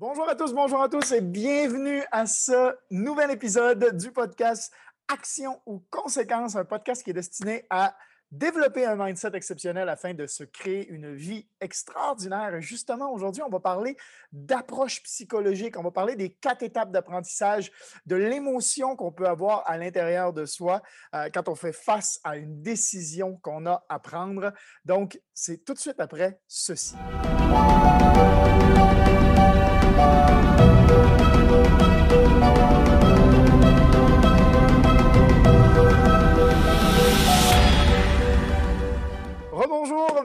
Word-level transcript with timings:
Bonjour 0.00 0.28
à 0.28 0.36
tous, 0.36 0.54
bonjour 0.54 0.80
à 0.80 0.88
tous 0.88 1.10
et 1.10 1.20
bienvenue 1.20 2.04
à 2.12 2.24
ce 2.24 2.72
nouvel 2.88 3.32
épisode 3.32 3.96
du 3.96 4.12
podcast 4.12 4.72
Action 5.08 5.60
ou 5.66 5.82
Conséquences, 5.90 6.54
un 6.54 6.64
podcast 6.64 7.02
qui 7.02 7.10
est 7.10 7.14
destiné 7.14 7.66
à 7.68 7.96
développer 8.30 8.86
un 8.86 8.94
mindset 8.94 9.32
exceptionnel 9.34 9.88
afin 9.88 10.14
de 10.14 10.28
se 10.28 10.44
créer 10.44 10.86
une 10.88 11.16
vie 11.16 11.48
extraordinaire. 11.60 12.60
Justement, 12.60 13.12
aujourd'hui, 13.12 13.42
on 13.42 13.48
va 13.48 13.58
parler 13.58 13.96
d'approche 14.30 15.02
psychologique. 15.02 15.76
On 15.76 15.82
va 15.82 15.90
parler 15.90 16.14
des 16.14 16.30
quatre 16.30 16.62
étapes 16.62 16.92
d'apprentissage, 16.92 17.72
de 18.06 18.14
l'émotion 18.14 18.94
qu'on 18.94 19.10
peut 19.10 19.26
avoir 19.26 19.68
à 19.68 19.78
l'intérieur 19.78 20.32
de 20.32 20.44
soi 20.44 20.80
euh, 21.16 21.28
quand 21.34 21.48
on 21.48 21.56
fait 21.56 21.72
face 21.72 22.20
à 22.22 22.36
une 22.36 22.62
décision 22.62 23.36
qu'on 23.42 23.66
a 23.66 23.84
à 23.88 23.98
prendre. 23.98 24.52
Donc, 24.84 25.20
c'est 25.34 25.64
tout 25.64 25.74
de 25.74 25.80
suite 25.80 25.98
après 25.98 26.38
ceci. 26.46 26.94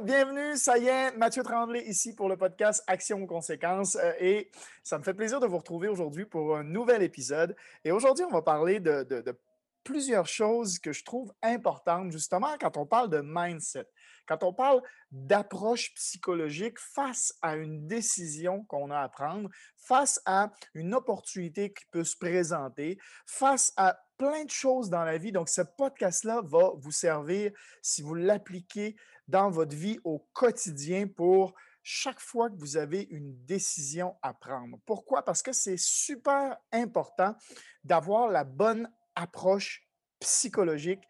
Bienvenue, 0.04 0.58
ça 0.58 0.78
y 0.78 0.88
est, 0.88 1.16
Mathieu 1.16 1.44
Tremblay 1.44 1.82
ici 1.88 2.14
pour 2.14 2.28
le 2.28 2.36
podcast 2.36 2.84
Action 2.88 3.26
Conséquences 3.26 3.96
euh, 3.96 4.12
et 4.20 4.52
ça 4.84 4.98
me 4.98 5.04
fait 5.04 5.14
plaisir 5.14 5.40
de 5.40 5.48
vous 5.48 5.58
retrouver 5.58 5.88
aujourd'hui 5.88 6.26
pour 6.26 6.58
un 6.58 6.64
nouvel 6.64 7.02
épisode. 7.04 7.56
Et 7.86 7.92
aujourd'hui, 7.94 8.26
on 8.26 8.32
va 8.32 8.42
parler 8.42 8.82
de, 8.82 9.04
de 9.04 9.40
plusieurs 9.86 10.28
choses 10.28 10.78
que 10.78 10.92
je 10.92 11.06
trouve 11.06 11.34
importantes 11.42 12.12
justement 12.12 12.50
quand 12.60 12.76
on 12.76 12.86
parle 12.86 13.10
de 13.10 13.22
mindset, 13.24 13.88
quand 14.28 14.44
on 14.44 14.54
parle 14.54 14.82
d'approche 15.12 15.94
psychologique 15.94 16.80
face 16.80 17.34
à 17.42 17.56
une 17.56 17.88
décision 17.88 18.66
qu'on 18.66 18.92
a 18.92 19.00
à 19.00 19.08
prendre, 19.08 19.50
face 19.78 20.22
à 20.26 20.52
une 20.74 20.94
opportunité 20.94 21.72
qui 21.72 21.86
peut 21.92 22.04
se 22.04 22.18
présenter, 22.18 22.98
face 23.26 23.72
à 23.78 23.98
plein 24.18 24.46
de 24.46 24.50
choses 24.50 24.90
dans 24.90 25.04
la 25.04 25.18
vie. 25.18 25.32
Donc, 25.32 25.50
ce 25.50 25.62
podcast-là 25.62 26.42
va 26.46 26.72
vous 26.78 26.92
servir 26.92 27.52
si 27.82 28.02
vous 28.02 28.16
l'appliquez 28.16 28.96
dans 29.28 29.50
votre 29.50 29.76
vie 29.76 30.00
au 30.04 30.20
quotidien 30.34 31.08
pour 31.08 31.54
chaque 31.84 32.20
fois 32.20 32.50
que 32.50 32.56
vous 32.56 32.78
avez 32.78 33.04
une 33.10 33.46
décision 33.46 34.16
à 34.22 34.34
prendre. 34.34 34.78
Pourquoi? 34.86 35.24
Parce 35.24 35.42
que 35.42 35.52
c'est 35.52 35.78
super 35.78 36.58
important 36.72 37.36
d'avoir 37.84 38.30
la 38.30 38.46
bonne 38.46 38.90
approche 39.16 39.86
psychologique 40.20 41.04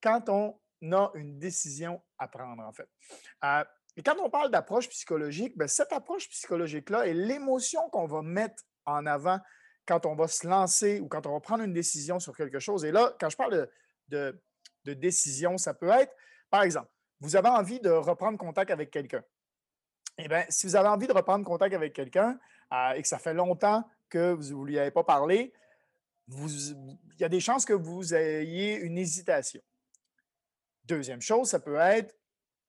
quand 0.00 0.28
on 0.28 0.58
a 0.92 1.10
une 1.14 1.38
décision 1.38 2.00
à 2.18 2.28
prendre, 2.28 2.62
en 2.62 2.72
fait. 2.72 2.88
Euh, 3.44 3.64
et 3.96 4.02
quand 4.02 4.16
on 4.20 4.30
parle 4.30 4.50
d'approche 4.50 4.88
psychologique, 4.88 5.58
ben, 5.58 5.66
cette 5.66 5.92
approche 5.92 6.28
psychologique-là 6.30 7.06
est 7.06 7.14
l'émotion 7.14 7.90
qu'on 7.90 8.06
va 8.06 8.22
mettre 8.22 8.62
en 8.86 9.04
avant 9.06 9.40
quand 9.84 10.06
on 10.06 10.14
va 10.14 10.28
se 10.28 10.46
lancer 10.46 11.00
ou 11.00 11.08
quand 11.08 11.26
on 11.26 11.32
va 11.32 11.40
prendre 11.40 11.64
une 11.64 11.72
décision 11.72 12.20
sur 12.20 12.36
quelque 12.36 12.60
chose. 12.60 12.84
Et 12.84 12.92
là, 12.92 13.14
quand 13.18 13.28
je 13.28 13.36
parle 13.36 13.68
de, 14.08 14.40
de 14.84 14.94
décision, 14.94 15.58
ça 15.58 15.74
peut 15.74 15.90
être, 15.90 16.14
par 16.50 16.62
exemple, 16.62 16.88
vous 17.20 17.36
avez 17.36 17.48
envie 17.48 17.80
de 17.80 17.90
reprendre 17.90 18.38
contact 18.38 18.70
avec 18.70 18.90
quelqu'un. 18.90 19.22
Eh 20.18 20.28
bien, 20.28 20.44
si 20.48 20.66
vous 20.66 20.76
avez 20.76 20.88
envie 20.88 21.06
de 21.06 21.12
reprendre 21.12 21.44
contact 21.44 21.74
avec 21.74 21.92
quelqu'un 21.92 22.38
euh, 22.72 22.92
et 22.92 23.02
que 23.02 23.08
ça 23.08 23.18
fait 23.18 23.34
longtemps 23.34 23.88
que 24.08 24.32
vous 24.32 24.60
ne 24.60 24.66
lui 24.66 24.78
avez 24.78 24.90
pas 24.90 25.04
parlé, 25.04 25.52
il 26.28 26.96
y 27.18 27.24
a 27.24 27.28
des 27.28 27.40
chances 27.40 27.64
que 27.64 27.72
vous 27.72 28.14
ayez 28.14 28.76
une 28.76 28.98
hésitation. 28.98 29.60
Deuxième 30.84 31.20
chose, 31.20 31.48
ça 31.48 31.60
peut 31.60 31.76
être, 31.76 32.14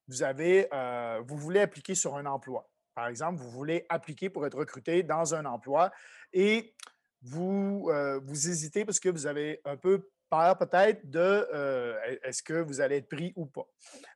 vous, 0.08 0.24
avez, 0.24 0.68
euh, 0.74 1.22
vous 1.26 1.38
voulez 1.38 1.60
appliquer 1.60 1.96
sur 1.96 2.16
un 2.18 2.26
emploi. 2.26 2.70
Par 2.94 3.08
exemple, 3.08 3.42
vous 3.42 3.50
voulez 3.50 3.86
appliquer 3.90 4.30
pour 4.30 4.46
être 4.46 4.58
recruté 4.58 5.04
dans 5.04 5.34
un 5.34 5.46
emploi 5.46 5.92
et 6.34 6.74
vous, 7.22 7.88
euh, 7.90 8.20
vous 8.24 8.50
hésitez 8.50 8.84
parce 8.84 9.00
que 9.00 9.10
vous 9.10 9.28
avez 9.28 9.62
un 9.66 9.78
peu 9.78 10.10
peur 10.32 10.58
peut-être 10.58 11.08
de 11.10 11.20
euh, 11.54 12.18
est-ce 12.24 12.42
que 12.42 12.54
vous 12.54 12.80
allez 12.80 12.98
être 12.98 13.10
pris 13.10 13.34
ou 13.36 13.46
pas. 13.46 13.68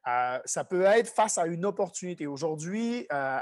Euh, 0.08 0.40
ça 0.46 0.64
peut 0.64 0.84
être 0.84 1.10
face 1.10 1.38
à 1.38 1.46
une 1.46 1.66
opportunité. 1.66 2.26
Aujourd'hui, 2.26 3.06
euh, 3.12 3.40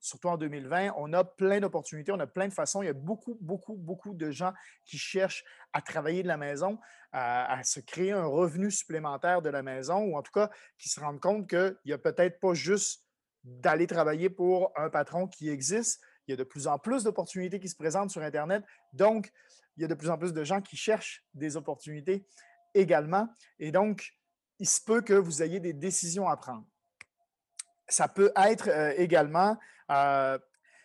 surtout 0.00 0.28
en 0.28 0.36
2020, 0.36 0.94
on 0.96 1.12
a 1.12 1.22
plein 1.22 1.60
d'opportunités, 1.60 2.10
on 2.10 2.18
a 2.18 2.26
plein 2.26 2.48
de 2.48 2.52
façons. 2.52 2.82
Il 2.82 2.86
y 2.86 2.90
a 2.90 2.94
beaucoup, 2.94 3.38
beaucoup, 3.40 3.76
beaucoup 3.76 4.12
de 4.12 4.30
gens 4.32 4.52
qui 4.84 4.98
cherchent 4.98 5.44
à 5.72 5.80
travailler 5.80 6.24
de 6.24 6.28
la 6.28 6.36
maison, 6.36 6.78
à 7.12 7.62
se 7.62 7.78
créer 7.78 8.12
un 8.12 8.26
revenu 8.26 8.70
supplémentaire 8.70 9.40
de 9.40 9.48
la 9.48 9.62
maison 9.62 9.98
ou 9.98 10.16
en 10.16 10.22
tout 10.22 10.32
cas 10.32 10.50
qui 10.78 10.88
se 10.88 11.00
rendent 11.00 11.20
compte 11.20 11.48
qu'il 11.48 11.76
n'y 11.86 11.92
a 11.92 11.98
peut-être 11.98 12.40
pas 12.40 12.54
juste 12.54 13.04
d'aller 13.44 13.86
travailler 13.86 14.30
pour 14.30 14.72
un 14.76 14.90
patron 14.90 15.28
qui 15.28 15.48
existe. 15.48 16.00
Il 16.26 16.32
y 16.32 16.34
a 16.34 16.36
de 16.36 16.44
plus 16.44 16.66
en 16.66 16.78
plus 16.78 17.04
d'opportunités 17.04 17.58
qui 17.58 17.68
se 17.68 17.76
présentent 17.76 18.10
sur 18.10 18.22
Internet. 18.22 18.64
Donc, 18.92 19.32
il 19.76 19.82
y 19.82 19.84
a 19.84 19.88
de 19.88 19.94
plus 19.94 20.10
en 20.10 20.18
plus 20.18 20.32
de 20.32 20.44
gens 20.44 20.60
qui 20.60 20.76
cherchent 20.76 21.24
des 21.34 21.56
opportunités 21.56 22.26
également. 22.74 23.28
Et 23.58 23.72
donc, 23.72 24.16
il 24.58 24.68
se 24.68 24.80
peut 24.80 25.00
que 25.00 25.14
vous 25.14 25.42
ayez 25.42 25.60
des 25.60 25.72
décisions 25.72 26.28
à 26.28 26.36
prendre. 26.36 26.64
Ça 27.88 28.06
peut 28.06 28.30
être 28.36 28.68
euh, 28.68 28.92
également, 28.96 29.58
euh, 29.90 30.38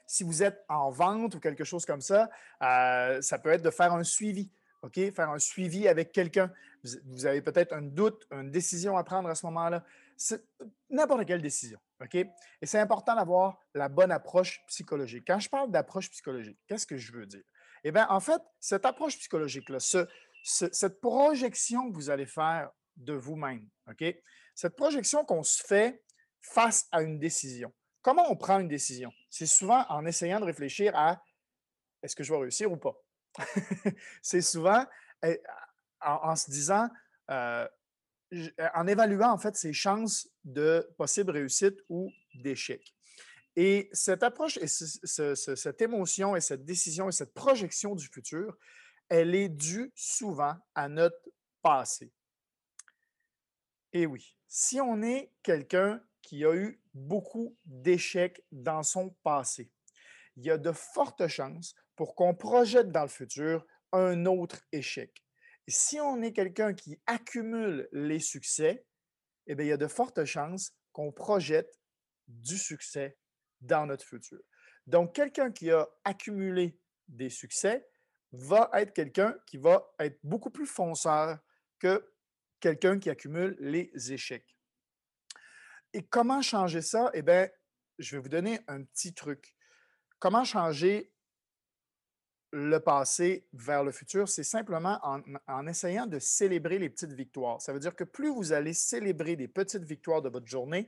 si 0.08 0.24
vous 0.24 0.44
êtes 0.44 0.64
en 0.70 0.90
vente 0.90 1.36
ou 1.36 1.40
quelque 1.40 1.64
chose 1.64 1.86
comme 1.86 2.02
ça, 2.02 2.30
euh, 2.62 3.22
ça 3.22 3.38
peut 3.38 3.50
être 3.50 3.62
de 3.62 3.70
faire 3.70 3.94
un 3.94 4.04
suivi. 4.04 4.50
OK? 4.82 4.96
Faire 5.12 5.30
un 5.30 5.40
suivi 5.40 5.88
avec 5.88 6.12
quelqu'un. 6.12 6.52
Vous, 6.84 7.26
avez 7.26 7.42
peut-être 7.42 7.74
un 7.74 7.82
doute, 7.82 8.28
une 8.32 8.52
décision 8.52 8.98
à 8.98 9.04
prendre 9.04 9.30
à 9.30 9.36
ce 9.36 9.46
moment-là. 9.48 9.84
N'importe 10.90 11.26
quelle 11.26 11.42
décision. 11.42 11.80
OK? 12.02 12.16
Et 12.16 12.66
c'est 12.66 12.80
important 12.80 13.16
d'avoir 13.16 13.58
la 13.74 13.90
bonne 13.90 14.12
approche 14.12 14.64
psychologique. 14.68 15.24
Quand 15.26 15.40
je 15.40 15.50
parle 15.50 15.72
d'approche 15.72 16.10
psychologique, 16.10 16.58
qu'est-ce 16.68 16.86
que 16.86 16.98
je 16.98 17.12
veux 17.14 17.26
dire? 17.26 17.44
Eh 17.84 17.92
bien, 17.92 18.08
en 18.10 18.20
fait, 18.20 18.42
cette 18.60 18.86
approche 18.86 19.18
psychologique-là, 19.18 19.78
cette 20.44 21.00
projection 21.00 21.90
que 21.90 21.96
vous 21.96 22.10
allez 22.10 22.26
faire 22.26 22.72
de 22.98 23.14
vous-même, 23.14 23.68
OK? 23.90 24.04
Cette 24.54 24.76
projection 24.76 25.24
qu'on 25.26 25.44
se 25.44 25.64
fait 25.64 26.02
face 26.42 26.88
à 26.92 27.02
une 27.02 27.20
décision. 27.20 27.74
Comment 28.02 28.30
on 28.30 28.36
prend 28.36 28.60
une 28.60 28.68
décision? 28.68 29.12
C'est 29.30 29.48
souvent 29.48 29.86
en 29.90 30.06
essayant 30.06 30.40
de 30.40 30.46
réfléchir 30.46 30.96
à 30.96 31.22
est-ce 32.04 32.16
que 32.16 32.24
je 32.24 32.32
vais 32.32 32.40
réussir 32.40 32.72
ou 32.72 32.78
pas? 32.78 32.96
C'est 34.22 34.42
souvent 34.42 34.86
eh, 35.24 35.42
en, 36.02 36.36
se 36.36 36.52
disant, 36.52 36.88
euh, 37.32 37.68
en 38.74 38.88
évaluant 38.88 39.32
en 39.32 39.38
fait 39.38 39.56
ses 39.56 39.74
chances 39.74 40.28
de 40.44 40.88
possible 40.98 41.32
réussite 41.32 41.78
ou 41.90 42.12
d'échec. 42.34 42.94
Et 43.56 43.90
cette 43.94 44.24
approche 44.24 44.58
et 44.58 44.68
cette 44.68 45.82
émotion 45.82 46.36
et 46.36 46.42
cette 46.42 46.66
décision 46.66 47.08
et 47.08 47.14
cette 47.14 47.34
projection 47.34 47.96
du 47.96 48.08
futur, 48.08 48.58
elle 49.08 49.34
est 49.34 49.50
due 49.50 49.92
souvent 49.96 50.56
à 50.74 50.90
notre 50.90 51.30
passé. 51.62 52.12
Et 53.94 54.06
oui, 54.06 54.36
si 54.48 54.82
on 54.82 55.02
est 55.02 55.32
quelqu'un 55.42 56.04
qui 56.22 56.44
a 56.44 56.54
eu 56.54 56.82
beaucoup 56.94 57.56
d'échecs 57.66 58.44
dans 58.52 58.84
son 58.84 59.12
passé, 59.24 59.72
il 60.36 60.46
y 60.46 60.52
a 60.52 60.58
de 60.58 60.72
fortes 60.72 61.28
chances 61.28 61.76
pour 61.96 62.16
qu'on 62.16 62.36
projette 62.36 62.92
dans 62.92 63.04
le 63.04 63.08
futur 63.08 63.66
un 63.94 64.26
autre 64.26 64.62
échec. 64.74 65.25
Si 65.68 66.00
on 66.00 66.22
est 66.22 66.34
quelqu'un 66.34 66.74
qui 66.74 67.00
accumule 67.08 67.90
les 67.92 68.20
succès, 68.20 68.86
eh 69.48 69.56
bien, 69.56 69.66
il 69.66 69.70
y 69.70 69.74
a 69.74 69.78
de 69.78 69.88
fortes 69.88 70.24
chances 70.26 70.76
qu'on 70.92 71.12
projette 71.12 71.80
du 72.28 72.58
succès 72.58 73.18
dans 73.62 73.86
notre 73.86 74.06
futur. 74.06 74.40
Donc, 74.88 75.16
quelqu'un 75.16 75.52
qui 75.52 75.72
a 75.72 75.88
accumulé 76.04 76.80
des 77.08 77.30
succès 77.30 77.88
va 78.32 78.70
être 78.74 78.94
quelqu'un 78.94 79.36
qui 79.48 79.58
va 79.58 79.92
être 80.00 80.20
beaucoup 80.24 80.50
plus 80.50 80.68
fonceur 80.68 81.40
que 81.80 82.14
quelqu'un 82.60 83.00
qui 83.00 83.10
accumule 83.10 83.56
les 83.60 83.92
échecs. 84.12 84.58
Et 85.94 86.04
comment 86.04 86.42
changer 86.42 86.82
ça? 86.82 87.10
Eh 87.14 87.22
bien, 87.22 87.50
je 88.00 88.16
vais 88.16 88.22
vous 88.22 88.30
donner 88.30 88.60
un 88.68 88.84
petit 88.84 89.14
truc. 89.14 89.56
Comment 90.20 90.44
changer 90.44 91.14
le 92.56 92.80
passé 92.80 93.46
vers 93.52 93.84
le 93.84 93.92
futur? 93.92 94.30
C'est 94.30 94.46
simplement 94.46 94.98
en, 95.04 95.68
essayant 95.68 96.08
de 96.08 96.20
célébrer 96.20 96.80
les 96.80 96.90
petites 96.90 97.12
victoires. 97.12 97.62
Ça 97.62 97.74
veut 97.74 97.80
dire 97.80 97.96
que 97.96 98.06
plus 98.06 98.30
vous 98.30 98.54
allez 98.54 98.74
célébrer 98.74 99.36
des 99.36 99.50
petites 99.50 99.84
victoires 99.84 100.22
de 100.22 100.30
votre 100.30 100.48
journée, 100.48 100.88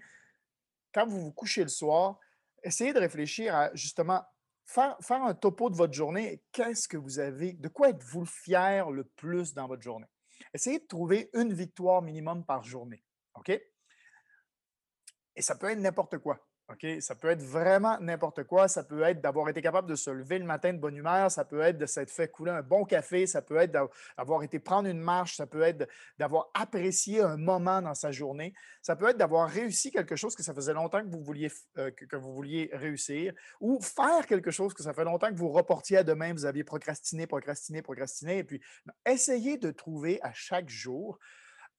quand 0.94 1.06
vous 1.06 1.20
vous 1.20 1.34
couchez 1.34 1.64
le 1.64 1.70
soir, 1.70 2.20
essayez 2.64 2.94
de 2.94 3.00
réfléchir 3.00 3.54
à 3.54 3.76
justement 3.76 4.24
faire, 4.66 4.96
faire 5.02 5.22
un 5.22 5.34
topo 5.34 5.70
de 5.70 5.76
votre 5.76 5.94
journée. 5.94 6.42
Qu'est-ce 6.54 6.88
que 6.88 6.96
vous 6.96 7.20
avez, 7.20 7.52
de 7.52 7.68
quoi 7.68 7.90
êtes-vous 7.90 8.26
fier 8.26 8.90
le 8.90 9.04
plus 9.04 9.54
dans 9.54 9.68
votre 9.68 9.82
journée? 9.82 10.08
Essayez 10.54 10.80
de 10.80 10.88
trouver 10.88 11.30
une 11.34 11.52
victoire 11.52 12.02
minimum 12.02 12.46
par 12.46 12.64
journée. 12.64 13.04
OK? 13.36 13.50
Et 13.50 15.42
ça 15.42 15.56
peut 15.56 15.70
être 15.70 15.80
n'importe 15.80 16.18
quoi. 16.20 16.47
OK? 16.70 16.86
Ça 17.00 17.16
peut 17.16 17.30
être 17.30 17.42
vraiment 17.42 17.98
n'importe 18.00 18.44
quoi. 18.44 18.68
Ça 18.68 18.84
peut 18.84 19.02
être 19.04 19.22
d'avoir 19.22 19.48
été 19.48 19.62
capable 19.62 19.90
de 19.90 19.96
se 19.96 20.10
lever 20.10 20.38
le 20.38 20.46
matin 20.46 20.74
de 20.74 20.80
bonne 20.80 20.98
humeur. 20.98 21.32
Ça 21.32 21.46
peut 21.46 21.62
être 21.62 21.78
de 21.78 21.86
s'être 21.86 22.12
fait 22.12 22.28
couler 22.28 22.52
un 22.52 22.62
bon 22.62 22.84
café. 22.84 23.26
Ça 23.26 23.42
peut 23.42 23.56
être 23.56 23.72
d'avoir 23.72 24.44
été 24.44 24.60
prendre 24.60 24.90
une 24.90 25.00
marche. 25.00 25.38
Ça 25.38 25.48
peut 25.48 25.62
être 25.62 25.88
d'avoir 26.18 26.50
apprécié 26.54 27.22
un 27.22 27.38
moment 27.38 27.82
dans 27.82 27.94
sa 27.94 28.12
journée. 28.12 28.54
Ça 28.82 28.98
peut 28.98 29.08
être 29.08 29.18
d'avoir 29.18 29.50
réussi 29.50 29.92
quelque 29.92 30.18
chose 30.18 30.36
que 30.36 30.44
ça 30.44 30.54
faisait 30.54 30.74
longtemps 30.74 31.02
que 31.02 31.10
vous 31.10 31.24
vouliez, 31.24 31.52
euh, 31.78 31.90
que, 31.92 32.18
vous 32.18 32.34
vouliez 32.34 32.70
réussir 32.74 33.34
ou 33.62 33.80
faire 33.82 34.26
quelque 34.28 34.52
chose 34.52 34.74
que 34.74 34.84
ça 34.84 34.94
fait 34.94 35.06
longtemps 35.06 35.30
que 35.30 35.38
vous 35.38 35.50
reportiez 35.50 35.98
à 35.98 36.04
demain. 36.04 36.34
Vous 36.34 36.46
aviez 36.46 36.66
procrastiné, 36.66 37.28
procrastiné, 37.28 37.82
procrastiné. 37.82 38.40
Et 38.40 38.44
puis, 38.44 38.62
essayez 39.06 39.58
de 39.58 39.72
trouver 39.72 40.20
à 40.22 40.34
chaque 40.34 40.68
jour 40.68 41.18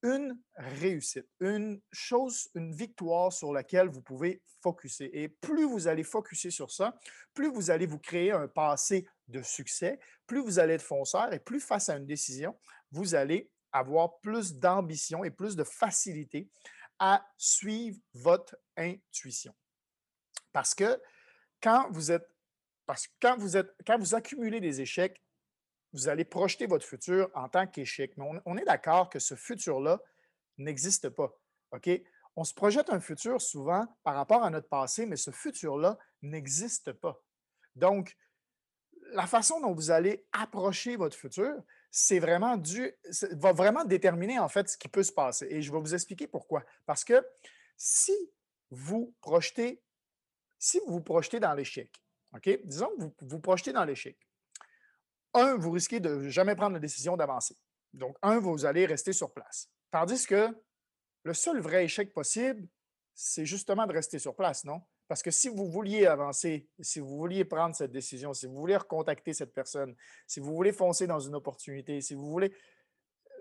une 0.03 0.39
réussite, 0.57 1.27
une 1.41 1.81
chose, 1.91 2.49
une 2.55 2.75
victoire 2.75 3.33
sur 3.33 3.53
laquelle 3.53 3.89
vous 3.89 4.03
pouvez 4.03 4.43
focuser. 4.63 5.23
Et 5.23 5.29
plus 5.29 5.65
vous 5.65 5.89
allez 5.89 6.05
focuser 6.05 6.51
sur 6.51 6.71
ça, 6.71 6.99
plus 7.35 7.49
vous 7.49 7.71
allez 7.71 7.87
vous 7.87 7.99
créer 7.99 8.33
un 8.33 8.49
passé 8.49 9.09
de 9.27 9.43
succès, 9.43 9.99
plus 10.27 10.41
vous 10.41 10.59
allez 10.59 10.75
être 10.75 10.83
fonceur 10.83 11.33
et 11.33 11.39
plus 11.39 11.61
face 11.61 11.89
à 11.89 11.97
une 11.97 12.07
décision, 12.07 12.57
vous 12.91 13.15
allez 13.15 13.51
avoir 13.73 14.21
plus 14.21 14.55
d'ambition 14.55 15.25
et 15.25 15.31
plus 15.31 15.57
de 15.57 15.65
facilité 15.65 16.49
à 16.99 17.25
suivre 17.37 17.99
votre 18.15 18.57
intuition. 18.77 19.55
Parce 20.53 20.75
que 20.75 21.01
quand 21.63 21.89
vous 21.91 22.11
êtes, 22.11 22.27
parce 22.87 23.07
que 23.07 23.13
quand 23.21 23.37
vous 23.37 23.57
êtes, 23.57 23.71
quand 23.87 23.99
vous 23.99 24.15
accumulez 24.15 24.61
des 24.61 24.81
échecs, 24.81 25.23
vous 25.93 26.09
allez 26.09 26.25
projeter 26.25 26.67
votre 26.67 26.85
futur 26.85 27.31
en 27.35 27.49
tant 27.49 27.67
qu'échec. 27.67 28.17
Mais 28.17 28.41
on, 28.45 28.57
est 28.57 28.65
d'accord 28.65 29.09
que 29.09 29.19
ce 29.19 29.35
futur-là 29.35 30.01
n'existe 30.59 31.09
pas. 31.09 31.33
OK? 31.73 31.91
On 32.37 32.45
se 32.45 32.55
projette 32.55 32.91
un 32.91 33.01
futur 33.01 33.41
souvent 33.41 33.87
par 34.05 34.15
rapport 34.15 34.45
à 34.45 34.51
notre 34.51 34.69
passé, 34.69 35.07
mais 35.07 35.17
ce 35.17 35.31
futur-là 35.31 35.99
n'existe 36.23 36.93
pas. 36.93 37.21
Donc, 37.75 38.17
la 39.13 39.27
façon 39.27 39.61
dont 39.61 39.73
vous 39.73 39.91
allez 39.91 40.27
approcher 40.33 40.97
votre 40.97 41.17
futur, 41.17 41.55
c'est 41.91 42.19
vraiment 42.19 42.57
dû, 42.57 42.93
va 43.33 43.53
vraiment 43.53 43.85
déterminer 43.85 44.39
en 44.39 44.49
fait 44.49 44.69
ce 44.69 44.77
qui 44.77 44.89
peut 44.89 45.03
se 45.03 45.13
passer. 45.13 45.47
Et 45.51 45.63
je 45.63 45.73
vais 45.73 45.81
vous 45.81 45.95
expliquer 45.95 46.27
pourquoi. 46.27 46.65
Parce 46.85 47.03
que 47.05 47.27
si 47.77 48.13
vous 48.71 49.15
projetez, 49.23 49.83
si 50.59 50.81
vous 50.87 51.01
projetez 51.01 51.41
dans 51.41 51.55
l'échec, 51.55 51.91
OK? 52.35 52.61
Disons 52.65 52.91
que 52.91 53.03
vous 53.03 53.15
vous 53.23 53.41
projetez 53.41 53.73
dans 53.73 53.85
l'échec 53.85 54.28
un, 55.39 55.57
vous 55.57 55.71
risquez 55.71 56.01
de 56.01 56.29
jamais 56.29 56.55
prendre 56.55 56.75
la 56.75 56.81
décision 56.81 57.17
d'avancer. 57.17 57.57
Donc, 57.93 58.17
un, 58.23 58.39
vous 58.39 58.65
allez 58.65 58.87
rester 58.87 59.13
sur 59.13 59.33
place. 59.33 59.71
Tandis 59.91 60.27
que 60.27 60.49
le 61.23 61.35
seul 61.35 61.61
vrai 61.61 61.85
échec 61.85 62.13
possible, 62.13 62.69
c'est 63.15 63.47
justement 63.47 63.87
de 63.87 63.93
rester 63.93 64.19
sur 64.19 64.35
place, 64.35 64.65
non? 64.65 64.81
Parce 65.09 65.23
que 65.23 65.31
si 65.31 65.49
vous 65.49 65.71
vouliez 65.71 66.07
avancer, 66.07 66.69
si 66.81 67.01
vous 67.01 67.17
vouliez 67.17 67.45
prendre 67.45 67.75
cette 67.75 67.91
décision, 67.91 68.35
si 68.35 68.47
vous 68.47 68.55
voulez 68.55 68.77
recontacter 68.77 69.33
cette 69.33 69.55
personne, 69.55 69.97
si 70.27 70.39
vous 70.39 70.55
voulez 70.55 70.73
foncer 70.73 71.07
dans 71.07 71.19
une 71.19 71.35
opportunité, 71.35 72.01
si 72.03 72.15
vous 72.15 72.31
voulez, 72.31 72.55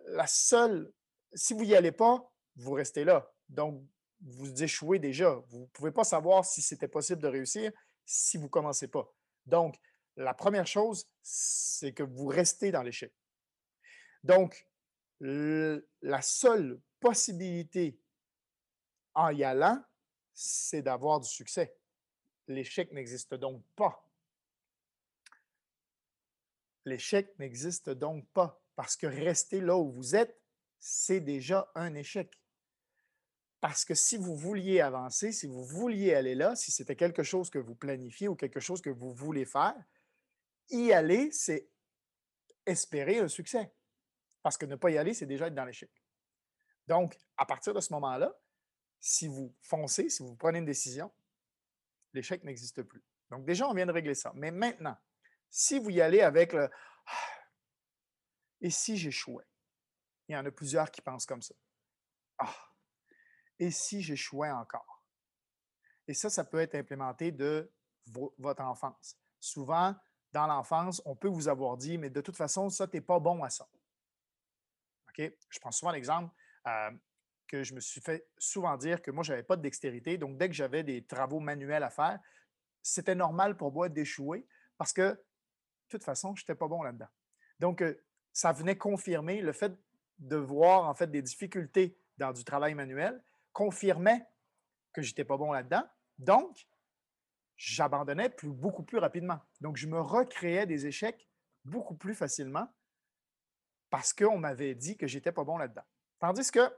la 0.08 0.26
seule, 0.28 0.92
si 1.34 1.54
vous 1.54 1.66
n'y 1.66 1.76
allez 1.76 1.92
pas, 1.92 2.32
vous 2.56 2.72
restez 2.72 3.04
là. 3.04 3.30
Donc, 3.50 3.84
vous 4.22 4.64
échouez 4.64 4.98
déjà. 4.98 5.44
Vous 5.50 5.60
ne 5.60 5.66
pouvez 5.68 5.92
pas 5.92 6.06
savoir 6.06 6.46
si 6.46 6.62
c'était 6.62 6.88
possible 6.88 7.22
de 7.22 7.28
réussir 7.28 7.72
si 8.06 8.38
vous 8.38 8.46
ne 8.46 8.50
commencez 8.50 8.88
pas. 8.88 9.14
Donc, 9.46 9.76
la 10.18 10.34
première 10.34 10.68
chose, 10.68 11.08
c'est 11.22 11.94
que 11.94 12.04
vous 12.04 12.28
restez 12.28 12.72
dans 12.72 12.82
l'échec. 12.82 13.14
Donc, 14.24 14.68
la 15.20 16.22
seule 16.22 16.82
possibilité 17.00 18.00
en 19.14 19.30
y 19.30 19.44
allant, 19.44 19.82
c'est 20.34 20.82
d'avoir 20.82 21.20
du 21.20 21.30
succès. 21.30 21.76
L'échec 22.48 22.92
n'existe 22.92 23.36
donc 23.36 23.64
pas. 23.76 24.04
L'échec 26.86 27.38
n'existe 27.40 27.90
donc 27.90 28.28
pas 28.30 28.62
parce 28.76 28.96
que 28.96 29.08
rester 29.08 29.60
là 29.60 29.78
où 29.78 29.92
vous 29.92 30.16
êtes, 30.16 30.40
c'est 30.80 31.20
déjà 31.20 31.72
un 31.76 31.94
échec. 31.96 32.40
Parce 33.60 33.84
que 33.86 33.96
si 33.96 34.18
vous 34.18 34.36
vouliez 34.36 34.82
avancer, 34.82 35.32
si 35.32 35.48
vous 35.48 35.66
vouliez 35.66 36.14
aller 36.14 36.36
là, 36.36 36.56
si 36.56 36.72
c'était 36.72 36.96
quelque 36.96 37.24
chose 37.24 37.50
que 37.50 37.58
vous 37.60 37.76
planifiez 37.76 38.28
ou 38.28 38.36
quelque 38.36 38.60
chose 38.60 38.82
que 38.82 38.92
vous 38.92 39.14
voulez 39.14 39.46
faire, 39.46 39.76
y 40.70 40.92
aller, 40.92 41.32
c'est 41.32 41.70
espérer 42.66 43.20
un 43.20 43.28
succès. 43.28 43.74
Parce 44.42 44.58
que 44.58 44.66
ne 44.66 44.76
pas 44.76 44.92
y 44.92 44.98
aller, 44.98 45.14
c'est 45.14 45.26
déjà 45.26 45.48
être 45.48 45.56
dans 45.56 45.66
l'échec. 45.66 45.92
Donc, 46.88 47.18
à 47.36 47.46
partir 47.46 47.74
de 47.74 47.82
ce 47.82 47.92
moment-là, 47.94 48.34
si 49.00 49.28
vous 49.28 49.54
foncez, 49.62 50.10
si 50.10 50.24
vous 50.24 50.36
prenez 50.36 50.60
une 50.60 50.66
décision, 50.66 51.12
l'échec 52.14 52.44
n'existe 52.44 52.82
plus. 52.84 53.04
Donc, 53.30 53.46
déjà, 53.46 53.68
on 53.68 53.74
vient 53.74 53.86
de 53.86 53.92
régler 53.92 54.16
ça. 54.16 54.32
Mais 54.36 54.52
maintenant, 54.52 54.98
si 55.50 55.80
vous 55.80 55.90
y 55.90 56.02
allez 56.02 56.22
avec 56.22 56.54
le 56.54 56.70
ah, 57.06 57.12
Et 58.62 58.70
si 58.70 58.98
j'échouais 58.98 59.46
Il 60.28 60.34
y 60.34 60.38
en 60.38 60.46
a 60.46 60.52
plusieurs 60.52 60.92
qui 60.92 61.02
pensent 61.02 61.26
comme 61.26 61.42
ça. 61.42 61.56
Ah, 62.38 62.56
et 63.60 63.72
si 63.72 64.02
j'échouais 64.02 64.52
encore 64.52 65.04
Et 66.08 66.14
ça, 66.14 66.30
ça 66.30 66.46
peut 66.46 66.60
être 66.60 66.76
implémenté 66.76 67.32
de 67.32 67.72
votre 68.38 68.62
enfance. 68.62 69.18
Souvent, 69.40 69.96
dans 70.32 70.48
l'enfance, 70.48 71.02
on 71.06 71.16
peut 71.16 71.28
vous 71.28 71.48
avoir 71.48 71.78
dit, 71.78 71.98
mais 71.98 72.10
de 72.10 72.22
toute 72.22 72.36
façon, 72.36 72.70
ça, 72.70 72.88
tu 72.88 72.98
n'es 72.98 73.02
pas 73.02 73.20
bon 73.20 73.44
à 73.44 73.50
ça. 73.50 73.68
OK? 75.10 75.32
Je 75.50 75.60
prends 75.60 75.72
souvent 75.72 75.92
l'exemple 75.92 76.34
euh, 76.68 76.92
que 77.48 77.64
je 77.64 77.74
me 77.74 77.80
suis 77.80 78.02
fait 78.02 78.28
souvent 78.38 78.78
dire 78.78 79.02
que 79.02 79.12
moi, 79.12 79.24
je 79.24 79.32
n'avais 79.32 79.44
pas 79.44 79.56
de 79.56 79.62
dextérité. 79.62 80.18
Donc, 80.18 80.38
dès 80.38 80.48
que 80.48 80.56
j'avais 80.56 80.84
des 80.84 81.06
travaux 81.06 81.40
manuels 81.40 81.84
à 81.84 81.90
faire, 81.90 82.20
c'était 82.82 83.16
normal 83.16 83.58
pour 83.58 83.72
moi 83.72 83.90
d'échouer 83.90 84.46
parce 84.78 84.94
que, 84.94 85.12
de 85.12 85.24
toute 85.90 86.04
façon, 86.04 86.36
je 86.36 86.44
n'étais 86.44 86.56
pas 86.56 86.68
bon 86.68 86.84
là-dedans. 86.84 87.08
Donc, 87.60 87.82
euh, 87.82 88.04
ça 88.34 88.52
venait 88.52 88.78
confirmer 88.78 89.42
le 89.42 89.54
fait 89.54 89.74
de 90.20 90.36
voir, 90.36 90.88
en 90.88 90.94
fait, 90.94 91.10
des 91.10 91.22
difficultés 91.22 91.98
dans 92.18 92.32
du 92.32 92.44
travail 92.44 92.74
manuel, 92.74 93.24
confirmait 93.54 94.26
que 94.94 95.02
je 95.02 95.12
n'étais 95.12 95.24
pas 95.24 95.38
bon 95.38 95.52
là-dedans. 95.52 95.84
Donc, 96.18 96.68
j'abandonnais 97.58 98.34
beaucoup 98.44 98.84
plus 98.84 99.00
rapidement. 99.00 99.40
Donc, 99.62 99.78
je 99.78 99.88
me 99.88 100.00
recréais 100.00 100.66
des 100.66 100.86
échecs 100.86 101.28
beaucoup 101.66 101.96
plus 101.96 102.16
facilement 102.16 102.68
parce 103.90 104.14
qu'on 104.14 104.38
m'avait 104.38 104.76
dit 104.76 104.98
que 104.98 105.08
j'étais 105.08 105.32
pas 105.32 105.44
bon 105.44 105.58
là-dedans. 105.58 105.84
Tandis 106.20 106.52
que 106.52 106.72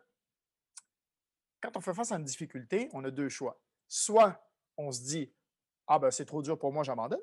quand 1.62 1.76
on 1.76 1.82
fait 1.82 1.94
face 1.94 2.12
à 2.12 2.16
une 2.16 2.24
difficulté, 2.24 2.90
on 2.94 3.04
a 3.04 3.12
deux 3.12 3.30
choix. 3.30 3.62
Soit 3.88 4.42
on 4.78 4.92
se 4.92 5.02
dit 5.02 5.34
Ah 5.88 6.00
ben 6.00 6.12
c'est 6.12 6.26
trop 6.26 6.42
dur 6.42 6.58
pour 6.58 6.72
moi, 6.72 6.84
j'abandonne. 6.84 7.20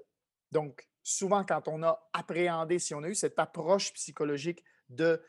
Donc, 0.53 0.89
souvent, 1.03 1.45
quand 1.45 1.67
on 1.69 1.83
a 1.83 2.09
appréhendé, 2.13 2.79
si 2.79 2.95
on 2.95 3.03
a 3.03 3.09
eu 3.09 3.15
cette 3.15 3.39
approche 3.39 3.93
psychologique 3.95 4.63
de 4.89 5.23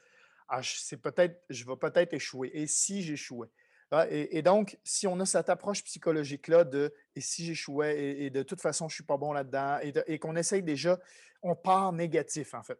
ah, 0.49 0.61
c'est 0.63 1.01
peut-être, 1.01 1.43
je 1.49 1.65
vais 1.65 1.75
peut-être 1.75 2.13
échouer. 2.13 2.51
Et 2.53 2.67
si 2.67 3.03
j'échouais? 3.03 3.49
Ah, 3.89 4.05
et, 4.09 4.41
donc, 4.41 4.77
si 4.83 5.07
on 5.07 5.17
a 5.21 5.25
cette 5.25 5.49
approche 5.49 5.81
psychologique-là 5.81 6.65
de 6.65 6.93
et 7.15 7.21
si 7.21 7.45
j'échouais 7.45 7.97
et, 8.21 8.29
de 8.29 8.43
toute 8.43 8.59
façon, 8.59 8.89
je 8.89 8.93
ne 8.93 8.95
suis 8.95 9.03
pas 9.05 9.15
bon 9.15 9.31
là-dedans 9.31 9.79
et, 9.81 10.19
qu'on 10.19 10.35
essaye 10.35 10.61
déjà, 10.61 10.99
on 11.41 11.55
part 11.55 11.93
négatif 11.93 12.53
en 12.53 12.63
fait. 12.63 12.79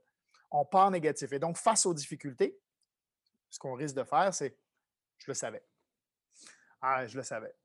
On 0.52 0.66
part 0.66 0.92
négatif. 0.92 1.32
Et 1.32 1.40
donc, 1.40 1.58
face 1.58 1.86
aux 1.86 1.94
difficultés, 1.94 2.60
ce 3.50 3.58
qu'on 3.58 3.74
risque 3.74 3.96
de 3.96 4.04
faire, 4.04 4.34
c'est 4.34 4.58
je 5.18 5.26
le 5.28 5.34
savais. 5.34 5.64
Ah, 6.82 7.08
je 7.08 7.16
le 7.16 7.24
savais. 7.24 7.56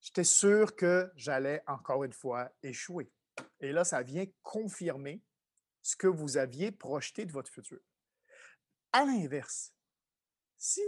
J'étais 0.00 0.24
sûr 0.24 0.76
que 0.76 1.10
j'allais 1.16 1.62
encore 1.66 2.04
une 2.04 2.12
fois 2.12 2.50
échouer. 2.62 3.10
Et 3.60 3.72
là, 3.72 3.82
ça 3.82 4.02
vient 4.02 4.24
confirmer 4.42 5.20
ce 5.82 5.96
que 5.96 6.06
vous 6.06 6.36
aviez 6.36 6.70
projeté 6.70 7.24
de 7.26 7.32
votre 7.32 7.50
futur. 7.50 7.80
À 8.92 9.04
l'inverse, 9.04 9.74
si 10.56 10.80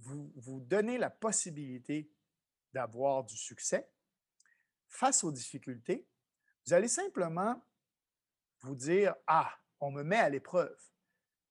vous 0.00 0.32
vous 0.36 0.60
donnez 0.60 0.98
la 0.98 1.10
possibilité 1.10 2.10
d'avoir 2.72 3.24
du 3.24 3.36
succès 3.36 3.88
face 4.88 5.24
aux 5.24 5.32
difficultés, 5.32 6.06
vous 6.66 6.72
allez 6.72 6.88
simplement 6.88 7.62
vous 8.60 8.74
dire 8.74 9.14
Ah, 9.26 9.52
on 9.80 9.90
me 9.90 10.02
met 10.02 10.18
à 10.18 10.28
l'épreuve. 10.28 10.76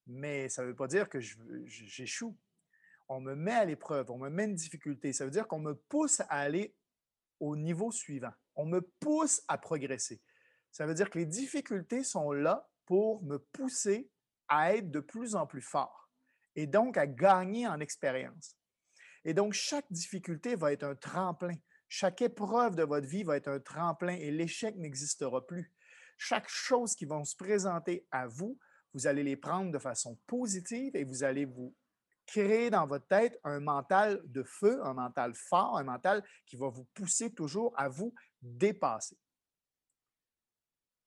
Mais 0.08 0.50
ça 0.50 0.64
ne 0.64 0.68
veut 0.68 0.76
pas 0.76 0.88
dire 0.88 1.10
que 1.10 1.20
j'échoue. 1.20 2.38
On 3.08 3.22
me 3.22 3.36
met 3.36 3.54
à 3.54 3.66
l'épreuve, 3.66 4.12
on 4.12 4.18
me 4.18 4.30
met 4.30 4.46
une 4.46 4.56
difficulté. 4.56 5.14
Ça 5.14 5.26
veut 5.26 5.32
dire 5.32 5.48
qu'on 5.48 5.60
me 5.60 5.76
pousse 5.76 6.22
à 6.22 6.26
aller 6.26 6.76
au 7.40 7.56
niveau 7.56 7.92
suivant. 7.92 8.34
On 8.56 8.66
me 8.66 8.82
pousse 8.82 9.44
à 9.48 9.58
progresser. 9.58 10.22
Ça 10.72 10.86
veut 10.86 10.94
dire 10.94 11.10
que 11.10 11.20
les 11.20 11.26
difficultés 11.26 12.04
sont 12.04 12.32
là 12.32 12.70
pour 12.86 13.24
me 13.24 13.38
pousser 13.38 14.10
à 14.48 14.76
être 14.76 14.90
de 14.90 15.00
plus 15.00 15.36
en 15.36 15.46
plus 15.46 15.62
fort 15.62 16.03
et 16.56 16.68
donc 16.68 16.98
à 16.98 17.08
gagner 17.08 17.68
en 17.68 17.80
expérience. 17.80 18.58
Et 19.26 19.34
donc, 19.34 19.54
chaque 19.54 19.92
difficulté 19.92 20.56
va 20.56 20.74
être 20.74 20.84
un 20.84 20.96
tremplin. 20.96 21.56
Chaque 21.88 22.22
épreuve 22.22 22.76
de 22.76 22.84
votre 22.84 23.08
vie 23.08 23.24
va 23.24 23.38
être 23.38 23.48
un 23.48 23.60
tremplin 23.60 24.14
et 24.14 24.32
l'échec 24.32 24.76
n'existera 24.76 25.46
plus. 25.46 25.72
Chaque 26.18 26.50
chose 26.50 26.96
qui 26.96 27.06
va 27.06 27.24
se 27.24 27.36
présenter 27.36 28.06
à 28.12 28.28
vous, 28.28 28.58
vous 28.94 29.08
allez 29.08 29.24
les 29.24 29.38
prendre 29.38 29.72
de 29.72 29.80
façon 29.80 30.20
positive 30.28 30.96
et 30.96 31.04
vous 31.04 31.24
allez 31.24 31.46
vous 31.46 31.76
créer 32.26 32.70
dans 32.70 32.88
votre 32.88 33.08
tête 33.08 33.40
un 33.44 33.60
mental 33.60 34.22
de 34.26 34.44
feu, 34.44 34.80
un 34.84 34.94
mental 34.94 35.34
fort, 35.34 35.78
un 35.78 35.84
mental 35.84 36.24
qui 36.46 36.56
va 36.56 36.70
vous 36.70 36.86
pousser 36.94 37.34
toujours 37.34 37.74
à 37.78 37.90
vous 37.90 38.14
dépasser. 38.42 39.18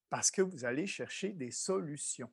Parce 0.08 0.30
que 0.30 0.42
vous 0.42 0.64
allez 0.64 0.86
chercher 0.86 1.32
des 1.32 1.50
solutions. 1.50 2.32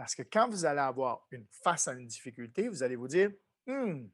Parce 0.00 0.14
que 0.14 0.22
quand 0.22 0.48
vous 0.48 0.64
allez 0.64 0.80
avoir 0.80 1.26
une 1.30 1.46
face 1.62 1.86
à 1.86 1.92
une 1.92 2.06
difficulté, 2.06 2.68
vous 2.68 2.82
allez 2.82 2.96
vous 2.96 3.06
dire, 3.06 3.30
«Hmm, 3.66 4.08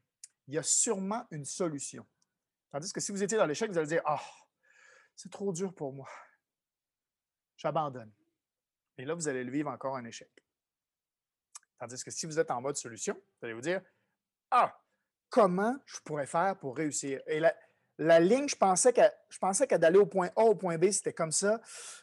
il 0.45 0.53
y 0.53 0.57
a 0.57 0.63
sûrement 0.63 1.25
une 1.31 1.45
solution. 1.45 2.05
Tandis 2.69 2.91
que 2.91 2.99
si 2.99 3.13
vous 3.13 3.23
étiez 3.23 3.37
dans 3.37 3.45
l'échec, 3.45 3.71
vous 3.71 3.77
allez 3.77 3.87
dire, 3.87 4.01
ah, 4.03 4.21
c'est 5.15 5.31
trop 5.31 5.53
dur 5.53 5.73
pour 5.73 5.93
moi. 5.93 6.09
J'abandonne. 7.55 8.11
Et 8.97 9.05
là, 9.05 9.13
vous 9.13 9.29
allez 9.29 9.45
le 9.45 9.49
vivre 9.49 9.69
encore 9.69 9.95
un 9.95 10.03
échec. 10.03 10.29
Tandis 11.79 12.03
que 12.03 12.11
si 12.11 12.25
vous 12.25 12.37
êtes 12.37 12.51
en 12.51 12.59
mode 12.59 12.75
solution, 12.75 13.13
vous 13.13 13.45
allez 13.45 13.53
vous 13.53 13.61
dire 13.61 13.81
Ah, 14.51 14.77
comment 15.29 15.77
je 15.85 16.01
pourrais 16.01 16.27
faire 16.27 16.59
pour 16.59 16.75
réussir? 16.75 17.21
La 17.97 18.19
ligne, 18.19 18.47
je 18.47 18.55
pensais 18.55 18.93
que 18.93 19.01
je 19.29 19.37
pensais 19.39 19.67
que 19.67 19.75
d'aller 19.75 19.97
au 19.97 20.05
point 20.05 20.29
A 20.35 20.43
au 20.43 20.55
point 20.55 20.77
B, 20.77 20.91
c'était 20.91 21.13
comme 21.13 21.31
ça. 21.31 21.59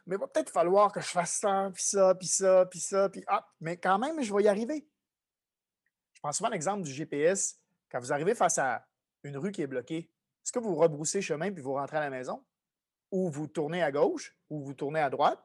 Mais 0.07 0.17
il 0.17 0.19
va 0.19 0.27
peut-être 0.27 0.51
falloir 0.51 0.93
que 0.93 1.01
je 1.01 1.07
fasse 1.07 1.35
ça, 1.35 1.71
puis 1.73 1.83
ça, 1.83 2.15
puis 2.15 2.29
ça, 2.29 2.67
puis 2.67 2.81
ça, 2.81 3.09
puis 3.09 3.25
ah, 3.29 3.49
mais 3.61 3.77
quand 3.77 3.99
même, 3.99 4.21
je 4.23 4.35
vais 4.35 4.43
y 4.45 4.49
arriver. 4.49 4.89
Je 6.15 6.21
prends 6.21 6.33
souvent 6.33 6.51
l'exemple 6.51 6.83
du 6.83 6.93
GPS. 6.93 7.61
Quand 7.91 8.01
vous 8.01 8.13
arrivez 8.13 8.35
face 8.35 8.59
à 8.59 8.87
une 9.23 9.37
rue 9.37 9.53
qui 9.53 9.63
est 9.63 9.67
bloquée, 9.67 10.11
est-ce 10.45 10.53
que 10.53 10.59
vous 10.59 10.75
rebroussez 10.75 11.23
chemin 11.23 11.53
puis 11.53 11.63
vous 11.63 11.75
rentrez 11.75 11.99
à 11.99 12.01
la 12.01 12.11
maison? 12.11 12.45
Ou 13.11 13.31
vous 13.31 13.47
tournez 13.47 13.83
à 13.83 13.93
gauche, 13.93 14.37
ou 14.51 14.65
vous 14.65 14.75
tournez 14.75 15.01
à 15.01 15.09
droite, 15.09 15.41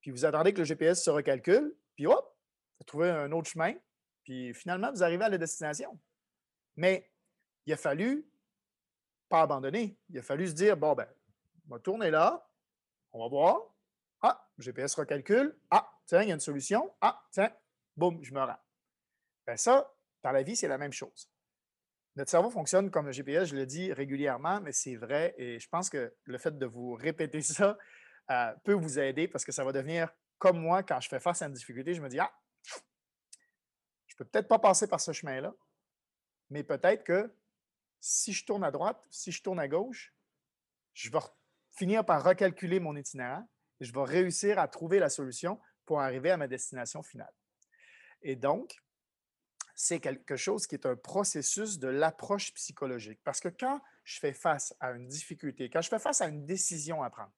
puis 0.00 0.10
vous 0.10 0.24
attendez 0.24 0.52
que 0.52 0.58
le 0.58 0.64
GPS 0.64 1.02
se 1.02 1.10
recalcule, 1.10 1.76
puis 1.94 2.06
hop, 2.06 2.36
vous 2.78 2.84
trouvez 2.84 3.10
un 3.10 3.30
autre 3.32 3.50
chemin, 3.50 3.74
puis 4.24 4.54
finalement, 4.54 4.90
vous 4.90 5.02
arrivez 5.02 5.24
à 5.24 5.28
la 5.28 5.38
destination. 5.38 5.98
Mais 6.76 7.10
il 7.66 7.72
a 7.72 7.76
fallu 7.76 8.26
pas 9.34 9.42
abandonner. 9.42 9.98
Il 10.10 10.18
a 10.20 10.22
fallu 10.22 10.46
se 10.46 10.52
dire, 10.52 10.76
bon, 10.76 10.94
ben, 10.94 11.08
on 11.66 11.74
va 11.74 11.80
tourner 11.80 12.08
là, 12.08 12.48
on 13.10 13.20
va 13.20 13.28
voir. 13.28 13.62
Ah, 14.22 14.48
GPS 14.58 14.94
recalcule. 14.94 15.58
Ah, 15.72 15.90
tiens, 16.06 16.22
il 16.22 16.28
y 16.28 16.30
a 16.30 16.34
une 16.34 16.40
solution. 16.40 16.94
Ah, 17.00 17.20
tiens, 17.32 17.50
boum, 17.96 18.22
je 18.22 18.32
me 18.32 18.40
rends. 18.40 18.60
Ben 19.44 19.56
ça, 19.56 19.92
dans 20.22 20.30
la 20.30 20.44
vie, 20.44 20.54
c'est 20.54 20.68
la 20.68 20.78
même 20.78 20.92
chose. 20.92 21.28
Notre 22.14 22.30
cerveau 22.30 22.48
fonctionne 22.48 22.92
comme 22.92 23.06
le 23.06 23.12
GPS, 23.12 23.48
je 23.48 23.56
le 23.56 23.66
dis 23.66 23.92
régulièrement, 23.92 24.60
mais 24.60 24.70
c'est 24.70 24.94
vrai 24.94 25.34
et 25.36 25.58
je 25.58 25.68
pense 25.68 25.90
que 25.90 26.14
le 26.22 26.38
fait 26.38 26.56
de 26.56 26.66
vous 26.66 26.94
répéter 26.94 27.40
ça 27.42 27.76
euh, 28.30 28.52
peut 28.62 28.74
vous 28.74 29.00
aider 29.00 29.26
parce 29.26 29.44
que 29.44 29.50
ça 29.50 29.64
va 29.64 29.72
devenir 29.72 30.10
comme 30.38 30.60
moi 30.60 30.84
quand 30.84 31.00
je 31.00 31.08
fais 31.08 31.18
face 31.18 31.42
à 31.42 31.46
une 31.46 31.54
difficulté, 31.54 31.92
je 31.92 32.00
me 32.00 32.08
dis, 32.08 32.20
ah, 32.20 32.32
je 34.06 34.14
peux 34.14 34.26
peut-être 34.26 34.46
pas 34.46 34.60
passer 34.60 34.86
par 34.86 35.00
ce 35.00 35.10
chemin-là, 35.10 35.52
mais 36.50 36.62
peut-être 36.62 37.02
que 37.02 37.34
si 38.06 38.34
je 38.34 38.44
tourne 38.44 38.64
à 38.64 38.70
droite, 38.70 39.02
si 39.08 39.32
je 39.32 39.42
tourne 39.42 39.58
à 39.58 39.66
gauche, 39.66 40.14
je 40.92 41.10
vais 41.10 41.20
finir 41.70 42.04
par 42.04 42.22
recalculer 42.22 42.78
mon 42.78 42.94
itinéraire 42.96 43.42
et 43.80 43.86
je 43.86 43.94
vais 43.94 44.04
réussir 44.04 44.58
à 44.58 44.68
trouver 44.68 44.98
la 44.98 45.08
solution 45.08 45.58
pour 45.86 46.02
arriver 46.02 46.30
à 46.30 46.36
ma 46.36 46.46
destination 46.46 47.02
finale. 47.02 47.32
Et 48.20 48.36
donc, 48.36 48.76
c'est 49.74 50.00
quelque 50.00 50.36
chose 50.36 50.66
qui 50.66 50.74
est 50.74 50.84
un 50.84 50.96
processus 50.96 51.78
de 51.78 51.88
l'approche 51.88 52.52
psychologique. 52.52 53.20
Parce 53.24 53.40
que 53.40 53.48
quand 53.48 53.80
je 54.04 54.20
fais 54.20 54.34
face 54.34 54.74
à 54.80 54.90
une 54.90 55.08
difficulté, 55.08 55.70
quand 55.70 55.80
je 55.80 55.88
fais 55.88 55.98
face 55.98 56.20
à 56.20 56.26
une 56.26 56.44
décision 56.44 57.02
à 57.02 57.08
prendre, 57.08 57.32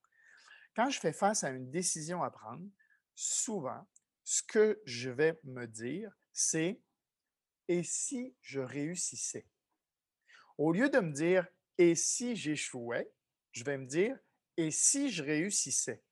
quand 0.75 0.90
je 0.90 0.99
fais 0.99 1.12
face 1.12 1.44
à 1.44 1.50
une 1.50 1.70
décision 1.70 2.25
à 2.25 2.30
prendre, 2.30 2.66
souvent, 3.14 3.87
ce 4.25 4.42
que 4.42 4.82
je 4.85 5.11
vais 5.11 5.38
me 5.44 5.66
dire, 5.66 6.12
c'est 6.32 6.80
et 7.68 7.85
si 7.85 8.35
je 8.42 8.58
réussissais? 8.58 9.46
Au 10.58 10.72
lieu 10.72 10.88
de 10.88 10.98
me 11.00 11.12
dire 11.12 11.46
et 11.78 11.94
si 11.94 12.36
j'échouais, 12.36 13.10
je 13.52 13.64
vais 13.64 13.76
me 13.76 13.86
dire 13.86 14.18
et 14.56 14.70
si 14.70 15.10
je 15.10 15.22
réussissais? 15.22 16.02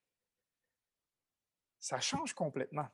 Ça 1.80 2.00
change 2.00 2.34
complètement. 2.34 2.88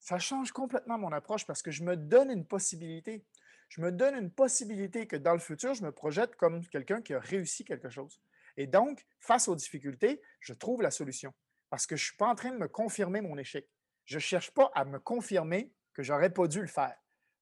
Ça 0.00 0.18
change 0.18 0.52
complètement 0.52 0.98
mon 0.98 1.12
approche 1.12 1.46
parce 1.46 1.62
que 1.62 1.70
je 1.70 1.82
me 1.82 1.96
donne 1.96 2.30
une 2.30 2.46
possibilité. 2.46 3.24
Je 3.68 3.80
me 3.80 3.90
donne 3.90 4.16
une 4.16 4.30
possibilité 4.30 5.06
que 5.06 5.16
dans 5.16 5.32
le 5.32 5.38
futur, 5.38 5.74
je 5.74 5.82
me 5.82 5.92
projette 5.92 6.36
comme 6.36 6.66
quelqu'un 6.66 7.02
qui 7.02 7.14
a 7.14 7.20
réussi 7.20 7.64
quelque 7.64 7.88
chose. 7.88 8.20
Et 8.56 8.66
donc, 8.66 9.04
face 9.18 9.48
aux 9.48 9.56
difficultés, 9.56 10.20
je 10.40 10.52
trouve 10.52 10.82
la 10.82 10.90
solution 10.90 11.32
parce 11.70 11.86
que 11.86 11.96
je 11.96 12.02
ne 12.02 12.06
suis 12.06 12.16
pas 12.16 12.28
en 12.28 12.34
train 12.34 12.50
de 12.50 12.58
me 12.58 12.68
confirmer 12.68 13.20
mon 13.20 13.36
échec. 13.36 13.68
Je 14.04 14.16
ne 14.16 14.20
cherche 14.20 14.50
pas 14.52 14.70
à 14.74 14.84
me 14.84 14.98
confirmer 14.98 15.72
que 15.92 16.02
j'aurais 16.02 16.30
pas 16.30 16.46
dû 16.46 16.60
le 16.60 16.66
faire. 16.66 16.96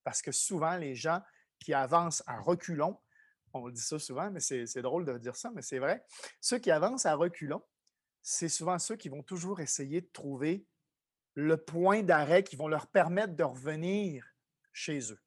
Parce 0.04 0.22
que 0.22 0.32
souvent, 0.32 0.76
les 0.76 0.94
gens 0.94 1.20
qui 1.58 1.74
avancent 1.74 2.22
à 2.26 2.38
reculons, 2.40 2.98
on 3.54 3.68
dit 3.68 3.80
ça 3.80 3.98
souvent, 3.98 4.30
mais 4.30 4.40
c'est 4.40 4.82
drôle 4.82 5.04
de 5.04 5.18
dire 5.18 5.36
ça, 5.36 5.50
mais 5.50 5.62
c'est 5.62 5.78
vrai. 5.78 6.04
Ceux 6.40 6.58
qui 6.58 6.70
avancent 6.70 7.06
à 7.06 7.14
reculons, 7.14 7.62
c'est 8.22 8.48
souvent 8.48 8.78
ceux 8.78 8.96
qui 8.96 9.08
vont 9.08 9.22
toujours 9.22 9.60
essayer 9.60 10.00
de 10.00 10.10
trouver 10.12 10.66
le 11.34 11.56
point 11.56 12.02
d'arrêt 12.02 12.44
qui 12.44 12.56
vont 12.56 12.68
leur 12.68 12.86
permettre 12.86 13.34
de 13.34 13.42
revenir 13.42 14.26
chez 14.72 15.12
eux. 15.12 15.20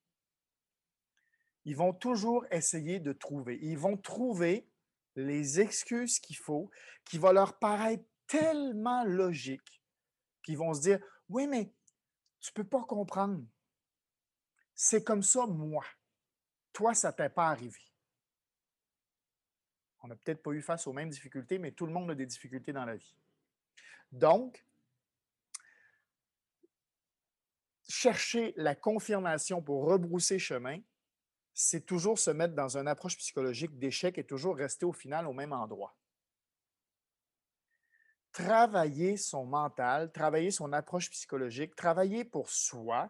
Ils 1.65 1.75
vont 1.75 1.93
toujours 1.93 2.45
essayer 2.51 2.99
de 2.99 3.11
trouver. 3.11 3.57
Ils 3.61 3.77
vont 3.77 3.97
trouver 3.97 4.69
les 5.15 5.59
excuses 5.59 6.19
qu'il 6.19 6.37
faut, 6.37 6.69
qui 7.05 7.17
vont 7.17 7.31
leur 7.31 7.57
paraître 7.57 8.05
tellement 8.27 9.03
logiques, 9.03 9.81
qu'ils 10.43 10.57
vont 10.57 10.73
se 10.73 10.81
dire, 10.81 10.99
oui, 11.29 11.47
mais 11.47 11.73
tu 12.39 12.51
ne 12.51 12.53
peux 12.53 12.67
pas 12.67 12.83
comprendre. 12.83 13.43
C'est 14.75 15.03
comme 15.03 15.23
ça, 15.23 15.47
moi. 15.47 15.85
Toi, 16.73 16.93
ça 16.93 17.11
ne 17.11 17.15
t'est 17.15 17.29
pas 17.29 17.47
arrivé. 17.47 17.79
On 20.05 20.07
n'a 20.07 20.15
peut-être 20.15 20.43
pas 20.43 20.51
eu 20.51 20.61
face 20.61 20.85
aux 20.87 20.93
mêmes 20.93 21.09
difficultés, 21.09 21.57
mais 21.57 21.71
tout 21.71 21.85
le 21.85 21.91
monde 21.91 22.11
a 22.11 22.15
des 22.15 22.27
difficultés 22.27 22.71
dans 22.71 22.85
la 22.85 22.95
vie. 22.95 23.15
Donc, 24.11 24.63
chercher 27.89 28.53
la 28.55 28.75
confirmation 28.75 29.61
pour 29.61 29.85
rebrousser 29.85 30.37
chemin, 30.37 30.79
c'est 31.55 31.85
toujours 31.85 32.19
se 32.19 32.29
mettre 32.29 32.53
dans 32.53 32.77
une 32.77 32.87
approche 32.87 33.17
psychologique 33.17 33.79
d'échec 33.79 34.17
et 34.17 34.23
toujours 34.23 34.55
rester 34.55 34.85
au 34.85 34.93
final 34.93 35.25
au 35.25 35.33
même 35.33 35.53
endroit 35.53 35.97
travailler 38.35 39.15
son 39.15 39.45
mental, 39.45 40.11
travailler 40.11 40.51
son 40.51 40.73
approche 40.73 41.09
psychologique, 41.09 41.73
travailler 41.73 42.25
pour 42.25 42.49
soi, 42.49 43.09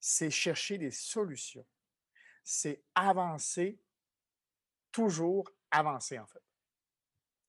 c'est 0.00 0.30
chercher 0.30 0.78
des 0.78 0.90
solutions. 0.90 1.66
C'est 2.42 2.82
avancer, 2.94 3.78
toujours 4.90 5.52
avancer 5.78 6.18
en 6.18 6.26
fait. 6.26 6.42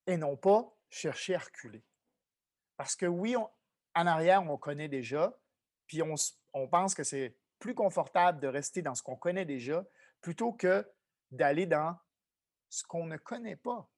Et 0.06 0.16
non 0.16 0.36
pas 0.36 0.74
chercher 0.90 1.34
à 1.34 1.38
reculer. 1.38 1.84
Parce 2.76 2.96
que 2.96 3.06
oui, 3.06 3.36
en 3.36 4.06
arrière, 4.06 4.42
on 4.42 4.56
connaît 4.56 4.88
déjà, 4.88 5.36
puis 5.86 6.02
on, 6.02 6.14
on 6.54 6.68
pense 6.68 6.94
que 6.94 7.04
c'est 7.04 7.36
plus 7.58 7.74
confortable 7.74 8.40
de 8.40 8.46
rester 8.46 8.82
dans 8.82 8.94
ce 8.94 9.02
qu'on 9.02 9.16
connaît 9.16 9.44
déjà 9.44 9.84
plutôt 10.20 10.52
que 10.52 10.88
d'aller 11.30 11.66
dans 11.66 11.98
ce 12.68 12.82
qu'on 12.84 13.06
ne 13.06 13.16
connaît 13.16 13.56
pas. 13.56 13.90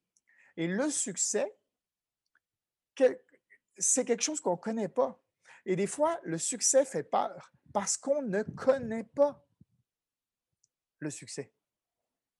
Et 0.56 0.66
le 0.66 0.90
succès, 0.90 1.56
c'est 3.78 4.04
quelque 4.04 4.22
chose 4.22 4.40
qu'on 4.40 4.52
ne 4.52 4.60
connaît 4.60 4.88
pas. 4.88 5.20
Et 5.64 5.76
des 5.76 5.86
fois, 5.86 6.18
le 6.22 6.38
succès 6.38 6.84
fait 6.84 7.04
peur 7.04 7.52
parce 7.72 7.96
qu'on 7.96 8.22
ne 8.22 8.42
connaît 8.42 9.04
pas 9.04 9.44
le 10.98 11.10
succès. 11.10 11.52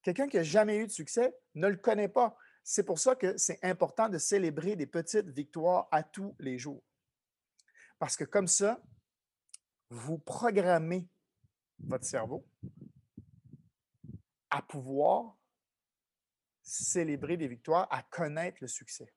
Quelqu'un 0.03 0.29
qui 0.29 0.37
n'a 0.37 0.43
jamais 0.43 0.79
eu 0.79 0.87
de 0.87 0.93
succès 0.93 1.35
ne 1.55 1.69
le 1.69 1.77
connaît 1.77 2.09
pas. 2.09 2.37
C'est 2.63 2.85
pour 2.85 2.99
ça 2.99 3.17
que 3.17 3.37
c'est 3.37 3.59
important 3.65 4.09
de 4.09 4.19
célébrer 4.19 4.77
des 4.77 4.87
petites 4.87 5.29
victoires 5.29 5.89
à 5.91 6.03
tous 6.03 6.35
les 6.39 6.59
jours. 6.59 6.83
Parce 7.99 8.17
que 8.17 8.25
comme 8.25 8.47
ça, 8.47 8.83
vous 9.91 10.19
programmez 10.19 11.09
votre 11.79 12.05
cerveau 12.05 12.47
à 14.51 14.63
pouvoir 14.63 15.37
célébrer 16.63 17.37
des 17.37 17.49
victoires, 17.49 17.89
à 17.91 18.03
connaître 18.03 18.59
le 18.61 18.69
succès 18.69 19.13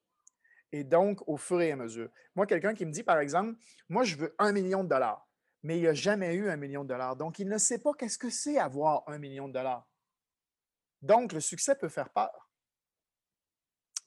et 0.73 0.83
donc 0.83 1.25
au 1.27 1.37
fur 1.37 1.61
et 1.61 1.71
à 1.71 1.75
mesure. 1.75 2.09
Moi, 2.35 2.47
quelqu'un 2.47 2.73
qui 2.73 2.85
me 2.85 2.91
dit, 2.91 3.03
par 3.03 3.19
exemple, 3.19 3.57
moi, 3.87 4.03
je 4.03 4.17
veux 4.17 4.35
un 4.39 4.51
million 4.51 4.83
de 4.83 4.89
dollars, 4.89 5.25
mais 5.61 5.77
il 5.77 5.83
n'a 5.83 5.93
jamais 5.93 6.33
eu 6.33 6.49
un 6.49 6.57
million 6.57 6.83
de 6.83 6.89
dollars. 6.89 7.15
Donc, 7.15 7.39
il 7.39 7.47
ne 7.47 7.59
sait 7.59 7.79
pas 7.79 7.93
qu'est-ce 7.93 8.17
que 8.17 8.31
c'est 8.31 8.57
avoir 8.57 9.03
un 9.07 9.19
million 9.19 9.47
de 9.47 9.53
dollars. 9.53 9.87
Donc, 11.03 11.33
le 11.33 11.39
succès 11.39 11.75
peut 11.75 11.89
faire 11.89 12.09
peur 12.09 12.49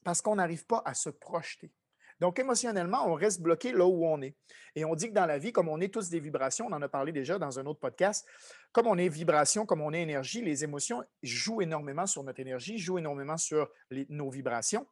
parce 0.03 0.23
qu'on 0.23 0.37
n'arrive 0.37 0.65
pas 0.67 0.83
à 0.85 0.95
se 0.95 1.11
projeter. 1.11 1.73
Donc, 2.21 2.39
émotionnellement, 2.39 3.07
on 3.07 3.15
reste 3.15 3.43
bloqué 3.43 3.73
là 3.73 3.85
où 3.85 4.07
on 4.07 4.23
est. 4.23 4.35
Et 4.75 4.87
on 4.87 4.95
dit 4.95 5.09
que 5.09 5.13
dans 5.13 5.27
la 5.27 5.39
vie, 5.39 5.53
comme 5.53 5.69
on 5.69 5.79
est 5.81 5.93
tous 5.93 6.09
des 6.09 6.21
vibrations, 6.21 6.67
on 6.67 6.73
en 6.73 6.81
a 6.81 6.89
parlé 6.89 7.13
déjà 7.13 7.39
dans 7.39 7.59
un 7.59 7.67
autre 7.67 7.81
podcast, 7.81 8.27
comme 8.73 8.87
on 8.87 8.97
est 8.97 9.09
vibration, 9.09 9.67
comme 9.67 9.83
on 9.83 9.93
est 9.93 10.01
énergie, 10.01 10.41
les 10.41 10.65
émotions 10.65 11.05
jouent 11.23 11.61
énormément 11.61 12.07
sur 12.07 12.23
notre 12.25 12.41
énergie, 12.41 12.79
jouent 12.79 12.99
énormément 12.99 13.37
sur 13.37 13.71
nos 14.09 14.31
vibrations. 14.31 14.87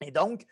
Et 0.00 0.10
donc, 0.10 0.44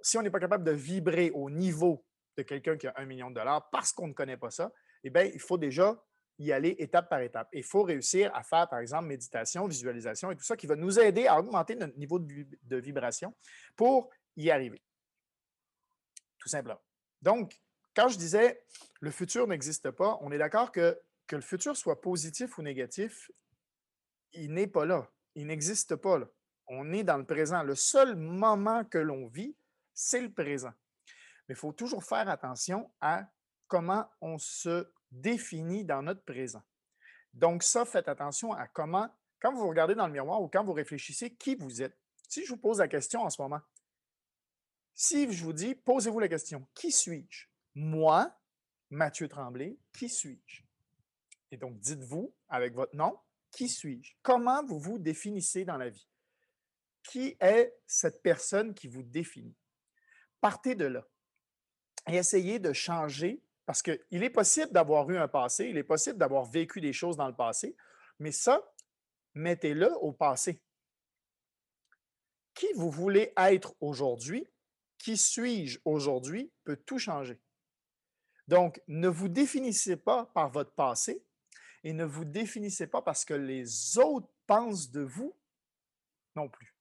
si 0.00 0.18
on 0.18 0.22
n'est 0.22 0.30
pas 0.30 0.40
capable 0.40 0.64
de 0.64 0.72
vibrer 0.72 1.30
au 1.30 1.50
niveau 1.50 2.04
de 2.36 2.42
quelqu'un 2.42 2.76
qui 2.76 2.88
a 2.88 2.94
un 2.96 3.04
million 3.04 3.30
de 3.30 3.36
dollars 3.36 3.70
parce 3.70 3.92
qu'on 3.92 4.08
ne 4.08 4.14
connaît 4.14 4.36
pas 4.36 4.50
ça, 4.50 4.72
eh 5.04 5.10
bien, 5.10 5.22
il 5.22 5.40
faut 5.40 5.58
déjà 5.58 6.02
y 6.38 6.52
aller 6.52 6.76
étape 6.78 7.08
par 7.08 7.20
étape. 7.20 7.48
Il 7.52 7.64
faut 7.64 7.82
réussir 7.82 8.34
à 8.34 8.42
faire, 8.42 8.68
par 8.68 8.78
exemple, 8.78 9.06
méditation, 9.06 9.66
visualisation 9.66 10.30
et 10.30 10.36
tout 10.36 10.44
ça 10.44 10.56
qui 10.56 10.66
va 10.66 10.76
nous 10.76 10.98
aider 10.98 11.26
à 11.26 11.38
augmenter 11.38 11.74
notre 11.74 11.98
niveau 11.98 12.18
de, 12.18 12.76
vibration 12.76 13.34
pour 13.76 14.10
y 14.36 14.50
arriver. 14.50 14.80
Tout 16.38 16.48
simplement. 16.48 16.80
Donc, 17.20 17.60
quand 17.94 18.08
je 18.08 18.16
disais 18.16 18.62
le 19.00 19.10
futur 19.10 19.46
n'existe 19.46 19.90
pas, 19.90 20.18
on 20.20 20.30
est 20.30 20.38
d'accord 20.38 20.70
que 20.70 20.96
que 21.28 21.36
le 21.36 21.42
futur 21.42 21.76
soit 21.76 22.00
positif 22.00 22.58
ou 22.58 22.62
négatif, 22.62 23.30
il 24.32 24.52
n'est 24.52 24.66
pas 24.66 24.86
là. 24.86 25.06
Il 25.36 25.46
n'existe 25.46 25.94
pas 25.94 26.18
là. 26.18 26.26
On 26.66 26.92
est 26.92 27.04
dans 27.04 27.18
le 27.18 27.24
présent. 27.24 27.62
Le 27.62 27.76
seul 27.76 28.16
moment 28.16 28.84
que 28.84 28.98
l'on 28.98 29.28
vit, 29.28 29.54
c'est 29.94 30.20
le 30.20 30.32
présent. 30.32 30.72
Mais 31.46 31.54
il 31.54 31.56
faut 31.56 31.72
toujours 31.72 32.02
faire 32.02 32.28
attention 32.28 32.90
à 33.00 33.28
comment 33.68 34.08
on 34.20 34.38
se 34.38 34.90
définit 35.10 35.84
dans 35.84 36.02
notre 36.02 36.24
présent. 36.24 36.62
Donc, 37.32 37.62
ça, 37.62 37.84
faites 37.84 38.08
attention 38.08 38.52
à 38.52 38.66
comment, 38.66 39.08
quand 39.40 39.52
vous 39.52 39.68
regardez 39.68 39.94
dans 39.94 40.06
le 40.06 40.12
miroir 40.12 40.42
ou 40.42 40.48
quand 40.48 40.64
vous 40.64 40.72
réfléchissez, 40.72 41.34
qui 41.34 41.54
vous 41.54 41.82
êtes. 41.82 41.96
Si 42.28 42.44
je 42.44 42.50
vous 42.50 42.58
pose 42.58 42.78
la 42.78 42.88
question 42.88 43.22
en 43.22 43.30
ce 43.30 43.40
moment, 43.40 43.60
si 44.94 45.32
je 45.32 45.44
vous 45.44 45.52
dis, 45.52 45.74
posez-vous 45.74 46.18
la 46.18 46.28
question, 46.28 46.66
qui 46.74 46.90
suis-je? 46.90 47.46
Moi, 47.74 48.36
Mathieu 48.90 49.28
Tremblay, 49.28 49.78
qui 49.92 50.08
suis-je? 50.08 50.62
Et 51.50 51.56
donc, 51.56 51.78
dites-vous, 51.78 52.34
avec 52.48 52.74
votre 52.74 52.96
nom, 52.96 53.18
qui 53.50 53.68
suis-je? 53.68 54.14
Comment 54.22 54.64
vous 54.64 54.78
vous 54.78 54.98
définissez 54.98 55.64
dans 55.64 55.76
la 55.76 55.88
vie? 55.88 56.08
Qui 57.02 57.36
est 57.40 57.74
cette 57.86 58.22
personne 58.22 58.74
qui 58.74 58.88
vous 58.88 59.02
définit? 59.02 59.56
Partez 60.40 60.74
de 60.74 60.86
là 60.86 61.06
et 62.08 62.16
essayez 62.16 62.58
de 62.58 62.72
changer 62.72 63.42
parce 63.68 63.82
qu'il 63.82 64.22
est 64.22 64.30
possible 64.30 64.72
d'avoir 64.72 65.10
eu 65.10 65.18
un 65.18 65.28
passé, 65.28 65.66
il 65.66 65.76
est 65.76 65.84
possible 65.84 66.16
d'avoir 66.16 66.46
vécu 66.46 66.80
des 66.80 66.94
choses 66.94 67.18
dans 67.18 67.28
le 67.28 67.34
passé, 67.34 67.76
mais 68.18 68.32
ça, 68.32 68.72
mettez-le 69.34 69.92
au 69.98 70.10
passé. 70.10 70.62
Qui 72.54 72.72
vous 72.76 72.90
voulez 72.90 73.30
être 73.36 73.74
aujourd'hui, 73.80 74.48
qui 74.96 75.18
suis-je 75.18 75.80
aujourd'hui, 75.84 76.50
peut 76.64 76.78
tout 76.78 76.98
changer. 76.98 77.38
Donc, 78.46 78.80
ne 78.88 79.06
vous 79.06 79.28
définissez 79.28 79.98
pas 79.98 80.24
par 80.32 80.48
votre 80.48 80.72
passé 80.72 81.22
et 81.84 81.92
ne 81.92 82.06
vous 82.06 82.24
définissez 82.24 82.86
pas 82.86 83.02
parce 83.02 83.26
que 83.26 83.34
les 83.34 83.98
autres 83.98 84.30
pensent 84.46 84.90
de 84.90 85.02
vous 85.02 85.36
non 86.36 86.48
plus. 86.48 86.74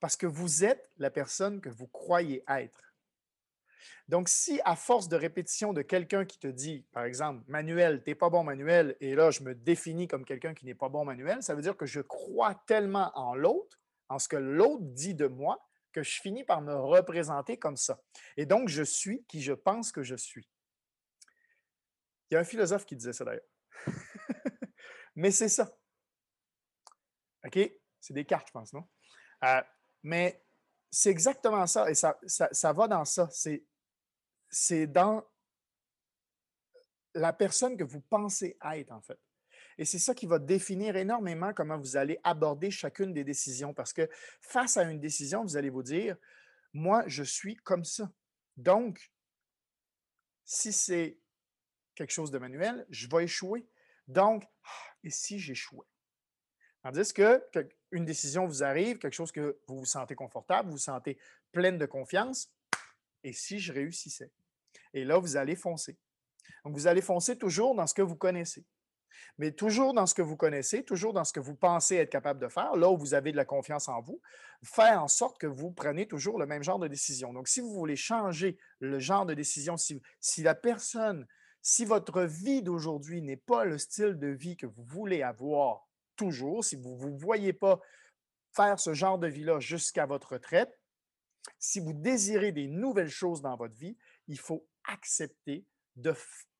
Parce 0.00 0.16
que 0.16 0.26
vous 0.26 0.64
êtes 0.64 0.90
la 0.96 1.10
personne 1.10 1.60
que 1.60 1.68
vous 1.68 1.88
croyez 1.88 2.42
être. 2.48 2.89
Donc, 4.08 4.28
si 4.28 4.60
à 4.64 4.76
force 4.76 5.08
de 5.08 5.16
répétition 5.16 5.72
de 5.72 5.82
quelqu'un 5.82 6.24
qui 6.24 6.38
te 6.38 6.46
dit, 6.46 6.86
par 6.92 7.04
exemple, 7.04 7.44
Manuel, 7.46 8.02
t'es 8.02 8.14
pas 8.14 8.30
bon 8.30 8.44
Manuel, 8.44 8.96
et 9.00 9.14
là, 9.14 9.30
je 9.30 9.42
me 9.42 9.54
définis 9.54 10.08
comme 10.08 10.24
quelqu'un 10.24 10.54
qui 10.54 10.66
n'est 10.66 10.74
pas 10.74 10.88
bon 10.88 11.04
Manuel, 11.04 11.42
ça 11.42 11.54
veut 11.54 11.62
dire 11.62 11.76
que 11.76 11.86
je 11.86 12.00
crois 12.00 12.54
tellement 12.66 13.12
en 13.14 13.34
l'autre, 13.34 13.80
en 14.08 14.18
ce 14.18 14.28
que 14.28 14.36
l'autre 14.36 14.82
dit 14.82 15.14
de 15.14 15.26
moi, 15.26 15.64
que 15.92 16.02
je 16.02 16.20
finis 16.20 16.44
par 16.44 16.60
me 16.60 16.74
représenter 16.74 17.58
comme 17.58 17.76
ça. 17.76 18.00
Et 18.36 18.46
donc, 18.46 18.68
je 18.68 18.82
suis 18.82 19.24
qui 19.26 19.42
je 19.42 19.52
pense 19.52 19.92
que 19.92 20.02
je 20.02 20.14
suis. 20.14 20.48
Il 22.30 22.34
y 22.34 22.36
a 22.36 22.40
un 22.40 22.44
philosophe 22.44 22.86
qui 22.86 22.96
disait 22.96 23.12
ça 23.12 23.24
d'ailleurs. 23.24 23.42
mais 25.16 25.30
c'est 25.30 25.48
ça. 25.48 25.76
OK? 27.44 27.58
C'est 28.00 28.14
des 28.14 28.24
cartes, 28.24 28.48
je 28.48 28.52
pense, 28.52 28.72
non? 28.72 28.88
Euh, 29.44 29.62
mais 30.02 30.44
c'est 30.90 31.10
exactement 31.10 31.66
ça, 31.66 31.90
et 31.90 31.94
ça, 31.94 32.18
ça 32.26 32.72
va 32.72 32.88
dans 32.88 33.04
ça. 33.04 33.28
C'est 33.30 33.64
c'est 34.50 34.86
dans 34.86 35.24
la 37.14 37.32
personne 37.32 37.76
que 37.76 37.84
vous 37.84 38.00
pensez 38.00 38.56
être, 38.72 38.92
en 38.92 39.00
fait. 39.00 39.18
Et 39.78 39.84
c'est 39.84 39.98
ça 39.98 40.14
qui 40.14 40.26
va 40.26 40.38
définir 40.38 40.96
énormément 40.96 41.54
comment 41.54 41.78
vous 41.78 41.96
allez 41.96 42.20
aborder 42.22 42.70
chacune 42.70 43.14
des 43.14 43.24
décisions. 43.24 43.72
Parce 43.72 43.92
que 43.92 44.08
face 44.40 44.76
à 44.76 44.82
une 44.82 45.00
décision, 45.00 45.42
vous 45.42 45.56
allez 45.56 45.70
vous 45.70 45.82
dire, 45.82 46.16
moi, 46.72 47.02
je 47.06 47.22
suis 47.22 47.56
comme 47.56 47.84
ça. 47.84 48.10
Donc, 48.56 49.10
si 50.44 50.72
c'est 50.72 51.18
quelque 51.94 52.12
chose 52.12 52.30
de 52.30 52.38
manuel, 52.38 52.86
je 52.90 53.08
vais 53.08 53.24
échouer. 53.24 53.66
Donc, 54.06 54.44
ah, 54.64 54.94
et 55.02 55.10
si 55.10 55.38
j'échouais? 55.38 55.86
Tandis 56.82 57.12
que 57.12 57.42
une 57.90 58.04
décision 58.04 58.46
vous 58.46 58.62
arrive, 58.62 58.98
quelque 58.98 59.14
chose 59.14 59.32
que 59.32 59.60
vous 59.66 59.78
vous 59.78 59.84
sentez 59.84 60.14
confortable, 60.14 60.68
vous 60.68 60.76
vous 60.76 60.78
sentez 60.78 61.18
pleine 61.52 61.78
de 61.78 61.86
confiance, 61.86 62.52
et 63.22 63.32
si 63.32 63.58
je 63.58 63.72
réussissais? 63.72 64.30
Et 64.94 65.04
là, 65.04 65.18
vous 65.18 65.36
allez 65.36 65.56
foncer. 65.56 65.98
Donc, 66.64 66.74
vous 66.74 66.86
allez 66.86 67.00
foncer 67.00 67.36
toujours 67.36 67.74
dans 67.74 67.86
ce 67.86 67.94
que 67.94 68.02
vous 68.02 68.16
connaissez. 68.16 68.66
Mais 69.38 69.52
toujours 69.52 69.94
dans 69.94 70.06
ce 70.06 70.14
que 70.14 70.22
vous 70.22 70.36
connaissez, 70.36 70.84
toujours 70.84 71.12
dans 71.12 71.24
ce 71.24 71.32
que 71.32 71.40
vous 71.40 71.54
pensez 71.54 71.96
être 71.96 72.10
capable 72.10 72.40
de 72.40 72.48
faire, 72.48 72.76
là 72.76 72.90
où 72.90 72.96
vous 72.96 73.14
avez 73.14 73.32
de 73.32 73.36
la 73.36 73.44
confiance 73.44 73.88
en 73.88 74.00
vous, 74.00 74.20
faire 74.62 75.02
en 75.02 75.08
sorte 75.08 75.38
que 75.38 75.46
vous 75.46 75.70
preniez 75.70 76.06
toujours 76.06 76.38
le 76.38 76.46
même 76.46 76.62
genre 76.62 76.78
de 76.78 76.88
décision. 76.88 77.32
Donc, 77.32 77.48
si 77.48 77.60
vous 77.60 77.72
voulez 77.72 77.96
changer 77.96 78.58
le 78.80 78.98
genre 78.98 79.26
de 79.26 79.34
décision, 79.34 79.76
si, 79.76 80.02
la 80.38 80.54
personne, 80.54 81.26
si 81.62 81.84
votre 81.84 82.22
vie 82.22 82.62
d'aujourd'hui 82.62 83.22
n'est 83.22 83.36
pas 83.36 83.64
le 83.64 83.78
style 83.78 84.18
de 84.18 84.28
vie 84.28 84.56
que 84.56 84.66
vous 84.66 84.84
voulez 84.84 85.22
avoir 85.22 85.88
toujours, 86.16 86.64
si 86.64 86.76
vous 86.76 86.90
ne 86.90 86.98
vous 86.98 87.16
voyez 87.16 87.52
pas 87.52 87.80
faire 88.52 88.80
ce 88.80 88.94
genre 88.94 89.18
de 89.18 89.28
vie-là 89.28 89.60
jusqu'à 89.60 90.06
votre 90.06 90.32
retraite, 90.34 90.78
si 91.58 91.80
vous 91.80 91.92
désirez 91.92 92.52
des 92.52 92.68
nouvelles 92.68 93.10
choses 93.10 93.40
dans 93.40 93.56
votre 93.56 93.74
vie, 93.74 93.96
il 94.28 94.38
faut 94.38 94.66
accepter 94.84 95.66
de 95.96 96.14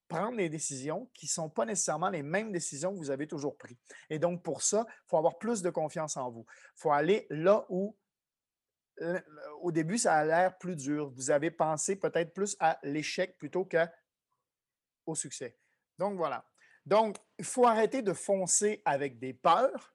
prendre 0.08 0.36
des 0.36 0.48
décisions 0.48 1.08
qui 1.14 1.26
ne 1.26 1.30
sont 1.30 1.48
pas 1.48 1.64
nécessairement 1.64 2.10
les 2.10 2.22
mêmes 2.22 2.52
décisions 2.52 2.92
que 2.92 2.98
vous 2.98 3.10
avez 3.10 3.28
toujours 3.28 3.56
prises. 3.56 3.78
Et 4.10 4.18
donc, 4.18 4.42
pour 4.42 4.62
ça, 4.62 4.84
il 4.88 5.08
faut 5.08 5.16
avoir 5.16 5.38
plus 5.38 5.62
de 5.62 5.70
confiance 5.70 6.16
en 6.16 6.30
vous. 6.30 6.44
Il 6.48 6.80
faut 6.80 6.90
aller 6.90 7.26
là 7.30 7.64
où, 7.68 7.96
au 9.60 9.72
début, 9.72 9.98
ça 9.98 10.14
a 10.14 10.24
l'air 10.24 10.58
plus 10.58 10.76
dur. 10.76 11.10
Vous 11.10 11.30
avez 11.30 11.50
pensé 11.50 11.96
peut-être 11.96 12.34
plus 12.34 12.56
à 12.58 12.78
l'échec 12.82 13.38
plutôt 13.38 13.64
qu'au 13.64 15.14
succès. 15.14 15.56
Donc, 15.96 16.16
voilà. 16.16 16.44
Donc, 16.84 17.16
il 17.38 17.44
faut 17.44 17.66
arrêter 17.66 18.02
de 18.02 18.12
foncer 18.12 18.82
avec 18.84 19.18
des 19.18 19.32
peurs. 19.32 19.94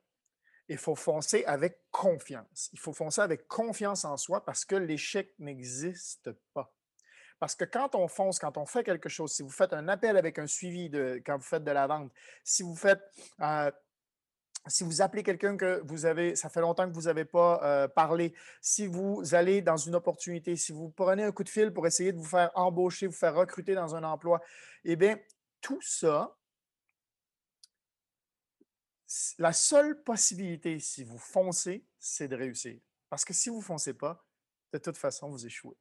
Il 0.67 0.77
faut 0.77 0.95
foncer 0.95 1.43
avec 1.45 1.83
confiance. 1.91 2.69
Il 2.73 2.79
faut 2.79 2.93
foncer 2.93 3.21
avec 3.21 3.47
confiance 3.47 4.05
en 4.05 4.17
soi 4.17 4.43
parce 4.45 4.65
que 4.65 4.75
l'échec 4.75 5.33
n'existe 5.37 6.31
pas. 6.53 6.74
Parce 7.39 7.55
que 7.55 7.65
quand 7.65 7.95
on 7.95 8.07
fonce, 8.07 8.39
quand 8.39 8.57
on 8.57 8.65
fait 8.65 8.83
quelque 8.83 9.09
chose, 9.09 9.33
si 9.33 9.43
vous 9.43 9.49
faites 9.49 9.73
un 9.73 9.87
appel 9.87 10.17
avec 10.17 10.39
un 10.39 10.47
suivi 10.47 10.89
de, 10.89 11.21
quand 11.25 11.37
vous 11.37 11.43
faites 11.43 11.63
de 11.63 11.71
la 11.71 11.85
vente, 11.87 12.11
si 12.43 12.63
vous 12.63 12.75
faites, 12.75 13.01
euh, 13.41 13.71
si 14.67 14.83
vous 14.83 15.01
appelez 15.01 15.21
quelqu'un 15.21 15.57
que 15.57 15.81
vous 15.85 16.05
avez, 16.05 16.35
ça 16.35 16.49
fait 16.49 16.61
longtemps 16.61 16.87
que 16.87 16.93
vous 16.93 17.03
n'avez 17.03 17.25
pas 17.25 17.61
euh, 17.63 17.87
parlé, 17.87 18.33
si 18.61 18.87
vous 18.87 19.35
allez 19.35 19.61
dans 19.61 19.77
une 19.77 19.95
opportunité, 19.95 20.55
si 20.55 20.71
vous 20.71 20.89
prenez 20.89 21.23
un 21.23 21.31
coup 21.31 21.43
de 21.43 21.49
fil 21.49 21.73
pour 21.73 21.85
essayer 21.85 22.13
de 22.13 22.17
vous 22.17 22.23
faire 22.23 22.51
embaucher, 22.55 23.07
vous 23.07 23.13
faire 23.13 23.35
recruter 23.35 23.75
dans 23.75 23.95
un 23.95 24.03
emploi, 24.03 24.41
eh 24.85 24.95
bien, 24.95 25.19
tout 25.61 25.81
ça, 25.81 26.37
la 29.37 29.53
seule 29.53 30.01
possibilité, 30.03 30.79
si 30.79 31.03
vous 31.03 31.17
foncez, 31.17 31.85
c'est 31.99 32.27
de 32.27 32.35
réussir. 32.35 32.79
Parce 33.09 33.25
que 33.25 33.33
si 33.33 33.49
vous 33.49 33.57
ne 33.57 33.63
foncez 33.63 33.93
pas, 33.93 34.25
de 34.73 34.77
toute 34.77 34.97
façon, 34.97 35.29
vous 35.29 35.45
échouez 35.45 35.75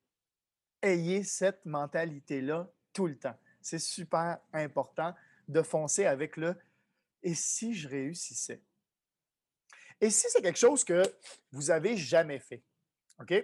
ayez 0.85 1.25
cette 1.25 1.65
mentalité-là 1.65 2.71
tout 2.93 3.07
le 3.07 3.19
temps. 3.19 3.37
C'est 3.61 3.79
super 3.79 4.39
important 4.53 5.15
de 5.49 5.63
foncer 5.63 6.07
avec 6.07 6.37
le 6.37 6.57
et 7.23 7.35
si 7.35 7.75
je 7.75 7.89
réussissais? 7.89 8.63
Et 10.01 10.11
si 10.11 10.27
c'est 10.29 10.43
quelque 10.43 10.59
chose 10.59 10.85
que 10.85 11.03
vous 11.51 11.65
n'avez 11.65 11.97
jamais 11.97 12.39
fait, 12.39 12.63
OK? 13.19 13.35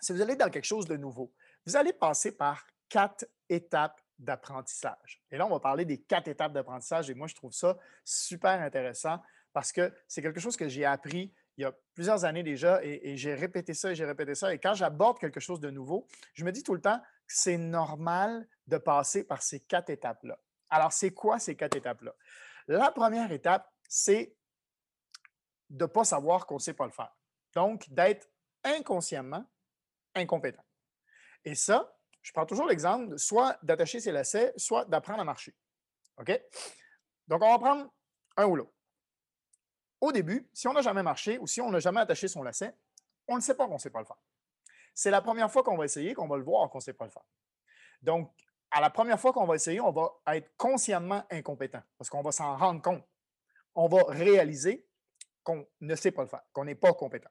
Si 0.00 0.12
vous 0.12 0.22
allez 0.22 0.36
dans 0.36 0.50
quelque 0.50 0.64
chose 0.64 0.86
de 0.86 0.96
nouveau, 0.96 1.32
vous 1.66 1.76
allez 1.76 1.92
passer 1.92 2.32
par 2.32 2.66
quatre 2.88 3.26
étapes 3.48 4.00
d'apprentissage. 4.18 5.22
Et 5.30 5.36
là, 5.36 5.46
on 5.46 5.50
va 5.50 5.60
parler 5.60 5.84
des 5.84 6.00
quatre 6.00 6.28
étapes 6.28 6.52
d'apprentissage 6.52 7.10
et 7.10 7.14
moi, 7.14 7.26
je 7.26 7.34
trouve 7.34 7.52
ça 7.52 7.78
super 8.04 8.62
intéressant 8.62 9.20
parce 9.52 9.72
que 9.72 9.92
c'est 10.08 10.22
quelque 10.22 10.40
chose 10.40 10.56
que 10.56 10.68
j'ai 10.68 10.84
appris 10.84 11.34
il 11.56 11.62
y 11.62 11.64
a 11.64 11.72
plusieurs 11.94 12.24
années 12.24 12.42
déjà 12.42 12.82
et, 12.84 13.16
j'ai 13.16 13.34
répété 13.34 13.72
ça 13.72 13.90
et 13.90 13.94
j'ai 13.94 14.04
répété 14.04 14.34
ça. 14.34 14.52
Et 14.52 14.58
quand 14.58 14.74
j'aborde 14.74 15.18
quelque 15.18 15.40
chose 15.40 15.60
de 15.60 15.70
nouveau, 15.70 16.06
je 16.34 16.44
me 16.44 16.52
dis 16.52 16.62
tout 16.62 16.74
le 16.74 16.80
temps 16.80 16.98
que 16.98 17.34
c'est 17.34 17.56
normal 17.56 18.46
de 18.66 18.76
passer 18.76 19.24
par 19.24 19.42
ces 19.42 19.60
quatre 19.60 19.90
étapes-là. 19.90 20.38
Alors, 20.68 20.92
c'est 20.92 21.12
quoi 21.12 21.38
ces 21.38 21.56
quatre 21.56 21.76
étapes-là? 21.76 22.14
La 22.68 22.90
première 22.90 23.32
étape, 23.32 23.72
c'est 23.88 24.36
de 25.70 25.84
ne 25.84 25.88
pas 25.88 26.04
savoir 26.04 26.46
qu'on 26.46 26.56
ne 26.56 26.60
sait 26.60 26.74
pas 26.74 26.84
le 26.84 26.92
faire. 26.92 27.14
Donc, 27.54 27.88
d'être 27.90 28.28
inconsciemment 28.62 29.44
incompétent. 30.14 30.64
Et 31.44 31.54
ça, 31.54 31.96
je 32.22 32.32
prends 32.32 32.46
toujours 32.46 32.66
l'exemple 32.66 33.16
soit 33.18 33.58
d'attacher 33.62 34.00
ses 34.00 34.12
lacets, 34.12 34.52
soit 34.56 34.84
d'apprendre 34.84 35.20
à 35.20 35.24
marcher. 35.24 35.54
OK? 36.18 36.38
Donc, 37.28 37.42
on 37.42 37.50
va 37.50 37.58
prendre 37.58 37.92
un 38.36 38.46
ou 38.46 38.56
l'autre 38.56 38.75
au 40.00 40.12
début, 40.12 40.48
si 40.52 40.68
on 40.68 40.72
n'a 40.72 40.82
jamais 40.82 41.02
marché 41.02 41.38
ou 41.38 41.46
si 41.46 41.60
on 41.60 41.70
n'a 41.70 41.80
jamais 41.80 42.00
attaché 42.00 42.28
son 42.28 42.42
lacet, 42.42 42.74
on 43.28 43.36
ne 43.36 43.40
sait 43.40 43.54
pas 43.54 43.66
qu'on 43.66 43.74
ne 43.74 43.78
sait 43.78 43.90
pas 43.90 44.00
le 44.00 44.04
faire. 44.04 44.18
C'est 44.94 45.10
la 45.10 45.20
première 45.20 45.50
fois 45.50 45.62
qu'on 45.62 45.76
va 45.76 45.84
essayer 45.84 46.14
qu'on 46.14 46.28
va 46.28 46.36
le 46.36 46.44
voir 46.44 46.68
qu'on 46.70 46.78
ne 46.78 46.82
sait 46.82 46.92
pas 46.92 47.04
le 47.04 47.10
faire. 47.10 47.24
Donc, 48.02 48.32
à 48.70 48.80
la 48.80 48.90
première 48.90 49.18
fois 49.18 49.32
qu'on 49.32 49.46
va 49.46 49.54
essayer, 49.54 49.80
on 49.80 49.92
va 49.92 50.10
être 50.34 50.56
consciemment 50.56 51.24
incompétent 51.30 51.82
parce 51.98 52.10
qu'on 52.10 52.22
va 52.22 52.32
s'en 52.32 52.56
rendre 52.56 52.82
compte. 52.82 53.04
On 53.74 53.88
va 53.88 54.04
réaliser 54.08 54.88
qu'on 55.42 55.66
ne 55.80 55.94
sait 55.94 56.10
pas 56.10 56.22
le 56.22 56.28
faire, 56.28 56.42
qu'on 56.52 56.64
n'est 56.64 56.74
pas 56.74 56.92
compétent. 56.92 57.30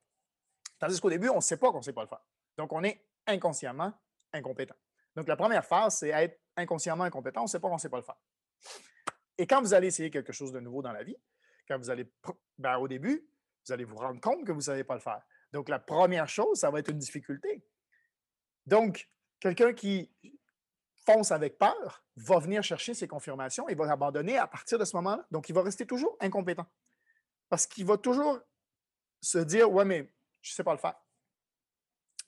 Tandis 0.80 0.99
qu'au 0.99 1.10
début, 1.10 1.30
on 1.30 1.38
ne 1.38 1.41
sait 1.41 1.58
pas 1.58 1.71
qu'on 1.71 1.80
ne 1.80 1.84
sait 1.84 1.93
pas 1.93 2.04
le 2.04 2.08
faire. 2.08 2.23
Donc, 2.58 2.71
on 2.71 2.84
est 2.84 3.06
inconsciemment 3.28 3.93
incompétent. 4.32 4.75
Donc, 5.15 5.28
la 5.28 5.36
première 5.36 5.65
phase, 5.65 5.97
c'est 5.97 6.10
être 6.10 6.39
inconsciemment 6.56 7.06
incompétent. 7.06 7.41
On 7.41 7.45
ne 7.45 7.49
sait 7.49 7.60
pas 7.60 7.67
qu'on 7.67 7.75
ne 7.75 7.80
sait 7.80 7.89
pas 7.89 7.97
le 7.97 8.04
faire. 8.04 8.17
Et 9.38 9.47
quand 9.47 9.62
vous 9.62 9.73
allez 9.73 9.88
essayer 9.88 10.10
quelque 10.10 10.32
chose 10.32 10.51
de 10.51 10.60
nouveau 10.60 10.82
dans 10.82 10.91
la 10.91 11.04
vie, 11.04 11.17
quand 11.67 11.78
vous 11.78 11.89
allez, 11.89 12.06
ben, 12.58 12.78
au 12.78 12.88
début, 12.88 13.28
vous 13.65 13.73
allez 13.73 13.84
vous 13.84 13.95
rendre 13.95 14.21
compte 14.21 14.45
que 14.45 14.51
vous 14.51 14.60
ne 14.60 14.63
savez 14.63 14.84
pas 14.84 14.95
le 14.95 15.01
faire. 15.01 15.21
Donc, 15.51 15.69
la 15.69 15.80
première 15.80 16.28
chose, 16.28 16.60
ça 16.60 16.69
va 16.69 16.80
être 16.80 16.89
une 16.89 16.97
difficulté. 16.97 17.65
Donc, 18.65 19.10
quelqu'un 19.39 19.73
qui 19.73 20.12
fonce 21.06 21.32
avec 21.32 21.58
peur 21.58 22.04
va 22.15 22.39
venir 22.39 22.63
chercher 22.63 22.93
ses 22.93 23.08
confirmations 23.08 23.67
et 23.69 23.75
va 23.75 23.89
abandonner 23.91 24.38
à 24.38 24.47
partir 24.47 24.80
de 24.80 24.86
ce 24.86 24.95
moment-là. 24.97 25.25
Donc, 25.32 25.49
il 25.49 25.54
va 25.54 25.62
rester 25.62 25.86
toujours 25.86 26.17
incompétent. 26.19 26.65
Parce 27.49 27.67
qu'il 27.67 27.86
va 27.86 27.97
toujours 27.97 28.39
se 29.21 29.38
dire 29.38 29.71
Ouais, 29.71 29.86
mais 29.86 30.12
je 30.41 30.51
ne 30.51 30.56
sais 30.56 30.63
pas 30.63 30.73
le 30.73 30.80
faire. 30.80 30.95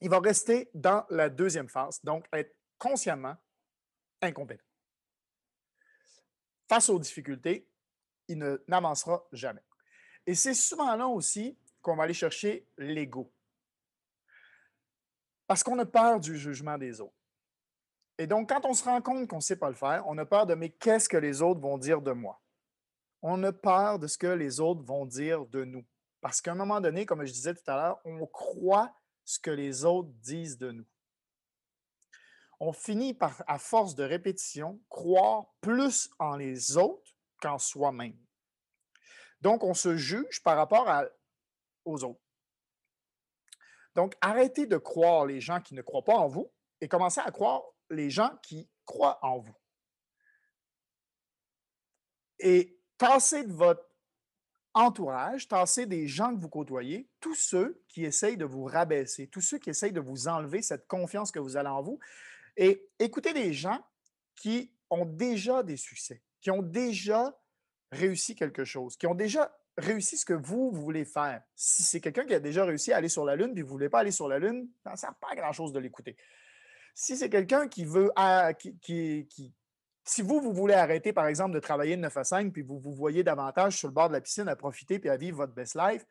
Il 0.01 0.09
va 0.09 0.19
rester 0.19 0.69
dans 0.73 1.05
la 1.09 1.29
deuxième 1.29 1.69
phase, 1.69 2.03
donc 2.03 2.27
être 2.31 2.55
consciemment 2.77 3.35
incompétent. 4.21 4.63
Face 6.69 6.89
aux 6.89 6.99
difficultés, 6.99 7.67
il 8.27 8.59
n'avancera 8.67 9.25
jamais. 9.31 9.63
Et 10.25 10.35
c'est 10.35 10.53
souvent 10.53 10.95
là 10.95 11.07
aussi 11.07 11.57
qu'on 11.81 11.95
va 11.95 12.03
aller 12.03 12.13
chercher 12.13 12.67
l'ego. 12.77 13.31
Parce 15.47 15.63
qu'on 15.63 15.79
a 15.79 15.85
peur 15.85 16.19
du 16.19 16.37
jugement 16.37 16.77
des 16.77 16.99
autres. 16.99 17.13
Et 18.17 18.27
donc, 18.27 18.49
quand 18.49 18.65
on 18.65 18.73
se 18.73 18.83
rend 18.83 19.01
compte 19.01 19.29
qu'on 19.29 19.37
ne 19.37 19.41
sait 19.41 19.55
pas 19.55 19.69
le 19.69 19.75
faire, 19.75 20.03
on 20.07 20.17
a 20.17 20.25
peur 20.25 20.45
de 20.45 20.55
mais 20.55 20.69
qu'est-ce 20.69 21.07
que 21.07 21.17
les 21.17 21.41
autres 21.41 21.61
vont 21.61 21.77
dire 21.77 22.01
de 22.01 22.11
moi? 22.11 22.41
On 23.21 23.41
a 23.43 23.53
peur 23.53 23.99
de 23.99 24.07
ce 24.07 24.17
que 24.17 24.27
les 24.27 24.59
autres 24.59 24.83
vont 24.83 25.05
dire 25.05 25.45
de 25.45 25.63
nous. 25.63 25.85
Parce 26.19 26.41
qu'à 26.41 26.51
un 26.51 26.55
moment 26.55 26.81
donné, 26.81 27.05
comme 27.05 27.23
je 27.25 27.31
disais 27.31 27.53
tout 27.53 27.69
à 27.69 27.75
l'heure, 27.75 27.99
on 28.05 28.25
croit 28.25 28.93
ce 29.23 29.39
que 29.39 29.51
les 29.51 29.85
autres 29.85 30.09
disent 30.21 30.57
de 30.57 30.71
nous. 30.71 30.85
On 32.59 32.73
finit 32.73 33.13
par, 33.13 33.43
à 33.47 33.59
force 33.59 33.93
de 33.93 34.03
répétition, 34.03 34.81
croire 34.89 35.45
plus 35.61 36.09
en 36.17 36.35
les 36.35 36.75
autres 36.75 37.16
qu'en 37.41 37.57
soi-même. 37.57 38.17
Donc, 39.41 39.63
on 39.63 39.73
se 39.73 39.97
juge 39.97 40.41
par 40.43 40.57
rapport 40.57 40.87
aux 41.85 42.03
autres. 42.03 42.21
Donc, 43.95 44.15
arrêtez 44.21 44.67
de 44.67 44.77
croire 44.77 45.25
les 45.25 45.41
gens 45.41 45.61
qui 45.61 45.73
ne 45.73 45.81
croient 45.81 46.03
pas 46.03 46.15
en 46.15 46.27
vous 46.27 46.51
et 46.81 46.87
commencez 46.87 47.21
à 47.21 47.31
croire 47.31 47.63
les 47.89 48.09
gens 48.09 48.37
qui 48.43 48.69
croient 48.85 49.19
en 49.23 49.39
vous. 49.39 49.55
Et 52.39 52.79
tassez 52.97 53.43
de 53.43 53.53
votre 53.53 53.83
entourage, 54.73 55.47
tassez 55.47 55.87
des 55.87 56.07
gens 56.07 56.35
que 56.35 56.39
vous 56.39 56.49
côtoyez, 56.49 57.09
tous 57.19 57.33
ceux 57.33 57.81
qui 57.87 58.05
essayent 58.05 58.37
de 58.37 58.45
vous 58.45 58.65
rabaisser, 58.65 59.27
tous 59.27 59.41
ceux 59.41 59.57
qui 59.57 59.71
essayent 59.71 59.91
de 59.91 59.99
vous 59.99 60.27
enlever 60.27 60.61
cette 60.61 60.87
confiance 60.87 61.31
que 61.31 61.39
vous 61.39 61.57
avez 61.57 61.69
en 61.69 61.81
vous. 61.81 61.99
Et 62.55 62.87
écoutez 62.99 63.33
des 63.33 63.53
gens 63.53 63.83
qui 64.35 64.71
ont 64.89 65.05
déjà 65.05 65.63
des 65.63 65.77
succès, 65.77 66.21
qui 66.41 66.51
ont 66.51 66.61
déjà 66.61 67.37
réussi 67.91 68.35
quelque 68.35 68.65
chose, 68.65 68.97
qui 68.97 69.07
ont 69.07 69.15
déjà 69.15 69.51
réussi 69.77 70.17
ce 70.17 70.25
que 70.25 70.33
vous, 70.33 70.71
voulez 70.71 71.05
faire. 71.05 71.41
Si 71.55 71.83
c'est 71.83 72.01
quelqu'un 72.01 72.25
qui 72.25 72.33
a 72.33 72.39
déjà 72.39 72.65
réussi 72.65 72.91
à 72.91 72.97
aller 72.97 73.09
sur 73.09 73.25
la 73.25 73.35
Lune, 73.35 73.53
puis 73.53 73.61
vous 73.61 73.69
ne 73.69 73.73
voulez 73.73 73.89
pas 73.89 73.99
aller 73.99 74.11
sur 74.11 74.27
la 74.27 74.39
Lune, 74.39 74.69
ça 74.83 74.91
ne 74.91 74.97
sert 74.97 75.15
pas 75.15 75.29
à 75.31 75.35
grand-chose 75.35 75.71
de 75.71 75.79
l'écouter. 75.79 76.17
Si 76.95 77.15
c'est 77.15 77.29
quelqu'un 77.29 77.67
qui 77.67 77.85
veut, 77.85 78.11
ah, 78.15 78.53
qui, 78.53 79.53
si 80.03 80.21
vous, 80.21 80.41
vous 80.41 80.53
voulez 80.53 80.73
arrêter, 80.73 81.13
par 81.13 81.27
exemple, 81.27 81.53
de 81.53 81.59
travailler 81.59 81.95
de 81.95 82.01
9 82.01 82.17
à 82.17 82.23
5, 82.23 82.51
puis 82.51 82.63
vous 82.63 82.79
vous 82.79 82.95
voyez 82.95 83.23
davantage 83.23 83.77
sur 83.77 83.87
le 83.87 83.93
bord 83.93 84.07
de 84.07 84.13
la 84.13 84.21
piscine 84.21 84.47
à 84.47 84.55
profiter 84.55 84.97
puis 84.97 85.09
à 85.09 85.17
vivre 85.17 85.37
votre 85.37 85.53
best 85.53 85.75
life, 85.75 86.05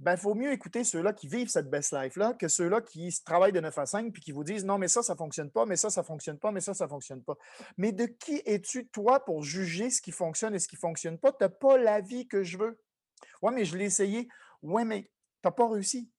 il 0.00 0.04
ben, 0.04 0.16
faut 0.16 0.34
mieux 0.34 0.52
écouter 0.52 0.82
ceux-là 0.82 1.12
qui 1.12 1.28
vivent 1.28 1.48
cette 1.48 1.70
best 1.70 1.92
life-là 1.92 2.34
que 2.34 2.48
ceux-là 2.48 2.80
qui 2.80 3.14
travaillent 3.24 3.52
de 3.52 3.60
9 3.60 3.78
à 3.78 3.86
5 3.86 4.12
puis 4.12 4.20
qui 4.20 4.32
vous 4.32 4.42
disent 4.42 4.64
non, 4.64 4.76
mais 4.76 4.88
ça, 4.88 5.02
ça 5.02 5.12
ne 5.12 5.18
fonctionne 5.18 5.50
pas, 5.50 5.66
mais 5.66 5.76
ça, 5.76 5.88
ça 5.88 6.00
ne 6.00 6.06
fonctionne 6.06 6.38
pas, 6.38 6.50
mais 6.50 6.60
ça, 6.60 6.74
ça 6.74 6.84
ne 6.84 6.90
fonctionne 6.90 7.22
pas. 7.22 7.36
Mais 7.76 7.92
de 7.92 8.06
qui 8.06 8.42
es-tu, 8.44 8.88
toi, 8.88 9.24
pour 9.24 9.44
juger 9.44 9.90
ce 9.90 10.02
qui 10.02 10.10
fonctionne 10.10 10.54
et 10.54 10.58
ce 10.58 10.66
qui 10.66 10.74
ne 10.74 10.80
fonctionne 10.80 11.18
pas? 11.18 11.32
Tu 11.32 11.44
n'as 11.44 11.48
pas 11.48 11.78
la 11.78 12.00
vie 12.00 12.26
que 12.26 12.42
je 12.42 12.58
veux. 12.58 12.80
Oui, 13.40 13.52
mais 13.54 13.64
je 13.64 13.76
l'ai 13.76 13.84
essayé. 13.84 14.28
Oui, 14.62 14.84
mais 14.84 15.02
tu 15.02 15.10
n'as 15.44 15.52
pas 15.52 15.68
réussi. 15.68 16.10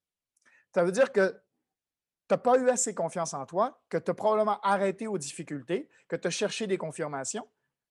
Ça 0.74 0.84
veut 0.84 0.94
dire 0.94 1.12
que 1.12 1.32
tu 1.32 2.34
n'as 2.34 2.38
pas 2.38 2.58
eu 2.58 2.70
assez 2.70 2.96
confiance 2.96 3.34
en 3.34 3.46
toi, 3.46 3.82
que 3.90 3.98
tu 3.98 4.10
as 4.10 4.14
probablement 4.14 4.60
arrêté 4.62 5.06
aux 5.06 5.18
difficultés, 5.18 5.90
que 6.08 6.16
tu 6.16 6.28
as 6.28 6.32
cherché 6.32 6.66
des 6.66 6.78
confirmations, 6.78 7.48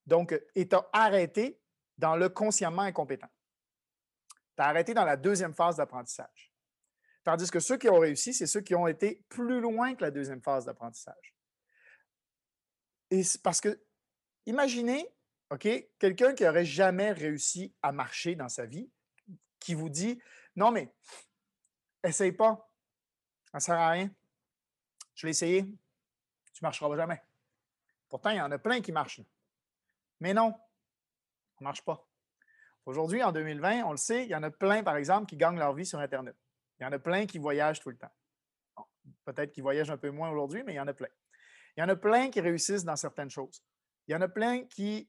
donc, 0.06 0.38
et 0.54 0.66
tu 0.66 0.76
as 0.76 0.88
arrêté 0.92 1.60
dans 1.98 2.16
le 2.16 2.28
consciemment 2.28 2.82
incompétent. 2.82 3.28
Tu 4.56 4.62
as 4.62 4.66
arrêté 4.66 4.94
dans 4.94 5.04
la 5.04 5.16
deuxième 5.16 5.54
phase 5.54 5.76
d'apprentissage. 5.76 6.52
Tandis 7.24 7.50
que 7.50 7.60
ceux 7.60 7.78
qui 7.78 7.88
ont 7.88 7.98
réussi, 7.98 8.34
c'est 8.34 8.46
ceux 8.46 8.60
qui 8.60 8.74
ont 8.74 8.86
été 8.86 9.24
plus 9.28 9.60
loin 9.60 9.94
que 9.94 10.02
la 10.02 10.10
deuxième 10.10 10.42
phase 10.42 10.66
d'apprentissage. 10.66 11.34
Et 13.10 13.22
parce 13.42 13.60
que, 13.60 13.82
imaginez, 14.46 15.08
OK, 15.50 15.68
quelqu'un 15.98 16.34
qui 16.34 16.44
n'aurait 16.44 16.64
jamais 16.64 17.12
réussi 17.12 17.74
à 17.82 17.92
marcher 17.92 18.34
dans 18.34 18.48
sa 18.48 18.66
vie, 18.66 18.90
qui 19.58 19.74
vous 19.74 19.88
dit 19.88 20.20
Non, 20.56 20.70
mais 20.70 20.94
essaye 22.02 22.32
pas, 22.32 22.70
ça 23.50 23.58
ne 23.58 23.60
sert 23.60 23.78
à 23.78 23.90
rien. 23.90 24.10
Je 25.14 25.26
l'ai 25.26 25.30
essayé, 25.30 25.62
tu 25.62 26.62
ne 26.62 26.66
marcheras 26.66 26.96
jamais. 26.96 27.22
Pourtant, 28.08 28.30
il 28.30 28.36
y 28.36 28.40
en 28.40 28.50
a 28.50 28.58
plein 28.58 28.80
qui 28.80 28.92
marchent. 28.92 29.22
Mais 30.20 30.34
non, 30.34 30.52
ça 30.52 31.60
ne 31.60 31.64
marche 31.64 31.82
pas. 31.82 32.06
Aujourd'hui, 32.86 33.22
en 33.22 33.32
2020, 33.32 33.84
on 33.84 33.92
le 33.92 33.96
sait, 33.96 34.24
il 34.24 34.30
y 34.30 34.34
en 34.34 34.42
a 34.42 34.50
plein, 34.50 34.82
par 34.82 34.96
exemple, 34.96 35.26
qui 35.26 35.36
gagnent 35.36 35.58
leur 35.58 35.74
vie 35.74 35.86
sur 35.86 35.98
Internet. 35.98 36.36
Il 36.78 36.84
y 36.84 36.86
en 36.86 36.92
a 36.92 36.98
plein 36.98 37.26
qui 37.26 37.38
voyagent 37.38 37.80
tout 37.80 37.90
le 37.90 37.96
temps. 37.96 38.12
Peut-être 39.24 39.52
qu'ils 39.52 39.62
voyagent 39.62 39.90
un 39.90 39.96
peu 39.96 40.10
moins 40.10 40.30
aujourd'hui, 40.30 40.62
mais 40.64 40.74
il 40.74 40.76
y 40.76 40.80
en 40.80 40.86
a 40.86 40.92
plein. 40.92 41.08
Il 41.76 41.80
y 41.80 41.82
en 41.82 41.88
a 41.88 41.96
plein 41.96 42.30
qui 42.30 42.40
réussissent 42.40 42.84
dans 42.84 42.96
certaines 42.96 43.30
choses. 43.30 43.64
Il 44.06 44.12
y 44.12 44.14
en 44.14 44.20
a 44.20 44.28
plein 44.28 44.64
qui 44.64 45.08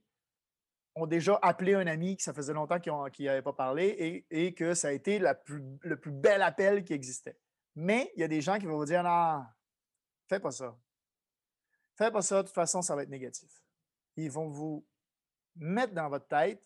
ont 0.95 1.05
déjà 1.05 1.37
appelé 1.41 1.73
un 1.73 1.87
ami 1.87 2.15
qui 2.15 2.23
ça 2.23 2.33
faisait 2.33 2.53
longtemps 2.53 2.79
qu'ils 2.79 3.25
n'avaient 3.25 3.41
pas 3.41 3.53
parlé 3.53 4.25
et, 4.29 4.53
que 4.53 4.73
ça 4.73 4.87
a 4.87 4.91
été 4.91 5.19
le 5.19 5.95
plus 5.97 6.11
bel 6.11 6.41
appel 6.41 6.85
qui 6.85 6.93
existait. 6.93 7.37
Mais 7.75 8.11
il 8.15 8.21
y 8.21 8.23
a 8.23 8.29
des 8.29 8.41
gens 8.41 8.57
qui 8.57 8.65
vont 8.65 8.77
vous 8.77 8.85
dire 8.85 9.03
Non, 9.03 9.45
fais 10.29 10.39
pas 10.39 10.51
ça. 10.51 10.77
Fais 11.97 12.11
pas 12.11 12.21
ça, 12.21 12.41
de 12.41 12.47
toute 12.47 12.55
façon, 12.55 12.81
ça 12.81 12.95
va 12.95 13.03
être 13.03 13.09
négatif. 13.09 13.51
Ils 14.15 14.31
vont 14.31 14.49
vous 14.49 14.85
mettre 15.55 15.93
dans 15.93 16.09
votre 16.09 16.27
tête 16.27 16.61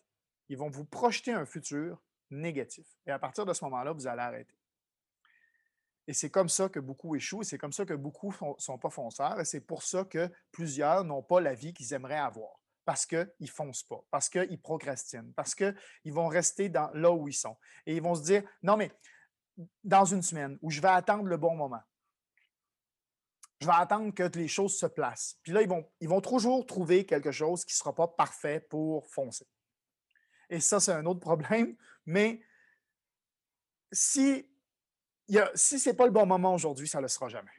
ils 0.50 0.58
vont 0.58 0.68
vous 0.68 0.84
projeter 0.84 1.32
un 1.32 1.46
futur 1.46 2.02
négatif. 2.28 2.86
Et 3.06 3.12
à 3.12 3.18
partir 3.18 3.46
de 3.46 3.54
ce 3.54 3.64
moment-là, 3.64 3.92
vous 3.92 4.06
allez 4.08 4.20
arrêter. 4.20 4.54
Et 6.08 6.12
c'est 6.12 6.30
comme 6.30 6.48
ça 6.48 6.68
que 6.68 6.80
beaucoup 6.80 7.14
échouent, 7.14 7.44
c'est 7.44 7.56
comme 7.56 7.72
ça 7.72 7.86
que 7.86 7.94
beaucoup 7.94 8.34
ne 8.42 8.58
sont 8.58 8.78
pas 8.78 8.90
fonceurs, 8.90 9.38
et 9.38 9.44
c'est 9.44 9.60
pour 9.60 9.84
ça 9.84 10.04
que 10.04 10.28
plusieurs 10.50 11.04
n'ont 11.04 11.22
pas 11.22 11.40
la 11.40 11.54
vie 11.54 11.72
qu'ils 11.72 11.94
aimeraient 11.94 12.18
avoir, 12.18 12.60
parce 12.84 13.06
qu'ils 13.06 13.30
ne 13.38 13.46
foncent 13.46 13.84
pas, 13.84 14.02
parce 14.10 14.28
qu'ils 14.28 14.60
procrastinent, 14.60 15.32
parce 15.34 15.54
qu'ils 15.54 15.74
vont 16.06 16.26
rester 16.26 16.68
là 16.68 17.12
où 17.12 17.28
ils 17.28 17.32
sont. 17.32 17.56
Et 17.86 17.94
ils 17.94 18.02
vont 18.02 18.16
se 18.16 18.22
dire, 18.22 18.42
non 18.64 18.76
mais 18.76 18.90
dans 19.84 20.04
une 20.04 20.22
semaine, 20.22 20.58
où 20.62 20.70
je 20.70 20.80
vais 20.80 20.88
attendre 20.88 21.24
le 21.24 21.36
bon 21.36 21.54
moment, 21.54 21.82
je 23.60 23.66
vais 23.66 23.74
attendre 23.76 24.12
que 24.12 24.24
les 24.36 24.48
choses 24.48 24.76
se 24.76 24.86
placent. 24.86 25.38
Puis 25.42 25.52
là, 25.52 25.62
ils 25.62 25.68
vont, 25.68 25.88
ils 26.00 26.08
vont 26.08 26.22
toujours 26.22 26.66
trouver 26.66 27.06
quelque 27.06 27.30
chose 27.30 27.64
qui 27.64 27.74
ne 27.74 27.76
sera 27.76 27.94
pas 27.94 28.08
parfait 28.08 28.58
pour 28.58 29.06
foncer. 29.06 29.46
Et 30.50 30.60
ça, 30.60 30.80
c'est 30.80 30.92
un 30.92 31.06
autre 31.06 31.20
problème. 31.20 31.76
Mais 32.06 32.42
si, 33.92 34.46
si 35.54 35.78
ce 35.78 35.88
n'est 35.88 35.96
pas 35.96 36.06
le 36.06 36.12
bon 36.12 36.26
moment 36.26 36.54
aujourd'hui, 36.54 36.88
ça 36.88 36.98
ne 36.98 37.02
le 37.02 37.08
sera 37.08 37.28
jamais. 37.28 37.50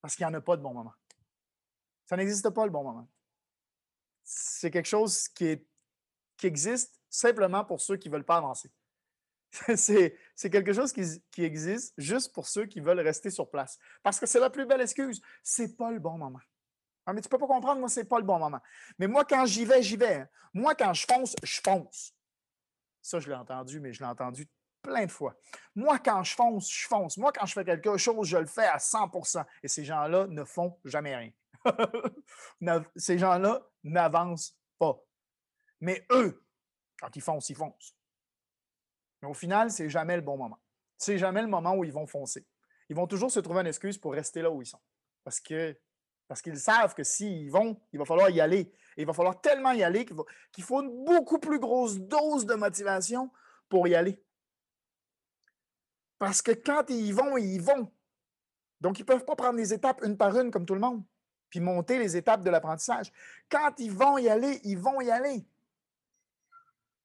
Parce 0.00 0.14
qu'il 0.14 0.24
n'y 0.24 0.30
en 0.30 0.34
a 0.34 0.40
pas 0.40 0.56
de 0.56 0.62
bon 0.62 0.72
moment. 0.72 0.94
Ça 2.06 2.16
n'existe 2.16 2.48
pas 2.50 2.64
le 2.64 2.70
bon 2.70 2.84
moment. 2.84 3.08
C'est 4.22 4.70
quelque 4.70 4.86
chose 4.86 5.28
qui, 5.28 5.60
existe 6.42 7.00
simplement 7.08 7.64
pour 7.64 7.80
ceux 7.80 7.96
qui 7.96 8.08
ne 8.08 8.14
veulent 8.14 8.24
pas 8.24 8.36
avancer. 8.36 8.70
c'est, 9.76 10.16
quelque 10.50 10.72
chose 10.72 10.92
qui, 10.92 11.02
qui, 11.30 11.42
existe 11.42 11.94
juste 11.96 12.32
pour 12.32 12.46
ceux 12.46 12.66
qui 12.66 12.78
veulent 12.78 13.00
rester 13.00 13.30
sur 13.30 13.50
place. 13.50 13.78
Parce 14.02 14.20
que 14.20 14.26
c'est 14.26 14.38
la 14.38 14.50
plus 14.50 14.66
belle 14.66 14.80
excuse. 14.80 15.20
C'est 15.42 15.76
pas 15.76 15.90
le 15.90 15.98
bon 15.98 16.18
moment. 16.18 16.40
Ah, 17.06 17.12
mais 17.12 17.20
tu 17.20 17.28
ne 17.28 17.30
peux 17.30 17.38
pas 17.38 17.46
comprendre, 17.46 17.78
moi, 17.78 17.88
ce 17.88 18.00
n'est 18.00 18.06
pas 18.06 18.18
le 18.18 18.24
bon 18.24 18.38
moment. 18.38 18.60
Mais 18.98 19.06
moi, 19.06 19.24
quand 19.24 19.46
j'y 19.46 19.64
vais, 19.64 19.80
j'y 19.82 19.96
vais. 19.96 20.14
Hein. 20.14 20.28
Moi, 20.52 20.74
quand 20.74 20.92
je 20.92 21.06
fonce, 21.06 21.36
je 21.42 21.60
fonce. 21.62 22.12
Ça, 23.00 23.20
je 23.20 23.28
l'ai 23.28 23.36
entendu, 23.36 23.78
mais 23.78 23.92
je 23.92 24.00
l'ai 24.00 24.08
entendu 24.08 24.48
plein 24.82 25.06
de 25.06 25.12
fois. 25.12 25.36
Moi, 25.74 26.00
quand 26.00 26.24
je 26.24 26.34
fonce, 26.34 26.70
je 26.70 26.86
fonce. 26.88 27.16
Moi, 27.16 27.30
quand 27.32 27.46
je 27.46 27.52
fais 27.52 27.64
quelque 27.64 27.96
chose, 27.96 28.26
je 28.26 28.38
le 28.38 28.46
fais 28.46 28.66
à 28.66 28.78
100% 28.78 29.44
Et 29.62 29.68
ces 29.68 29.84
gens-là 29.84 30.26
ne 30.26 30.44
font 30.44 30.78
jamais 30.84 31.14
rien. 31.14 31.30
ces 32.96 33.18
gens-là 33.18 33.62
n'avancent 33.84 34.56
pas. 34.78 34.98
Mais 35.80 36.04
eux, 36.10 36.44
quand 36.98 37.14
ils 37.14 37.22
foncent, 37.22 37.50
ils 37.50 37.56
foncent. 37.56 37.96
Mais 39.22 39.28
au 39.28 39.34
final, 39.34 39.70
c'est 39.70 39.88
jamais 39.88 40.16
le 40.16 40.22
bon 40.22 40.36
moment. 40.36 40.58
C'est 40.98 41.18
jamais 41.18 41.42
le 41.42 41.48
moment 41.48 41.74
où 41.74 41.84
ils 41.84 41.92
vont 41.92 42.06
foncer. 42.06 42.46
Ils 42.88 42.96
vont 42.96 43.06
toujours 43.06 43.30
se 43.30 43.40
trouver 43.40 43.60
une 43.60 43.66
excuse 43.66 43.98
pour 43.98 44.12
rester 44.12 44.42
là 44.42 44.50
où 44.50 44.62
ils 44.62 44.66
sont. 44.66 44.80
Parce 45.24 45.40
que 45.40 45.78
Parce 46.28 46.42
qu'ils 46.42 46.58
savent 46.58 46.94
que 46.94 47.04
s'ils 47.04 47.50
vont, 47.50 47.80
il 47.92 47.98
va 47.98 48.04
falloir 48.04 48.30
y 48.30 48.40
aller. 48.40 48.72
Et 48.96 49.02
il 49.02 49.06
va 49.06 49.12
falloir 49.12 49.40
tellement 49.40 49.72
y 49.72 49.82
aller 49.82 50.04
qu'il 50.04 50.64
faut 50.64 50.82
une 50.82 51.04
beaucoup 51.04 51.38
plus 51.38 51.58
grosse 51.58 51.98
dose 51.98 52.46
de 52.46 52.54
motivation 52.54 53.30
pour 53.68 53.86
y 53.86 53.94
aller. 53.94 54.20
Parce 56.18 56.42
que 56.42 56.52
quand 56.52 56.84
ils 56.88 57.06
y 57.06 57.12
vont, 57.12 57.36
ils 57.36 57.54
y 57.54 57.58
vont. 57.58 57.92
Donc, 58.80 58.98
ils 58.98 59.02
ne 59.02 59.06
peuvent 59.06 59.24
pas 59.24 59.36
prendre 59.36 59.58
les 59.58 59.72
étapes 59.72 60.02
une 60.02 60.16
par 60.16 60.36
une 60.38 60.50
comme 60.50 60.66
tout 60.66 60.74
le 60.74 60.80
monde, 60.80 61.02
puis 61.48 61.60
monter 61.60 61.98
les 61.98 62.16
étapes 62.16 62.42
de 62.42 62.50
l'apprentissage. 62.50 63.12
Quand 63.48 63.72
ils 63.78 63.92
vont 63.92 64.18
y 64.18 64.28
aller, 64.28 64.60
ils 64.64 64.78
vont 64.78 65.00
y 65.00 65.10
aller. 65.10 65.46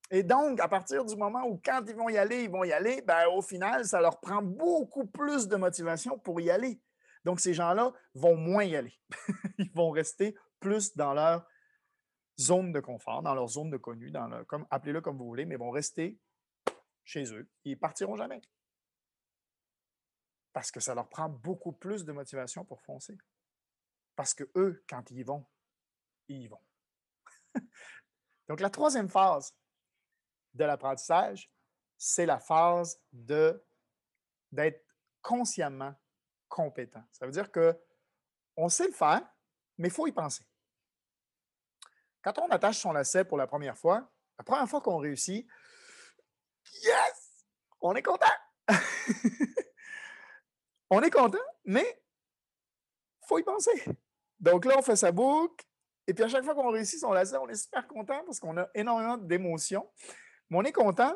Et 0.10 0.24
donc, 0.24 0.60
à 0.60 0.68
partir 0.68 1.06
du 1.06 1.16
moment 1.16 1.44
où 1.46 1.62
quand 1.64 1.82
ils 1.88 1.96
vont 1.96 2.10
y 2.10 2.18
aller, 2.18 2.44
ils 2.44 2.50
vont 2.50 2.66
y 2.66 2.74
aller, 2.74 3.02
ben, 3.02 3.28
au 3.34 3.42
final, 3.42 3.86
ça 3.86 4.02
leur 4.02 4.20
prend 4.20 4.42
beaucoup 4.42 5.06
plus 5.06 5.48
de 5.48 5.56
motivation 5.56 6.18
pour 6.20 6.42
y 6.42 6.52
aller. 6.52 6.80
Donc, 7.24 7.40
ces 7.40 7.54
gens-là 7.54 7.94
vont 8.14 8.36
moins 8.36 8.64
y 8.64 8.76
aller. 8.76 9.00
ils 9.58 9.72
vont 9.74 9.92
rester 9.92 10.36
plus 10.60 10.96
dans 10.96 11.14
leur 11.14 11.46
zone 12.40 12.72
de 12.72 12.80
confort, 12.80 13.22
dans 13.22 13.36
leur 13.36 13.48
zone 13.48 13.70
de 13.70 13.78
connu, 13.78 14.12
dans 14.12 14.44
comme, 14.46 14.66
appelez-le 14.72 15.02
comme 15.02 15.18
vous 15.18 15.26
voulez, 15.26 15.46
mais 15.46 15.56
vont 15.56 15.70
rester 15.70 16.20
chez 17.04 17.34
eux. 17.34 17.50
Ils 17.64 17.80
partiront 17.80 18.16
jamais. 18.16 18.42
Parce 20.54 20.72
que 20.72 20.80
ça 20.80 20.96
leur 20.96 21.08
prend 21.10 21.30
beaucoup 21.30 21.72
plus 21.72 22.04
de 22.06 22.12
motivation 22.12 22.66
pour 22.66 22.82
foncer. 22.82 23.18
Parce 24.16 24.34
que 24.34 24.50
eux, 24.56 24.84
quand 24.90 25.10
ils 25.12 25.20
y 25.20 25.24
vont, 25.24 25.46
ils 26.28 26.42
y 26.44 26.48
vont. 26.48 26.62
Donc, 28.50 28.60
la 28.60 28.70
troisième 28.70 29.10
phase, 29.10 29.56
de 30.54 30.66
l'apprentissage, 30.66 31.52
c'est 31.98 32.26
la 32.26 32.40
phase 32.40 33.02
de 33.12 33.64
d'être 34.52 34.86
consciemment 35.22 35.96
Ça 37.12 37.26
veut 37.26 37.32
dire 37.32 37.52
que 37.52 37.78
on 38.58 38.70
sait 38.70 38.88
le 38.88 38.94
faire, 38.94 39.22
mais 39.78 39.88
il 39.88 39.94
faut 39.94 40.08
y 40.08 40.12
penser. 40.12 40.44
Quand 42.22 42.38
on 42.40 42.50
attache 42.50 42.78
son 42.78 42.92
lacet 42.92 43.26
pour 43.26 43.38
la 43.38 43.48
première 43.48 43.78
fois, 43.78 44.12
la 44.38 44.44
première 44.44 44.70
fois 44.70 44.82
qu'on 44.82 44.98
réussit, 44.98 45.48
yes! 46.84 47.46
On 47.82 47.96
est 47.96 48.04
content! 48.04 48.26
on 50.90 51.02
est 51.02 51.10
content, 51.10 51.38
mais 51.66 52.04
il 53.24 53.28
faut 53.28 53.40
y 53.40 53.44
penser. 53.44 53.86
Donc 54.40 54.66
là, 54.66 54.76
on 54.78 54.82
fait 54.82 54.96
sa 54.96 55.12
boucle, 55.12 55.66
et 56.08 56.14
puis 56.14 56.24
à 56.24 56.28
chaque 56.28 56.44
fois 56.44 56.56
qu'on 56.56 56.72
réussit 56.72 57.00
son 57.00 57.12
lacet, 57.12 57.38
on 57.38 57.48
est 57.48 57.56
super 57.56 57.88
content 57.88 58.24
parce 58.26 58.40
qu'on 58.40 58.58
a 58.58 58.70
énormément 58.74 59.18
d'émotions. 59.18 59.90
Mais 60.50 60.58
on 60.58 60.64
est 60.64 60.72
content 60.72 61.16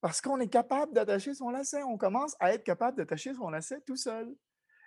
parce 0.00 0.20
qu'on 0.20 0.38
est 0.40 0.48
capable 0.48 0.92
d'attacher 0.92 1.34
son 1.34 1.50
lacet. 1.50 1.82
On 1.82 1.96
commence 1.96 2.36
à 2.38 2.52
être 2.52 2.64
capable 2.64 2.98
d'attacher 2.98 3.32
son 3.34 3.48
lacet 3.48 3.80
tout 3.86 3.96
seul. 3.96 4.34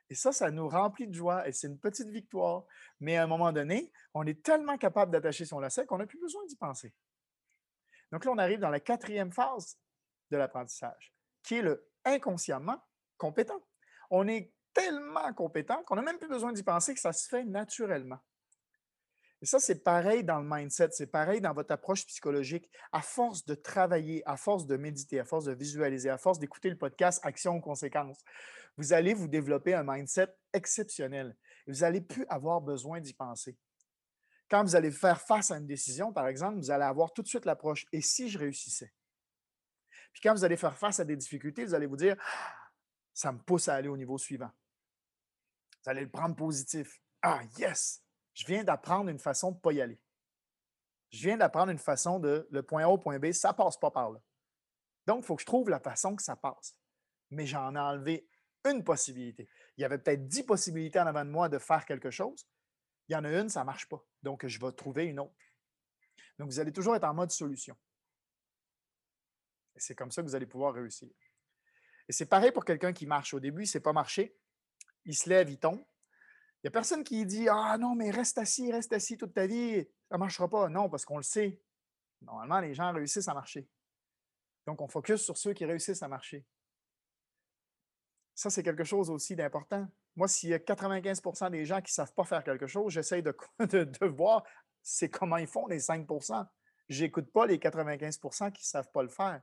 Et 0.10 0.16
ça, 0.16 0.32
ça 0.32 0.52
nous 0.52 0.70
remplit 0.70 1.08
de 1.08 1.14
joie 1.14 1.48
et 1.48 1.52
c'est 1.52 1.68
une 1.68 1.80
petite 1.80 2.10
victoire. 2.10 2.66
Mais 3.00 3.18
à 3.18 3.24
un 3.24 3.28
moment 3.28 3.52
donné, 3.52 3.92
on 4.14 4.26
est 4.26 4.42
tellement 4.42 4.78
capable 4.78 5.12
d'attacher 5.12 5.46
son 5.46 5.60
lacet 5.60 5.86
qu'on 5.86 5.98
n'a 5.98 6.08
plus 6.08 6.20
besoin 6.20 6.46
d'y 6.46 6.56
penser. 6.56 6.94
Donc 8.12 8.24
là, 8.24 8.32
on 8.32 8.38
arrive 8.38 8.60
dans 8.60 8.70
la 8.70 8.80
quatrième 8.80 9.32
phase 9.32 9.78
de 10.32 10.38
l'apprentissage, 10.38 11.14
qui 11.44 11.56
est 11.56 11.62
le 11.62 11.90
inconsciemment 12.06 12.82
compétent. 13.18 13.62
On 14.10 14.28
est 14.28 14.54
tellement 14.74 15.34
compétent 15.34 15.84
qu'on 15.84 15.96
n'a 15.96 16.02
même 16.02 16.18
plus 16.18 16.30
besoin 16.30 16.54
d'y 16.54 16.64
penser 16.64 16.94
que 16.94 17.00
ça 17.00 17.12
se 17.12 17.28
fait 17.28 17.44
naturellement. 17.44 18.20
Et 19.42 19.46
ça, 19.46 19.60
c'est 19.60 19.84
pareil 19.84 20.24
dans 20.24 20.40
le 20.40 20.48
mindset, 20.50 20.90
c'est 20.92 21.08
pareil 21.08 21.42
dans 21.42 21.54
votre 21.54 21.72
approche 21.72 22.06
psychologique. 22.08 22.70
À 22.92 23.02
force 23.02 23.46
de 23.46 23.54
travailler, 23.54 24.24
à 24.26 24.36
force 24.36 24.66
de 24.66 24.78
méditer, 24.78 25.20
à 25.20 25.26
force 25.26 25.46
de 25.46 25.54
visualiser, 25.54 26.10
à 26.10 26.18
force 26.18 26.40
d'écouter 26.40 26.70
le 26.70 26.78
podcast 26.78 27.20
Action 27.24 27.62
conséquences, 27.62 28.24
vous 28.78 28.94
allez 28.94 29.14
vous 29.14 29.28
développer 29.28 29.74
un 29.74 29.84
mindset 29.84 30.28
exceptionnel. 30.54 31.36
vous 31.68 31.80
n'allez 31.80 32.02
plus 32.02 32.26
avoir 32.30 32.62
besoin 32.62 33.00
d'y 33.00 33.14
penser. 33.14 33.58
Quand 34.50 34.64
vous 34.64 34.76
allez 34.76 34.92
faire 34.92 35.22
face 35.22 35.52
à 35.52 35.58
une 35.58 35.68
décision, 35.68 36.14
par 36.14 36.28
exemple, 36.28 36.58
vous 36.58 36.72
allez 36.72 36.86
avoir 36.86 37.12
tout 37.14 37.22
de 37.22 37.28
suite 37.28 37.46
l'approche 37.46 37.86
et 37.92 38.02
si 38.02 38.30
je 38.30 38.40
réussissais? 38.40 38.94
Puis 40.14 40.22
quand 40.24 40.34
vous 40.34 40.46
allez 40.46 40.58
faire 40.58 40.76
face 40.76 41.00
à 41.00 41.06
des 41.06 41.16
difficultés, 41.16 41.66
vous 41.66 41.76
allez 41.76 41.86
vous 41.86 41.98
dire 41.98 42.16
«Ah, 42.20 42.54
ça 43.14 43.32
me 43.32 43.40
pousse 43.40 43.68
à 43.68 43.76
aller 43.76 43.90
au 43.90 43.98
niveau 43.98 44.18
suivant. 44.18 44.50
Vous 45.84 45.92
allez 45.92 46.02
le 46.02 46.10
prendre 46.10 46.36
positif. 46.36 47.02
Ah, 47.22 47.42
yes! 47.58 48.07
Je 48.38 48.46
viens 48.46 48.64
d'apprendre 48.64 49.10
une 49.10 49.18
façon 49.18 49.50
de 49.50 49.56
ne 49.56 49.62
pas 49.62 49.74
y 49.74 49.82
aller. 49.82 50.00
Je 51.10 51.24
viens 51.24 51.38
d'apprendre 51.38 51.72
une 51.72 51.80
façon 51.80 52.20
de 52.20 52.48
le 52.52 52.62
point 52.62 52.84
A 52.84 52.88
au 52.88 53.00
point 53.00 53.18
B, 53.18 53.32
ça 53.32 53.50
ne 53.50 53.54
passe 53.56 53.78
pas 53.78 53.90
par 53.90 54.12
là. 54.12 54.20
Donc, 55.08 55.24
il 55.24 55.26
faut 55.26 55.36
que 55.36 55.42
je 55.42 55.48
trouve 55.48 55.70
la 55.70 55.80
façon 55.80 56.16
que 56.16 56.22
ça 56.22 56.36
passe. 56.36 56.78
Mais 57.32 57.48
j'en 57.48 57.74
ai 57.74 57.80
enlevé 57.80 58.30
une 58.64 58.84
possibilité. 58.84 59.50
Il 59.76 59.82
y 59.82 59.86
avait 59.86 59.98
peut-être 59.98 60.28
dix 60.28 60.44
possibilités 60.44 61.00
en 61.00 61.08
avant 61.08 61.26
de 61.26 61.32
moi 61.32 61.50
de 61.50 61.58
faire 61.58 61.84
quelque 61.84 62.12
chose. 62.12 62.48
Il 63.08 63.14
y 63.14 63.16
en 63.16 63.24
a 63.24 63.32
une, 63.32 63.50
ça 63.50 63.62
ne 63.62 63.66
marche 63.66 63.90
pas. 63.90 64.06
Donc, 64.22 64.46
je 64.46 64.60
vais 64.60 64.72
trouver 64.72 65.06
une 65.06 65.20
autre. 65.20 65.34
Donc, 66.38 66.50
vous 66.50 66.60
allez 66.60 66.72
toujours 66.72 66.96
être 66.96 67.06
en 67.06 67.16
mode 67.16 67.32
solution. 67.32 67.76
Et 69.76 69.80
c'est 69.80 69.96
comme 69.96 70.12
ça 70.12 70.22
que 70.22 70.28
vous 70.28 70.36
allez 70.36 70.46
pouvoir 70.46 70.76
réussir. 70.76 71.10
Et 72.08 72.14
c'est 72.14 72.28
pareil 72.28 72.52
pour 72.52 72.66
quelqu'un 72.66 72.94
qui 72.94 73.08
marche. 73.08 73.34
Au 73.34 73.40
début, 73.40 73.64
il 73.64 73.72
ne 73.74 73.80
pas 73.80 73.94
marché. 73.94 74.38
Il 75.06 75.18
se 75.18 75.28
lève, 75.28 75.50
il 75.50 75.58
tombe. 75.58 75.84
Il 76.58 76.68
n'y 76.68 76.70
a 76.70 76.72
personne 76.72 77.04
qui 77.04 77.26
dit 77.26 77.48
Ah 77.50 77.78
non, 77.78 77.96
mais 77.96 78.10
reste 78.10 78.38
assis, 78.38 78.72
reste 78.72 78.94
assis 78.94 79.18
toute 79.18 79.34
ta 79.34 79.46
vie, 79.46 79.88
ça 80.10 80.16
ne 80.16 80.20
marchera 80.20 80.50
pas. 80.50 80.70
Non, 80.70 80.90
parce 80.90 81.06
qu'on 81.06 81.18
le 81.18 81.24
sait. 81.24 81.62
Normalement, 82.22 82.60
les 82.60 82.74
gens 82.74 82.92
réussissent 82.94 83.28
à 83.28 83.34
marcher. 83.34 83.68
Donc, 84.66 84.82
on 84.82 84.88
focus 84.88 85.22
sur 85.22 85.38
ceux 85.38 85.54
qui 85.54 85.66
réussissent 85.66 86.04
à 86.04 86.08
marcher. 86.08 86.46
Ça, 88.36 88.50
c'est 88.50 88.64
quelque 88.64 88.84
chose 88.84 89.10
aussi 89.10 89.36
d'important. 89.36 89.88
Moi, 90.16 90.28
s'il 90.28 90.50
y 90.50 90.54
a 90.54 90.60
95% 90.60 91.52
des 91.52 91.66
gens 91.66 91.78
qui 91.78 91.92
ne 91.92 91.94
savent 91.94 92.14
pas 92.14 92.24
faire 92.24 92.44
quelque 92.44 92.68
chose, 92.68 92.92
j'essaye 92.92 93.24
de, 93.24 93.36
de, 93.60 94.06
voir 94.08 94.44
c'est 94.82 95.10
comment 95.10 95.38
ils 95.38 95.48
font 95.48 95.68
les 95.68 95.80
5 95.80 96.08
Je 96.90 97.04
n'écoute 97.04 97.32
pas 97.32 97.46
les 97.46 97.58
95% 97.58 98.52
qui 98.52 98.64
ne 98.64 98.66
savent 98.66 98.92
pas 98.92 99.04
le 99.04 99.10
faire. 99.10 99.42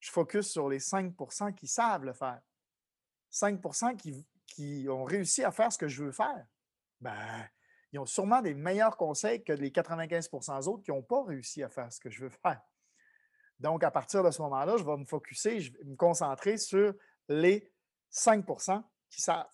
Je 0.00 0.10
focus 0.10 0.50
sur 0.50 0.68
les 0.68 0.78
5% 0.78 1.54
qui 1.54 1.66
savent 1.66 2.04
le 2.04 2.12
faire. 2.12 2.40
5% 3.32 3.96
qui, 3.96 4.26
qui 4.56 4.86
ont 4.88 5.04
réussi 5.04 5.44
à 5.44 5.52
faire 5.52 5.70
ce 5.70 5.76
que 5.76 5.86
je 5.86 6.02
veux 6.02 6.12
faire, 6.12 6.46
ben, 7.00 7.46
ils 7.92 7.98
ont 7.98 8.06
sûrement 8.06 8.40
des 8.40 8.54
meilleurs 8.54 8.96
conseils 8.96 9.44
que 9.44 9.52
les 9.52 9.70
95% 9.70 10.68
autres 10.68 10.82
qui 10.82 10.90
n'ont 10.90 11.02
pas 11.02 11.22
réussi 11.24 11.62
à 11.62 11.68
faire 11.68 11.92
ce 11.92 12.00
que 12.00 12.08
je 12.08 12.24
veux 12.24 12.30
faire. 12.30 12.60
Donc, 13.60 13.84
à 13.84 13.90
partir 13.90 14.22
de 14.22 14.30
ce 14.30 14.40
moment-là, 14.42 14.76
je 14.78 14.84
vais 14.84 14.96
me 14.96 15.04
focuser, 15.04 15.60
je 15.60 15.72
vais 15.72 15.84
me 15.84 15.96
concentrer 15.96 16.56
sur 16.56 16.94
les 17.28 17.70
5% 18.10 18.82
qui 19.10 19.20
savent. 19.20 19.46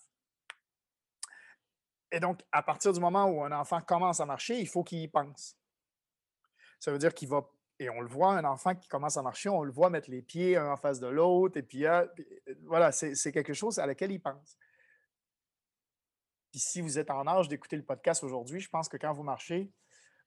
Et 2.11 2.19
donc, 2.21 2.41
à 2.51 2.63
partir 2.63 2.93
du 2.93 2.99
moment 3.01 3.25
où 3.25 3.43
un 3.43 3.51
enfant 3.51 3.81
commence 3.81 4.21
à 4.21 4.25
marcher, 4.25 4.57
il 4.59 4.67
faut 4.67 4.83
qu'il 4.83 4.99
y 4.99 5.07
pense. 5.09 5.57
Ça 6.79 6.91
veut 6.91 6.97
dire 6.97 7.13
qu'il 7.13 7.27
va, 7.27 7.49
et 7.79 7.89
on 7.89 7.99
le 7.99 8.07
voit, 8.07 8.33
un 8.33 8.45
enfant 8.45 8.73
qui 8.73 8.87
commence 8.87 9.17
à 9.17 9.21
marcher, 9.21 9.49
on 9.49 9.63
le 9.63 9.71
voit 9.71 9.89
mettre 9.89 10.09
les 10.09 10.21
pieds 10.21 10.55
un 10.55 10.71
en 10.71 10.77
face 10.77 10.99
de 10.99 11.07
l'autre, 11.07 11.57
et 11.57 11.63
puis 11.63 11.85
euh, 11.85 12.05
voilà, 12.65 12.91
c'est 12.91 13.31
quelque 13.31 13.53
chose 13.53 13.79
à 13.79 13.85
laquelle 13.85 14.11
il 14.11 14.21
pense. 14.21 14.57
Puis 16.53 16.59
si 16.59 16.81
vous 16.81 16.99
êtes 16.99 17.09
en 17.09 17.25
âge 17.25 17.47
d'écouter 17.47 17.75
le 17.75 17.83
podcast 17.83 18.23
aujourd'hui, 18.23 18.59
je 18.59 18.69
pense 18.69 18.87
que 18.87 18.95
quand 18.95 19.11
vous 19.11 19.23
marchez, 19.23 19.71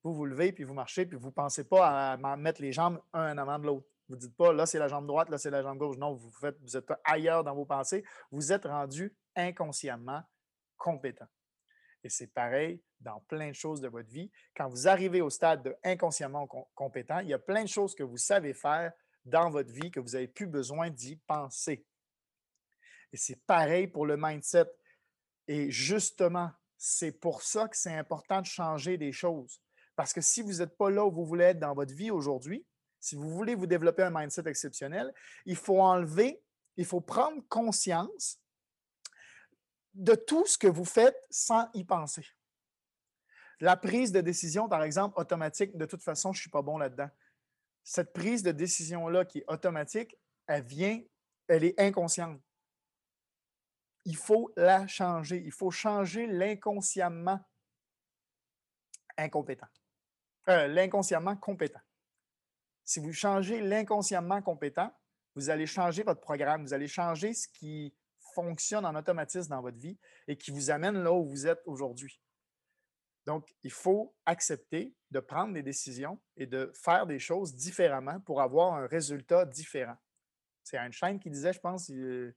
vous 0.03 0.13
vous 0.13 0.25
levez, 0.25 0.51
puis 0.51 0.65
vous 0.65 0.75
marchez, 0.75 1.07
puis 1.07 1.17
vous 1.17 1.29
ne 1.29 1.33
pensez 1.33 1.63
pas 1.63 2.15
à 2.15 2.37
mettre 2.37 2.61
les 2.61 2.73
jambes 2.73 3.01
un 3.13 3.33
en 3.33 3.39
avant 3.39 3.61
de 3.61 3.67
l'autre. 3.67 3.87
Vous 4.09 4.17
ne 4.17 4.21
dites 4.21 4.37
pas, 4.37 4.53
là, 4.53 4.67
c'est 4.67 4.81
la 4.81 4.89
jambe 4.89 5.07
droite, 5.07 5.31
là, 5.31 5.39
c'est 5.39 5.51
la 5.51 5.63
jambe 5.63 5.79
gauche. 5.79 5.97
Non, 5.99 6.15
vous, 6.15 6.33
vous 6.63 6.77
êtes 6.77 6.93
ailleurs 7.05 7.45
dans 7.45 7.55
vos 7.55 7.65
pensées. 7.65 8.05
Vous 8.33 8.53
êtes 8.53 8.65
rendu 8.65 9.15
inconsciemment 9.37 10.21
compétent. 10.77 11.29
Et 12.03 12.09
c'est 12.09 12.27
pareil 12.27 12.83
dans 12.99 13.21
plein 13.29 13.51
de 13.51 13.55
choses 13.55 13.81
de 13.81 13.87
votre 13.87 14.09
vie. 14.09 14.29
Quand 14.57 14.69
vous 14.69 14.89
arrivez 14.89 15.21
au 15.21 15.31
stade 15.31 15.63
de 15.63 15.77
inconsciemment 15.85 16.49
compétent, 16.75 17.21
il 17.21 17.29
y 17.29 17.35
a 17.35 17.39
plein 17.39 17.63
de 17.63 17.69
choses 17.69 17.95
que 17.95 18.03
vous 18.03 18.17
savez 18.17 18.53
faire 18.53 18.93
dans 19.25 19.49
votre 19.49 19.71
vie 19.71 19.93
que 19.93 20.01
vous 20.01 20.11
n'avez 20.11 20.27
plus 20.27 20.49
besoin 20.49 20.91
d'y 20.91 21.15
penser. 21.19 21.87
Et 23.13 23.17
c'est 23.17 23.41
pareil 23.47 23.87
pour 23.87 24.07
le 24.07 24.17
mindset. 24.17 24.67
Et 25.49 25.71
justement, 25.71 26.51
c'est 26.77 27.13
pour 27.13 27.43
ça 27.43 27.69
que 27.69 27.77
c'est 27.77 27.95
important 27.95 28.41
de 28.41 28.47
changer 28.47 28.99
des 28.99 29.13
choses. 29.13 29.61
Parce 29.95 30.13
que 30.13 30.21
si 30.21 30.43
vous 30.43 30.55
n'êtes 30.55 30.77
pas 30.77 30.91
là 30.91 31.05
où 31.07 31.11
vous 31.11 31.25
voulez 31.25 31.45
être 31.45 31.59
dans 31.59 31.75
votre 31.75 31.95
vie 31.95 32.11
aujourd'hui, 32.11 32.67
si 33.01 33.15
vous 33.15 33.31
voulez 33.31 33.55
vous 33.55 33.67
développer 33.67 34.03
un 34.03 34.11
mindset 34.11 34.49
exceptionnel, 34.49 35.13
il 35.45 35.57
faut 35.57 35.81
enlever, 35.81 36.43
il 36.77 36.85
faut 36.85 37.01
prendre 37.01 37.43
conscience 37.49 38.41
de 39.95 40.15
tout 40.15 40.47
ce 40.47 40.59
que 40.59 40.67
vous 40.67 40.85
faites 40.85 41.17
sans 41.31 41.69
y 41.73 41.85
penser. 41.85 42.27
La 43.61 43.77
prise 43.77 44.13
de 44.13 44.21
décision, 44.21 44.69
par 44.69 44.83
exemple, 44.83 45.19
automatique, 45.19 45.77
de 45.77 45.87
toute 45.87 46.03
façon, 46.03 46.33
je 46.33 46.39
ne 46.39 46.43
suis 46.43 46.51
pas 46.51 46.61
bon 46.61 46.77
là-dedans. 46.77 47.09
Cette 47.85 48.13
prise 48.13 48.43
de 48.43 48.53
décision-là 48.53 49.25
qui 49.25 49.39
est 49.39 49.45
automatique, 49.49 50.19
elle 50.47 50.65
vient, 50.65 51.01
elle 51.49 51.65
est 51.65 51.81
inconsciente 51.81 52.39
il 54.07 54.17
faut 54.17 54.53
la 54.57 54.87
changer. 54.87 55.43
Il 55.45 55.53
faut 55.53 55.71
changer 55.71 56.27
l'inconsciemment 56.27 57.41
incompétent. 59.19 59.67
Euh, 60.49 60.69
l'inconsciemment 60.69 61.37
compétent. 61.37 61.81
Si 62.85 63.01
vous 63.01 63.13
changez 63.13 63.61
l'inconsciemment 63.61 64.41
compétent, 64.41 64.97
vous 65.35 65.51
allez 65.51 65.67
changer 65.67 66.05
votre 66.05 66.21
programme, 66.21 66.63
vous 66.63 66.73
allez 66.73 66.87
changer 66.87 67.35
ce 67.35 67.49
qui 67.49 67.95
fonctionne 68.35 68.87
en 68.87 68.95
automatisme 68.95 69.51
dans 69.51 69.61
votre 69.61 69.79
vie 69.79 69.99
et 70.29 70.37
qui 70.37 70.53
vous 70.53 70.71
amène 70.71 71.03
là 71.03 71.13
où 71.13 71.29
vous 71.29 71.47
êtes 71.49 71.63
aujourd'hui. 71.67 72.21
Donc, 73.27 73.53
il 73.65 73.73
faut 73.73 74.15
accepter 74.25 74.95
de 75.11 75.19
prendre 75.19 75.53
des 75.53 75.65
décisions 75.65 76.21
et 76.37 76.47
de 76.47 76.71
faire 76.77 77.07
des 77.07 77.19
choses 77.19 77.57
différemment 77.57 78.21
pour 78.21 78.41
avoir 78.41 78.75
un 78.75 78.87
résultat 78.87 79.45
différent. 79.45 79.97
C'est 80.63 80.77
Einstein 80.77 81.19
qui 81.19 81.29
disait, 81.29 81.53
je 81.53 81.59
pense, 81.59 81.91
le, 81.91 82.35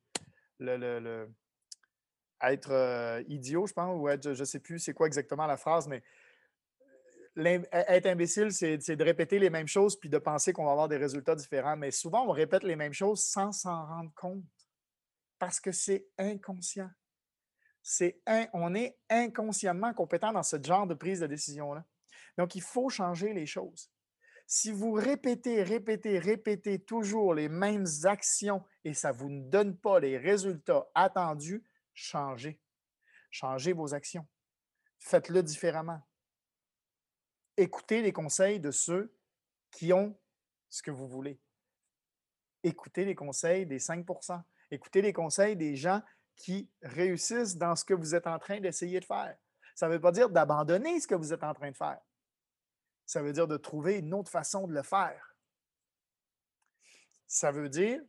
être 2.42 3.24
idiot, 3.28 3.68
je 3.68 3.74
pense, 3.74 3.96
ou 4.00 4.10
être, 4.10 4.34
je 4.34 4.40
ne 4.40 4.46
sais 4.46 4.60
plus 4.60 4.80
c'est 4.80 4.94
quoi 4.94 5.08
exactement 5.08 5.48
la 5.48 5.58
phrase, 5.58 5.88
mais 5.88 6.04
être 7.72 8.06
imbécile, 8.06 8.52
c'est 8.52 8.78
de 8.78 9.04
répéter 9.04 9.40
les 9.40 9.50
mêmes 9.50 9.68
choses 9.68 9.98
puis 9.98 10.10
de 10.10 10.18
penser 10.18 10.52
qu'on 10.52 10.66
va 10.66 10.72
avoir 10.72 10.88
des 10.88 10.98
résultats 10.98 11.36
différents. 11.36 11.78
Mais 11.78 11.92
souvent, 11.92 12.28
on 12.28 12.32
répète 12.32 12.64
les 12.64 12.76
mêmes 12.76 12.94
choses 12.94 13.24
sans 13.24 13.52
s'en 13.52 13.86
rendre 13.86 14.12
compte 14.16 14.44
parce 15.38 15.60
que 15.60 15.72
c'est 15.72 16.08
inconscient 16.18 16.90
on 18.54 18.76
est 18.76 18.98
inconsciemment 19.10 19.94
compétent 19.94 20.32
dans 20.32 20.44
ce 20.44 20.58
genre 20.62 20.88
de 20.88 20.94
prise 20.94 21.20
de 21.20 21.28
décision-là. 21.28 21.86
Donc, 22.38 22.56
il 22.56 22.62
faut 22.62 22.90
changer 22.90 23.34
les 23.34 23.46
choses. 23.46 23.92
Si 24.48 24.72
vous 24.72 24.94
répétez, 24.94 25.62
répétez, 25.62 26.18
répétez 26.18 26.80
toujours 26.80 27.34
les 27.34 27.50
mêmes 27.50 27.86
actions 28.04 28.64
et 28.84 28.94
ça 28.94 29.12
ne 29.12 29.18
vous 29.18 29.30
donne 29.30 29.78
pas 29.78 30.00
les 30.00 30.18
résultats 30.18 30.88
attendus, 30.96 31.64
changez. 32.00 32.60
Changez 33.32 33.74
vos 33.74 33.94
actions. 33.94 34.28
Faites-le 35.00 35.44
différemment. 35.44 36.02
Écoutez 37.58 38.02
les 38.02 38.14
conseils 38.14 38.60
de 38.60 38.72
ceux 38.72 39.16
qui 39.72 39.94
ont 39.94 40.18
ce 40.70 40.82
que 40.82 40.92
vous 40.92 41.08
voulez. 41.08 41.40
Écoutez 42.64 43.06
les 43.06 43.16
conseils 43.16 43.66
des 43.66 43.80
5% 43.80 44.42
Écoutez 44.72 45.02
les 45.02 45.14
conseils 45.14 45.56
des 45.56 45.76
gens 45.76 46.02
qui 46.36 46.70
réussissent 46.82 47.58
dans 47.58 47.76
ce 47.76 47.84
que 47.84 47.94
vous 47.94 48.16
êtes 48.16 48.28
en 48.28 48.38
train 48.38 48.60
d'essayer 48.60 49.00
de 49.00 49.06
faire. 49.06 49.36
Ça 49.76 49.88
ne 49.88 49.94
veut 49.94 50.02
pas 50.02 50.12
dire 50.12 50.30
d'abandonner 50.30 51.00
ce 51.00 51.08
que 51.08 51.16
vous 51.16 51.34
êtes 51.34 51.44
en 51.44 51.54
train 51.54 51.72
de 51.72 51.76
faire. 51.76 52.00
Ça 53.06 53.22
veut 53.22 53.34
dire 53.34 53.48
de 53.48 53.58
trouver 53.58 53.98
une 53.98 54.14
autre 54.14 54.30
façon 54.30 54.68
de 54.68 54.74
le 54.74 54.84
faire. 54.84 55.36
Ça 57.28 57.52
veut 57.52 57.70
dire 57.70 58.00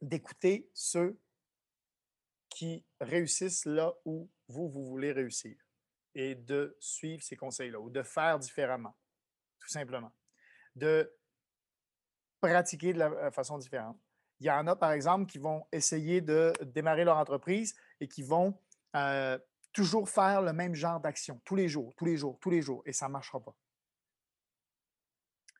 d'écouter 0.00 0.70
ceux 0.74 1.18
qui 2.54 2.84
réussissent 3.00 3.64
là 3.64 3.92
où 4.04 4.30
vous, 4.48 4.68
vous 4.68 4.84
voulez 4.84 5.12
réussir 5.12 5.56
et 6.14 6.34
de 6.34 6.76
suivre 6.80 7.22
ces 7.22 7.36
conseils-là 7.36 7.80
ou 7.80 7.90
de 7.90 8.02
faire 8.02 8.38
différemment, 8.38 8.94
tout 9.58 9.68
simplement. 9.68 10.12
De 10.74 11.10
pratiquer 12.40 12.92
de 12.92 12.98
la 12.98 13.10
euh, 13.10 13.30
façon 13.30 13.58
différente. 13.58 13.98
Il 14.40 14.46
y 14.46 14.50
en 14.50 14.66
a, 14.66 14.74
par 14.74 14.92
exemple, 14.92 15.26
qui 15.30 15.38
vont 15.38 15.64
essayer 15.70 16.20
de 16.20 16.52
démarrer 16.62 17.04
leur 17.04 17.16
entreprise 17.16 17.74
et 18.00 18.08
qui 18.08 18.22
vont 18.22 18.58
euh, 18.96 19.38
toujours 19.72 20.08
faire 20.08 20.42
le 20.42 20.52
même 20.52 20.74
genre 20.74 21.00
d'action, 21.00 21.40
tous 21.44 21.54
les 21.54 21.68
jours, 21.68 21.94
tous 21.96 22.04
les 22.04 22.16
jours, 22.16 22.38
tous 22.40 22.50
les 22.50 22.60
jours, 22.60 22.82
et 22.84 22.92
ça 22.92 23.06
ne 23.06 23.12
marchera 23.12 23.40
pas. 23.40 23.54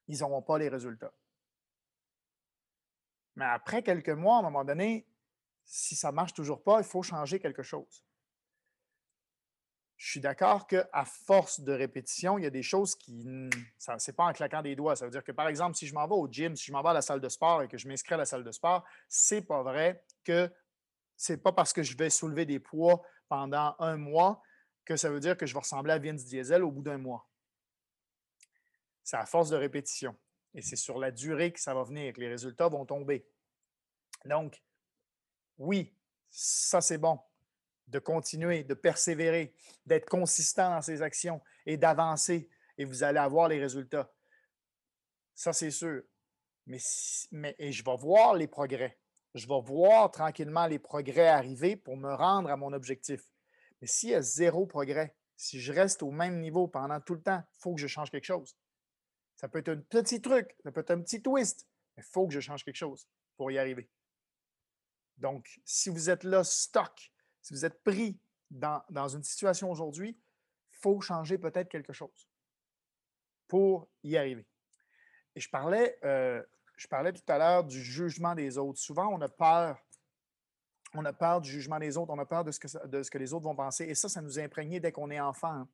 Ils 0.09 0.19
n'auront 0.19 0.43
pas 0.43 0.59
les 0.59 0.69
résultats. 0.69 1.13
Mais 3.37 3.45
après 3.45 3.83
quelques 3.83 4.11
mois, 4.11 4.37
à 4.37 4.39
un 4.41 4.43
moment 4.43 4.65
donné, 4.65 5.07
si 5.65 5.97
ça 5.97 6.11
ne 6.11 6.17
marche 6.17 6.35
toujours 6.35 6.63
pas, 6.63 6.79
il 6.79 6.85
faut 6.85 7.03
changer 7.03 7.39
quelque 7.39 7.63
chose 7.63 8.05
je 10.03 10.11
suis 10.11 10.21
d'accord 10.21 10.67
qu'à 10.67 11.05
force 11.05 11.61
de 11.61 11.73
répétition, 11.73 12.37
il 12.37 12.43
y 12.43 12.47
a 12.47 12.51
des 12.51 12.65
choses 12.65 12.97
qui. 12.97 13.25
Ce 13.79 13.93
n'est 13.93 14.15
pas 14.17 14.25
en 14.25 14.33
claquant 14.33 14.61
des 14.61 14.75
doigts. 14.75 14.97
Ça 14.97 15.05
veut 15.05 15.13
dire 15.13 15.23
que, 15.23 15.31
par 15.31 15.47
exemple, 15.47 15.77
si 15.77 15.87
je 15.87 15.95
m'en 15.95 16.09
vais 16.09 16.17
au 16.17 16.27
gym, 16.27 16.57
si 16.57 16.67
je 16.67 16.73
m'en 16.73 16.83
vais 16.83 16.89
à 16.89 16.95
la 16.95 17.03
salle 17.03 17.21
de 17.21 17.29
sport 17.29 17.63
et 17.63 17.69
que 17.69 17.79
je 17.79 17.87
m'inscris 17.87 18.15
à 18.15 18.17
la 18.17 18.25
salle 18.25 18.43
de 18.43 18.51
sport, 18.51 18.85
c'est 19.09 19.43
pas 19.43 19.63
vrai 19.63 20.03
que 20.25 20.53
c'est 21.17 21.37
pas 21.37 21.53
parce 21.53 21.73
que 21.73 21.85
je 21.85 21.97
vais 21.97 22.11
soulever 22.11 22.45
des 22.47 22.59
poids 22.59 23.01
pendant 23.29 23.77
un 23.79 23.97
mois 23.97 24.43
que 24.85 24.97
ça 24.97 25.09
veut 25.09 25.21
dire 25.21 25.37
que 25.37 25.47
je 25.47 25.55
vais 25.55 25.61
ressembler 25.61 25.93
à 25.93 25.99
Vince 26.01 26.25
Diesel 26.25 26.65
au 26.65 26.73
bout 26.73 26.83
d'un 26.83 26.99
mois. 26.99 27.29
C'est 29.05 29.19
à 29.19 29.25
force 29.25 29.51
de 29.51 29.57
répétition. 29.57 30.17
Et 30.53 30.63
c'est 30.63 30.75
sur 30.75 30.99
la 30.99 31.13
durée 31.13 31.53
que 31.53 31.61
ça 31.61 31.75
va 31.75 31.85
venir, 31.85 32.13
que 32.13 32.21
les 32.21 32.29
résultats 32.29 32.69
vont 32.69 32.85
tomber. 32.85 33.25
Donc, 34.25 34.61
oui, 35.59 35.95
ça 36.31 36.81
c'est 36.81 36.99
bon 36.99 37.19
de 37.89 37.99
continuer, 37.99 38.65
de 38.65 38.75
persévérer, 38.75 39.55
d'être 39.87 40.09
consistant 40.09 40.71
dans 40.71 40.81
ses 40.81 41.03
actions 41.03 41.41
et 41.67 41.77
d'avancer 41.77 42.49
et 42.79 42.85
vous 42.85 43.03
allez 43.03 43.19
avoir 43.19 43.49
les 43.49 43.61
résultats. 43.61 44.13
Ça, 45.35 45.53
c'est 45.53 45.71
sûr. 45.71 46.03
Mais, 46.67 46.79
et 47.59 47.73
je 47.73 47.85
vais 47.85 47.97
voir 47.97 48.35
les 48.35 48.47
progrès. 48.47 48.99
Je 49.35 49.47
vais 49.47 49.61
voir 49.63 50.11
tranquillement 50.11 50.67
les 50.67 50.79
progrès 50.79 51.29
arriver 51.29 51.77
pour 51.77 51.97
me 51.97 52.13
rendre 52.13 52.51
à 52.51 52.57
mon 52.57 52.73
objectif. 52.73 53.31
Mais 53.81 53.87
s'il 53.87 54.11
y 54.11 54.15
a 54.15 54.23
zéro 54.23 54.67
progrès, 54.67 55.15
si 55.37 55.61
je 55.61 55.73
reste 55.73 56.03
au 56.03 56.11
même 56.11 56.41
niveau 56.41 56.69
pendant 56.69 57.01
tout 57.01 57.15
le 57.15 57.23
temps, 57.23 57.43
il 57.55 57.59
faut 57.61 57.75
que 57.75 57.81
je 57.81 57.87
change 57.87 58.11
quelque 58.11 58.25
chose. 58.25 58.57
Ça 59.37 59.49
peut 59.49 59.59
être 59.59 59.71
un 59.71 59.79
petit 59.79 60.21
truc, 60.21 60.57
ça 60.63 60.71
peut 60.71 60.81
être 60.81 60.93
un 60.93 61.01
petit 61.01 61.21
twist, 61.21 61.67
mais 61.97 62.03
il 62.03 62.11
faut 62.11 62.27
que 62.27 62.35
je 62.35 62.41
change 62.41 62.65
quelque 62.65 62.77
chose 62.77 63.09
pour 63.37 63.51
y 63.51 63.59
arriver. 63.59 63.91
Donc, 65.23 65.61
si 65.65 65.89
vous 65.89 66.11
êtes 66.11 66.25
là, 66.25 66.43
stock, 66.43 67.13
si 67.43 67.55
vous 67.55 67.65
êtes 67.65 67.81
pris 67.85 68.19
dans, 68.51 69.09
une 69.09 69.23
situation 69.23 69.71
aujourd'hui, 69.71 70.19
il 70.19 70.77
faut 70.79 71.01
changer 71.01 71.39
peut-être 71.39 71.69
quelque 71.69 71.93
chose 71.93 72.29
pour 73.47 73.89
y 74.03 74.17
arriver. 74.17 74.45
Et 75.37 75.41
je 75.41 75.49
parlais, 75.49 75.97
euh, 76.03 76.43
je 76.77 76.89
parlais 76.89 77.13
tout 77.13 77.23
à 77.29 77.39
l'heure 77.39 77.63
du 77.63 77.81
jugement 77.81 78.35
des 78.35 78.59
autres. 78.59 78.81
Souvent, 78.81 79.07
on 79.15 79.21
a 79.21 79.29
peur. 79.29 79.81
On 80.93 81.05
a 81.05 81.13
peur 81.13 81.41
du 81.41 81.51
jugement 81.51 81.79
des 81.79 81.97
autres, 81.97 82.13
on 82.13 82.19
a 82.19 82.27
peur 82.27 82.45
de 82.45 82.51
ce 82.51 82.59
que, 82.59 82.87
de 82.87 83.03
ce 83.03 83.11
que 83.11 83.17
les 83.17 83.33
autres 83.33 83.45
vont 83.45 83.55
penser. 83.55 83.85
Et 83.85 83.95
ça, 83.95 84.09
ça 84.09 84.21
nous 84.21 84.41
imprègne 84.41 84.81
dès 84.81 84.91
qu'on 84.91 85.11
est 85.11 85.21
enfant. 85.21 85.53
Hein. 85.53 85.69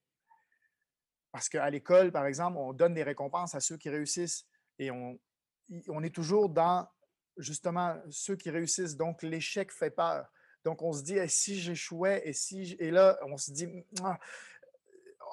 Parce 1.33 1.49
qu'à 1.49 1.69
l'école, 1.71 2.13
par 2.13 2.27
exemple, 2.27 2.59
on 2.59 2.75
donne 2.75 2.95
des 2.95 3.03
récompenses 3.03 3.55
à 3.55 3.61
ceux 3.61 3.79
qui 3.79 3.89
réussissent 3.89 4.47
et 4.79 4.91
on, 4.91 5.19
on 5.89 6.03
est 6.05 6.15
toujours 6.15 6.51
dans 6.51 6.87
justement 7.39 8.01
ceux 8.11 8.37
qui 8.37 8.51
réussissent. 8.51 8.97
Donc, 8.97 9.23
l'échec 9.23 9.73
fait 9.73 9.91
peur. 9.91 10.31
Donc, 10.65 10.83
on 10.83 10.93
se 10.93 11.03
dit, 11.03 11.17
si 11.29 11.59
j'échouais, 11.61 12.23
et 12.25 12.33
si. 12.33 12.77
Et 12.79 12.91
là, 12.91 13.19
on 13.27 13.37
se 13.37 13.51
dit, 13.51 13.67
«Mmh, 13.67 13.85
ah, 14.03 14.19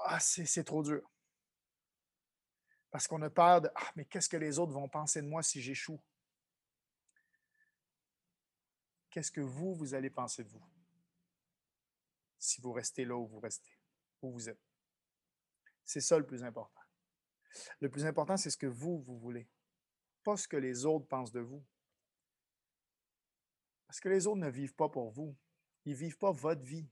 ah 0.05 0.19
c'est 0.19 0.63
trop 0.63 0.83
dur. 0.83 1.09
Parce 2.91 3.07
qu'on 3.07 3.21
a 3.23 3.29
peur 3.29 3.61
de, 3.61 3.69
ah, 3.75 3.91
mais 3.95 4.05
qu'est-ce 4.05 4.29
que 4.29 4.37
les 4.37 4.57
autres 4.57 4.71
vont 4.71 4.87
penser 4.87 5.21
de 5.21 5.27
moi 5.27 5.43
si 5.43 5.61
j'échoue? 5.61 6.01
Qu'est-ce 9.09 9.31
que 9.31 9.41
vous, 9.41 9.75
vous 9.75 9.93
allez 9.93 10.09
penser 10.09 10.43
de 10.43 10.49
vous? 10.49 10.63
Si 12.37 12.61
vous 12.61 12.71
restez 12.71 13.05
là 13.05 13.15
où 13.15 13.27
vous 13.27 13.39
restez, 13.39 13.77
où 14.21 14.31
vous 14.31 14.49
êtes? 14.49 14.61
C'est 15.83 16.01
ça 16.01 16.17
le 16.17 16.25
plus 16.25 16.43
important. 16.43 16.81
Le 17.79 17.89
plus 17.89 18.05
important, 18.05 18.37
c'est 18.37 18.49
ce 18.49 18.57
que 18.57 18.67
vous, 18.67 19.01
vous 19.01 19.17
voulez, 19.17 19.47
pas 20.23 20.37
ce 20.37 20.47
que 20.47 20.57
les 20.57 20.85
autres 20.85 21.07
pensent 21.07 21.31
de 21.31 21.39
vous. 21.39 21.63
Parce 23.95 24.01
que 24.01 24.09
les 24.09 24.27
autres 24.27 24.41
ne 24.41 24.49
vivent 24.49 24.75
pas 24.75 24.89
pour 24.89 25.09
vous. 25.09 25.33
Ils 25.85 25.93
ne 25.93 25.97
vivent 25.97 26.17
pas 26.17 26.33
votre 26.33 26.61
vie. 26.61 26.85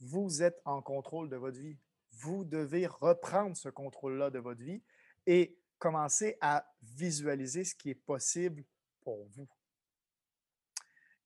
Vous 0.00 0.42
êtes 0.42 0.60
en 0.66 0.82
contrôle 0.82 1.30
de 1.30 1.36
votre 1.36 1.58
vie. 1.58 1.78
Vous 2.10 2.44
devez 2.44 2.86
reprendre 2.86 3.56
ce 3.56 3.70
contrôle-là 3.70 4.28
de 4.28 4.38
votre 4.38 4.60
vie 4.60 4.82
et 5.24 5.56
commencer 5.78 6.36
à 6.42 6.70
visualiser 6.82 7.64
ce 7.64 7.74
qui 7.74 7.88
est 7.88 7.94
possible 7.94 8.64
pour 9.00 9.24
vous. 9.28 9.48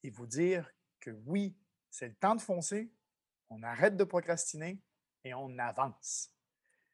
Et 0.05 0.11
vous 0.11 0.29
dire 0.29 0.71
que 1.01 1.11
oui, 1.27 1.57
c'est 1.91 2.07
le 2.07 2.15
temps 2.15 2.37
de 2.37 2.41
foncer, 2.41 2.89
on 3.49 3.65
arrête 3.65 3.97
de 3.97 4.05
procrastiner 4.05 4.79
et 5.25 5.35
on 5.35 5.59
avance. 5.59 6.31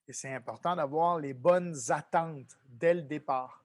Et 0.08 0.14
c'est 0.14 0.32
important 0.32 0.74
d'avoir 0.74 1.18
les 1.18 1.34
bonnes 1.34 1.76
attentes 1.90 2.58
dès 2.64 2.94
le 2.94 3.02
départ. 3.02 3.62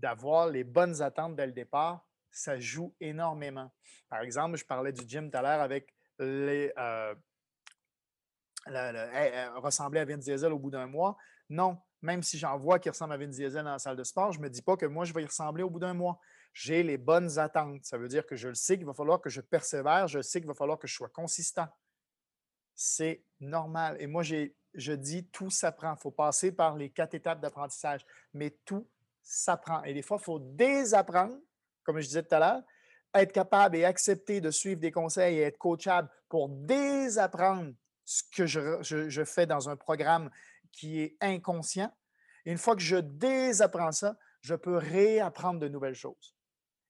D'avoir 0.00 0.48
les 0.48 0.64
bonnes 0.64 1.00
attentes 1.00 1.36
dès 1.36 1.46
le 1.46 1.52
départ 1.52 2.04
ça 2.34 2.58
joue 2.58 2.94
énormément. 3.00 3.72
Par 4.08 4.20
exemple, 4.20 4.56
je 4.56 4.64
parlais 4.64 4.92
du 4.92 5.02
gym 5.06 5.30
tout 5.30 5.38
à 5.38 5.42
l'heure 5.42 5.60
avec 5.60 5.94
les. 6.18 6.72
Euh, 6.78 7.14
ressembler 9.56 10.00
à 10.00 10.04
Vin 10.04 10.16
Diesel 10.16 10.52
au 10.52 10.58
bout 10.58 10.70
d'un 10.70 10.86
mois. 10.86 11.16
Non, 11.50 11.78
même 12.02 12.22
si 12.22 12.38
j'en 12.38 12.56
vois 12.56 12.78
qui 12.78 12.88
ressemble 12.88 13.12
à 13.12 13.16
Vin 13.18 13.28
Diesel 13.28 13.64
dans 13.64 13.72
la 13.72 13.78
salle 13.78 13.96
de 13.96 14.04
sport, 14.04 14.32
je 14.32 14.38
ne 14.38 14.44
me 14.44 14.50
dis 14.50 14.62
pas 14.62 14.76
que 14.76 14.86
moi, 14.86 15.04
je 15.04 15.12
vais 15.12 15.22
y 15.22 15.26
ressembler 15.26 15.62
au 15.62 15.70
bout 15.70 15.78
d'un 15.78 15.94
mois. 15.94 16.18
J'ai 16.52 16.82
les 16.82 16.96
bonnes 16.96 17.38
attentes. 17.38 17.84
Ça 17.84 17.98
veut 17.98 18.08
dire 18.08 18.26
que 18.26 18.36
je 18.36 18.48
le 18.48 18.54
sais 18.54 18.76
qu'il 18.76 18.86
va 18.86 18.94
falloir 18.94 19.20
que 19.20 19.28
je 19.28 19.40
persévère, 19.40 20.08
je 20.08 20.22
sais 20.22 20.40
qu'il 20.40 20.48
va 20.48 20.54
falloir 20.54 20.78
que 20.78 20.86
je 20.86 20.94
sois 20.94 21.08
consistant. 21.08 21.68
C'est 22.74 23.22
normal. 23.40 23.96
Et 24.00 24.06
moi, 24.06 24.22
je 24.22 24.92
dis 24.92 25.28
tout 25.28 25.50
s'apprend. 25.50 25.94
Il 25.94 26.00
faut 26.00 26.10
passer 26.10 26.52
par 26.52 26.76
les 26.76 26.90
quatre 26.90 27.14
étapes 27.14 27.40
d'apprentissage, 27.40 28.04
mais 28.32 28.50
tout 28.64 28.88
s'apprend. 29.22 29.82
Et 29.84 29.94
des 29.94 30.02
fois, 30.02 30.18
il 30.20 30.24
faut 30.24 30.38
désapprendre 30.38 31.36
comme 31.84 32.00
je 32.00 32.06
disais 32.06 32.22
tout 32.22 32.34
à 32.34 32.38
l'heure, 32.40 32.62
être 33.14 33.32
capable 33.32 33.76
et 33.76 33.84
accepter 33.84 34.40
de 34.40 34.50
suivre 34.50 34.80
des 34.80 34.90
conseils 34.90 35.38
et 35.38 35.42
être 35.42 35.58
coachable 35.58 36.10
pour 36.28 36.48
désapprendre 36.48 37.72
ce 38.04 38.22
que 38.34 38.46
je, 38.46 39.24
fais 39.24 39.46
dans 39.46 39.68
un 39.68 39.76
programme 39.76 40.30
qui 40.72 41.00
est 41.00 41.16
inconscient. 41.20 41.92
une 42.44 42.58
fois 42.58 42.74
que 42.74 42.82
je 42.82 42.96
désapprends 42.96 43.92
ça, 43.92 44.16
je 44.40 44.54
peux 44.54 44.76
réapprendre 44.76 45.60
de 45.60 45.68
nouvelles 45.68 45.94
choses. 45.94 46.36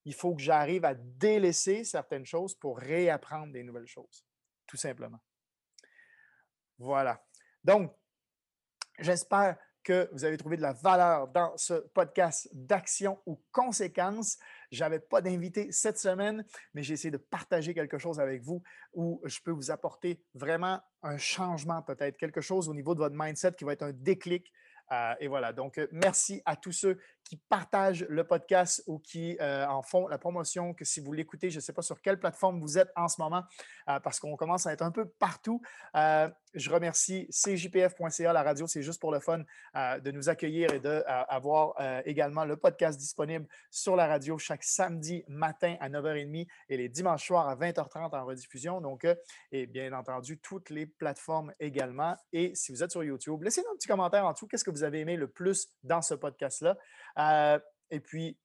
il 0.06 0.14
faut 0.14 0.34
que 0.34 0.42
j'arrive 0.42 0.84
à 0.84 0.94
délaisser 0.94 1.84
certaines 1.84 2.26
choses 2.26 2.54
pour 2.54 2.78
réapprendre 2.78 3.52
des 3.52 3.62
nouvelles 3.62 3.86
choses, 3.86 4.26
tout 4.66 4.76
simplement. 4.76 5.20
Voilà. 6.78 7.24
Donc, 7.62 7.94
j'espère 8.98 9.56
que 9.84 10.08
vous 10.12 10.24
avez 10.24 10.36
trouvé 10.36 10.56
de 10.56 10.62
la 10.62 10.72
valeur 10.72 11.28
dans 11.28 11.56
ce 11.56 11.74
podcast 11.74 12.48
d'action 12.52 13.20
ou 13.26 13.40
conséquences. 13.52 14.38
Je 14.70 14.80
n'avais 14.80 15.00
pas 15.00 15.20
d'invité 15.20 15.70
cette 15.70 15.98
semaine, 15.98 16.44
mais 16.74 16.82
j'ai 16.82 16.94
essayé 16.94 17.10
de 17.10 17.16
partager 17.16 17.74
quelque 17.74 17.98
chose 17.98 18.20
avec 18.20 18.42
vous 18.42 18.62
où 18.92 19.20
je 19.24 19.40
peux 19.40 19.50
vous 19.50 19.70
apporter 19.70 20.22
vraiment 20.34 20.80
un 21.02 21.18
changement, 21.18 21.82
peut-être 21.82 22.16
quelque 22.16 22.40
chose 22.40 22.68
au 22.68 22.74
niveau 22.74 22.94
de 22.94 23.00
votre 23.00 23.16
mindset 23.16 23.52
qui 23.52 23.64
va 23.64 23.72
être 23.72 23.82
un 23.82 23.92
déclic. 23.92 24.52
Euh, 24.92 25.14
et 25.20 25.28
voilà, 25.28 25.52
donc 25.52 25.80
merci 25.92 26.42
à 26.44 26.56
tous 26.56 26.72
ceux 26.72 26.98
qui 27.24 27.36
partagent 27.48 28.06
le 28.08 28.24
podcast 28.24 28.82
ou 28.86 28.98
qui 28.98 29.36
euh, 29.40 29.66
en 29.66 29.82
font 29.82 30.06
la 30.06 30.18
promotion, 30.18 30.74
que 30.74 30.84
si 30.84 31.00
vous 31.00 31.12
l'écoutez, 31.12 31.50
je 31.50 31.56
ne 31.56 31.60
sais 31.60 31.72
pas 31.72 31.82
sur 31.82 32.00
quelle 32.00 32.18
plateforme 32.18 32.60
vous 32.60 32.78
êtes 32.78 32.90
en 32.96 33.08
ce 33.08 33.20
moment, 33.20 33.42
euh, 33.88 33.98
parce 34.00 34.20
qu'on 34.20 34.36
commence 34.36 34.66
à 34.66 34.72
être 34.72 34.82
un 34.82 34.90
peu 34.90 35.06
partout. 35.06 35.62
Euh, 35.96 36.28
je 36.52 36.70
remercie 36.70 37.26
cjpf.ca, 37.30 38.32
la 38.32 38.42
radio, 38.42 38.66
c'est 38.66 38.82
juste 38.82 39.00
pour 39.00 39.10
le 39.10 39.18
fun, 39.18 39.42
de 39.74 40.10
nous 40.12 40.28
accueillir 40.28 40.72
et 40.72 40.78
d'avoir 40.78 41.74
également 42.04 42.44
le 42.44 42.56
podcast 42.56 42.96
disponible 42.96 43.48
sur 43.72 43.96
la 43.96 44.06
radio 44.06 44.38
chaque 44.38 44.62
samedi 44.62 45.24
matin 45.26 45.76
à 45.80 45.88
9h30 45.88 46.46
et 46.68 46.76
les 46.76 46.88
dimanches 46.88 47.26
soirs 47.26 47.48
à 47.48 47.56
20h30 47.56 48.16
en 48.16 48.24
rediffusion. 48.24 48.80
Donc, 48.80 49.04
et 49.50 49.66
bien 49.66 49.92
entendu, 49.92 50.38
toutes 50.38 50.70
les 50.70 50.86
plateformes 50.86 51.52
également. 51.58 52.16
Et 52.32 52.54
si 52.54 52.70
vous 52.70 52.84
êtes 52.84 52.92
sur 52.92 53.02
YouTube, 53.02 53.42
laissez-nous 53.42 53.70
un 53.72 53.76
petit 53.76 53.88
commentaire 53.88 54.24
en 54.24 54.32
dessous. 54.32 54.46
Qu'est-ce 54.46 54.64
que 54.64 54.70
vous 54.70 54.84
avez 54.84 55.00
aimé 55.00 55.16
le 55.16 55.26
plus 55.26 55.68
dans 55.82 56.02
ce 56.02 56.14
podcast-là? 56.14 56.76
Et 57.16 58.00
puis, 58.00 58.38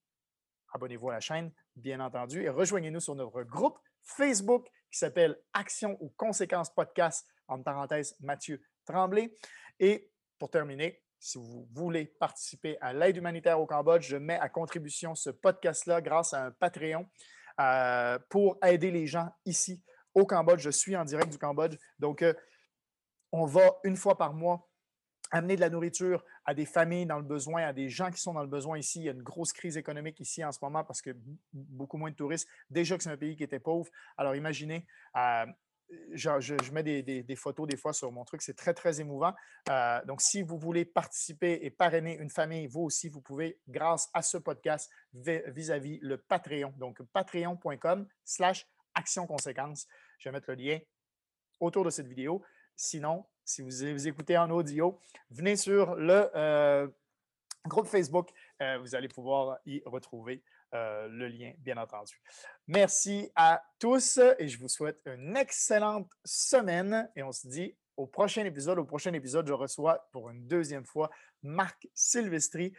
abonnez-vous 0.72 1.10
à 1.10 1.14
la 1.14 1.20
chaîne, 1.20 1.52
bien 1.76 2.00
entendu, 2.00 2.42
et 2.42 2.48
rejoignez-nous 2.48 3.00
sur 3.00 3.14
notre 3.14 3.42
groupe 3.42 3.78
Facebook 4.02 4.66
qui 4.90 4.98
s'appelle 4.98 5.38
Action 5.52 5.96
ou 6.00 6.10
Conséquences 6.16 6.74
Podcast, 6.74 7.26
en 7.48 7.62
parenthèse 7.62 8.16
Mathieu 8.20 8.62
Tremblay. 8.84 9.34
Et 9.78 10.10
pour 10.38 10.50
terminer, 10.50 11.02
si 11.18 11.38
vous 11.38 11.68
voulez 11.72 12.06
participer 12.06 12.78
à 12.80 12.92
l'aide 12.92 13.16
humanitaire 13.16 13.60
au 13.60 13.66
Cambodge, 13.66 14.08
je 14.08 14.16
mets 14.16 14.38
à 14.38 14.48
contribution 14.48 15.14
ce 15.14 15.30
podcast-là 15.30 16.00
grâce 16.00 16.32
à 16.32 16.46
un 16.46 16.50
Patreon 16.50 17.08
pour 18.30 18.58
aider 18.64 18.90
les 18.90 19.06
gens 19.06 19.28
ici 19.44 19.82
au 20.14 20.24
Cambodge. 20.24 20.62
Je 20.62 20.70
suis 20.70 20.96
en 20.96 21.04
direct 21.04 21.30
du 21.30 21.38
Cambodge. 21.38 21.76
Donc, 21.98 22.24
on 23.32 23.44
va 23.44 23.78
une 23.84 23.96
fois 23.96 24.16
par 24.16 24.32
mois 24.32 24.68
amener 25.30 25.56
de 25.56 25.60
la 25.60 25.70
nourriture 25.70 26.24
à 26.50 26.54
des 26.54 26.66
familles 26.66 27.06
dans 27.06 27.18
le 27.18 27.24
besoin, 27.24 27.62
à 27.62 27.72
des 27.72 27.88
gens 27.88 28.10
qui 28.10 28.20
sont 28.20 28.34
dans 28.34 28.42
le 28.42 28.48
besoin 28.48 28.76
ici. 28.76 28.98
Il 28.98 29.04
y 29.04 29.08
a 29.08 29.12
une 29.12 29.22
grosse 29.22 29.52
crise 29.52 29.76
économique 29.76 30.18
ici 30.18 30.44
en 30.44 30.50
ce 30.50 30.58
moment 30.60 30.82
parce 30.82 31.00
que 31.00 31.10
beaucoup 31.52 31.96
moins 31.96 32.10
de 32.10 32.16
touristes. 32.16 32.48
Déjà 32.70 32.96
que 32.96 33.04
c'est 33.04 33.10
un 33.10 33.16
pays 33.16 33.36
qui 33.36 33.44
était 33.44 33.60
pauvre. 33.60 33.88
Alors 34.16 34.34
imaginez, 34.34 34.84
euh, 35.16 35.46
je, 36.12 36.72
mets 36.72 36.82
des, 36.82 37.36
photos 37.36 37.68
des 37.68 37.76
fois 37.76 37.92
sur 37.92 38.10
mon 38.10 38.24
truc, 38.24 38.42
c'est 38.42 38.56
très, 38.56 38.74
très 38.74 39.00
émouvant. 39.00 39.32
Euh, 39.68 40.04
donc, 40.06 40.22
si 40.22 40.42
vous 40.42 40.58
voulez 40.58 40.84
participer 40.84 41.60
et 41.62 41.70
parrainer 41.70 42.16
une 42.18 42.30
famille, 42.30 42.66
vous 42.66 42.80
aussi, 42.80 43.08
vous 43.08 43.20
pouvez, 43.20 43.60
grâce 43.68 44.08
à 44.12 44.22
ce 44.22 44.36
podcast, 44.36 44.90
vis-à-vis 45.12 46.00
le 46.02 46.18
Patreon. 46.18 46.74
Donc, 46.78 47.00
patreon.com 47.12 48.08
slash 48.24 48.66
action 48.94 49.28
conséquence. 49.28 49.86
Je 50.18 50.28
vais 50.28 50.32
mettre 50.32 50.50
le 50.50 50.56
lien 50.56 50.78
autour 51.60 51.84
de 51.84 51.90
cette 51.90 52.08
vidéo. 52.08 52.42
Sinon, 52.74 53.24
si 53.50 53.62
vous, 53.62 54.06
écoutez 54.06 54.38
en 54.38 54.48
audio, 54.50 55.00
venez 55.30 55.56
sur 55.56 55.96
le 55.96 56.30
euh, 56.36 56.86
groupe 57.66 57.86
Facebook. 57.86 58.30
Euh, 58.62 58.78
vous 58.78 58.94
allez 58.94 59.08
pouvoir 59.08 59.58
y 59.66 59.82
retrouver 59.86 60.44
euh, 60.72 61.08
le 61.08 61.26
lien, 61.26 61.52
bien 61.58 61.76
entendu. 61.76 62.20
Merci 62.68 63.32
à 63.34 63.60
tous 63.80 64.20
et 64.38 64.46
je 64.46 64.56
vous 64.56 64.68
souhaite 64.68 65.00
une 65.04 65.36
excellente 65.36 66.12
semaine 66.24 67.10
et 67.16 67.24
on 67.24 67.32
se 67.32 67.48
dit 67.48 67.74
au 67.96 68.06
prochain 68.06 68.44
épisode. 68.44 68.78
Au 68.78 68.84
prochain 68.84 69.12
épisode, 69.14 69.48
je 69.48 69.52
reçois 69.52 70.08
pour 70.12 70.30
une 70.30 70.46
deuxième 70.46 70.84
fois 70.84 71.10
Marc 71.42 71.88
Silvestri 71.92 72.72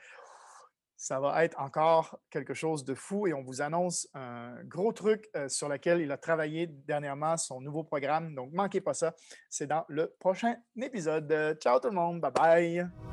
ça 1.02 1.20
va 1.20 1.44
être 1.44 1.60
encore 1.60 2.20
quelque 2.30 2.54
chose 2.54 2.86
de 2.86 2.94
fou 2.94 3.26
et 3.26 3.34
on 3.34 3.42
vous 3.42 3.64
annonce 3.64 4.08
un 4.14 4.54
gros 4.66 4.94
truc 4.94 5.28
euh, 5.36 5.50
sur 5.50 5.68
lequel 5.68 6.00
il 6.00 6.12
a 6.12 6.18
travaillé 6.18 6.68
dernièrement, 6.68 7.38
son 7.38 7.60
nouveau 7.60 7.84
programme. 7.84 8.36
Donc, 8.36 8.52
manquez 8.54 8.82
pas 8.82 8.94
ça. 8.94 9.16
C'est 9.50 9.66
dans 9.66 9.84
le 9.88 10.14
prochain 10.20 10.54
épisode. 10.80 11.58
Ciao 11.60 11.80
tout 11.80 11.90
le 11.90 11.96
monde. 11.96 12.22
Bye 12.22 12.32
bye. 12.32 13.11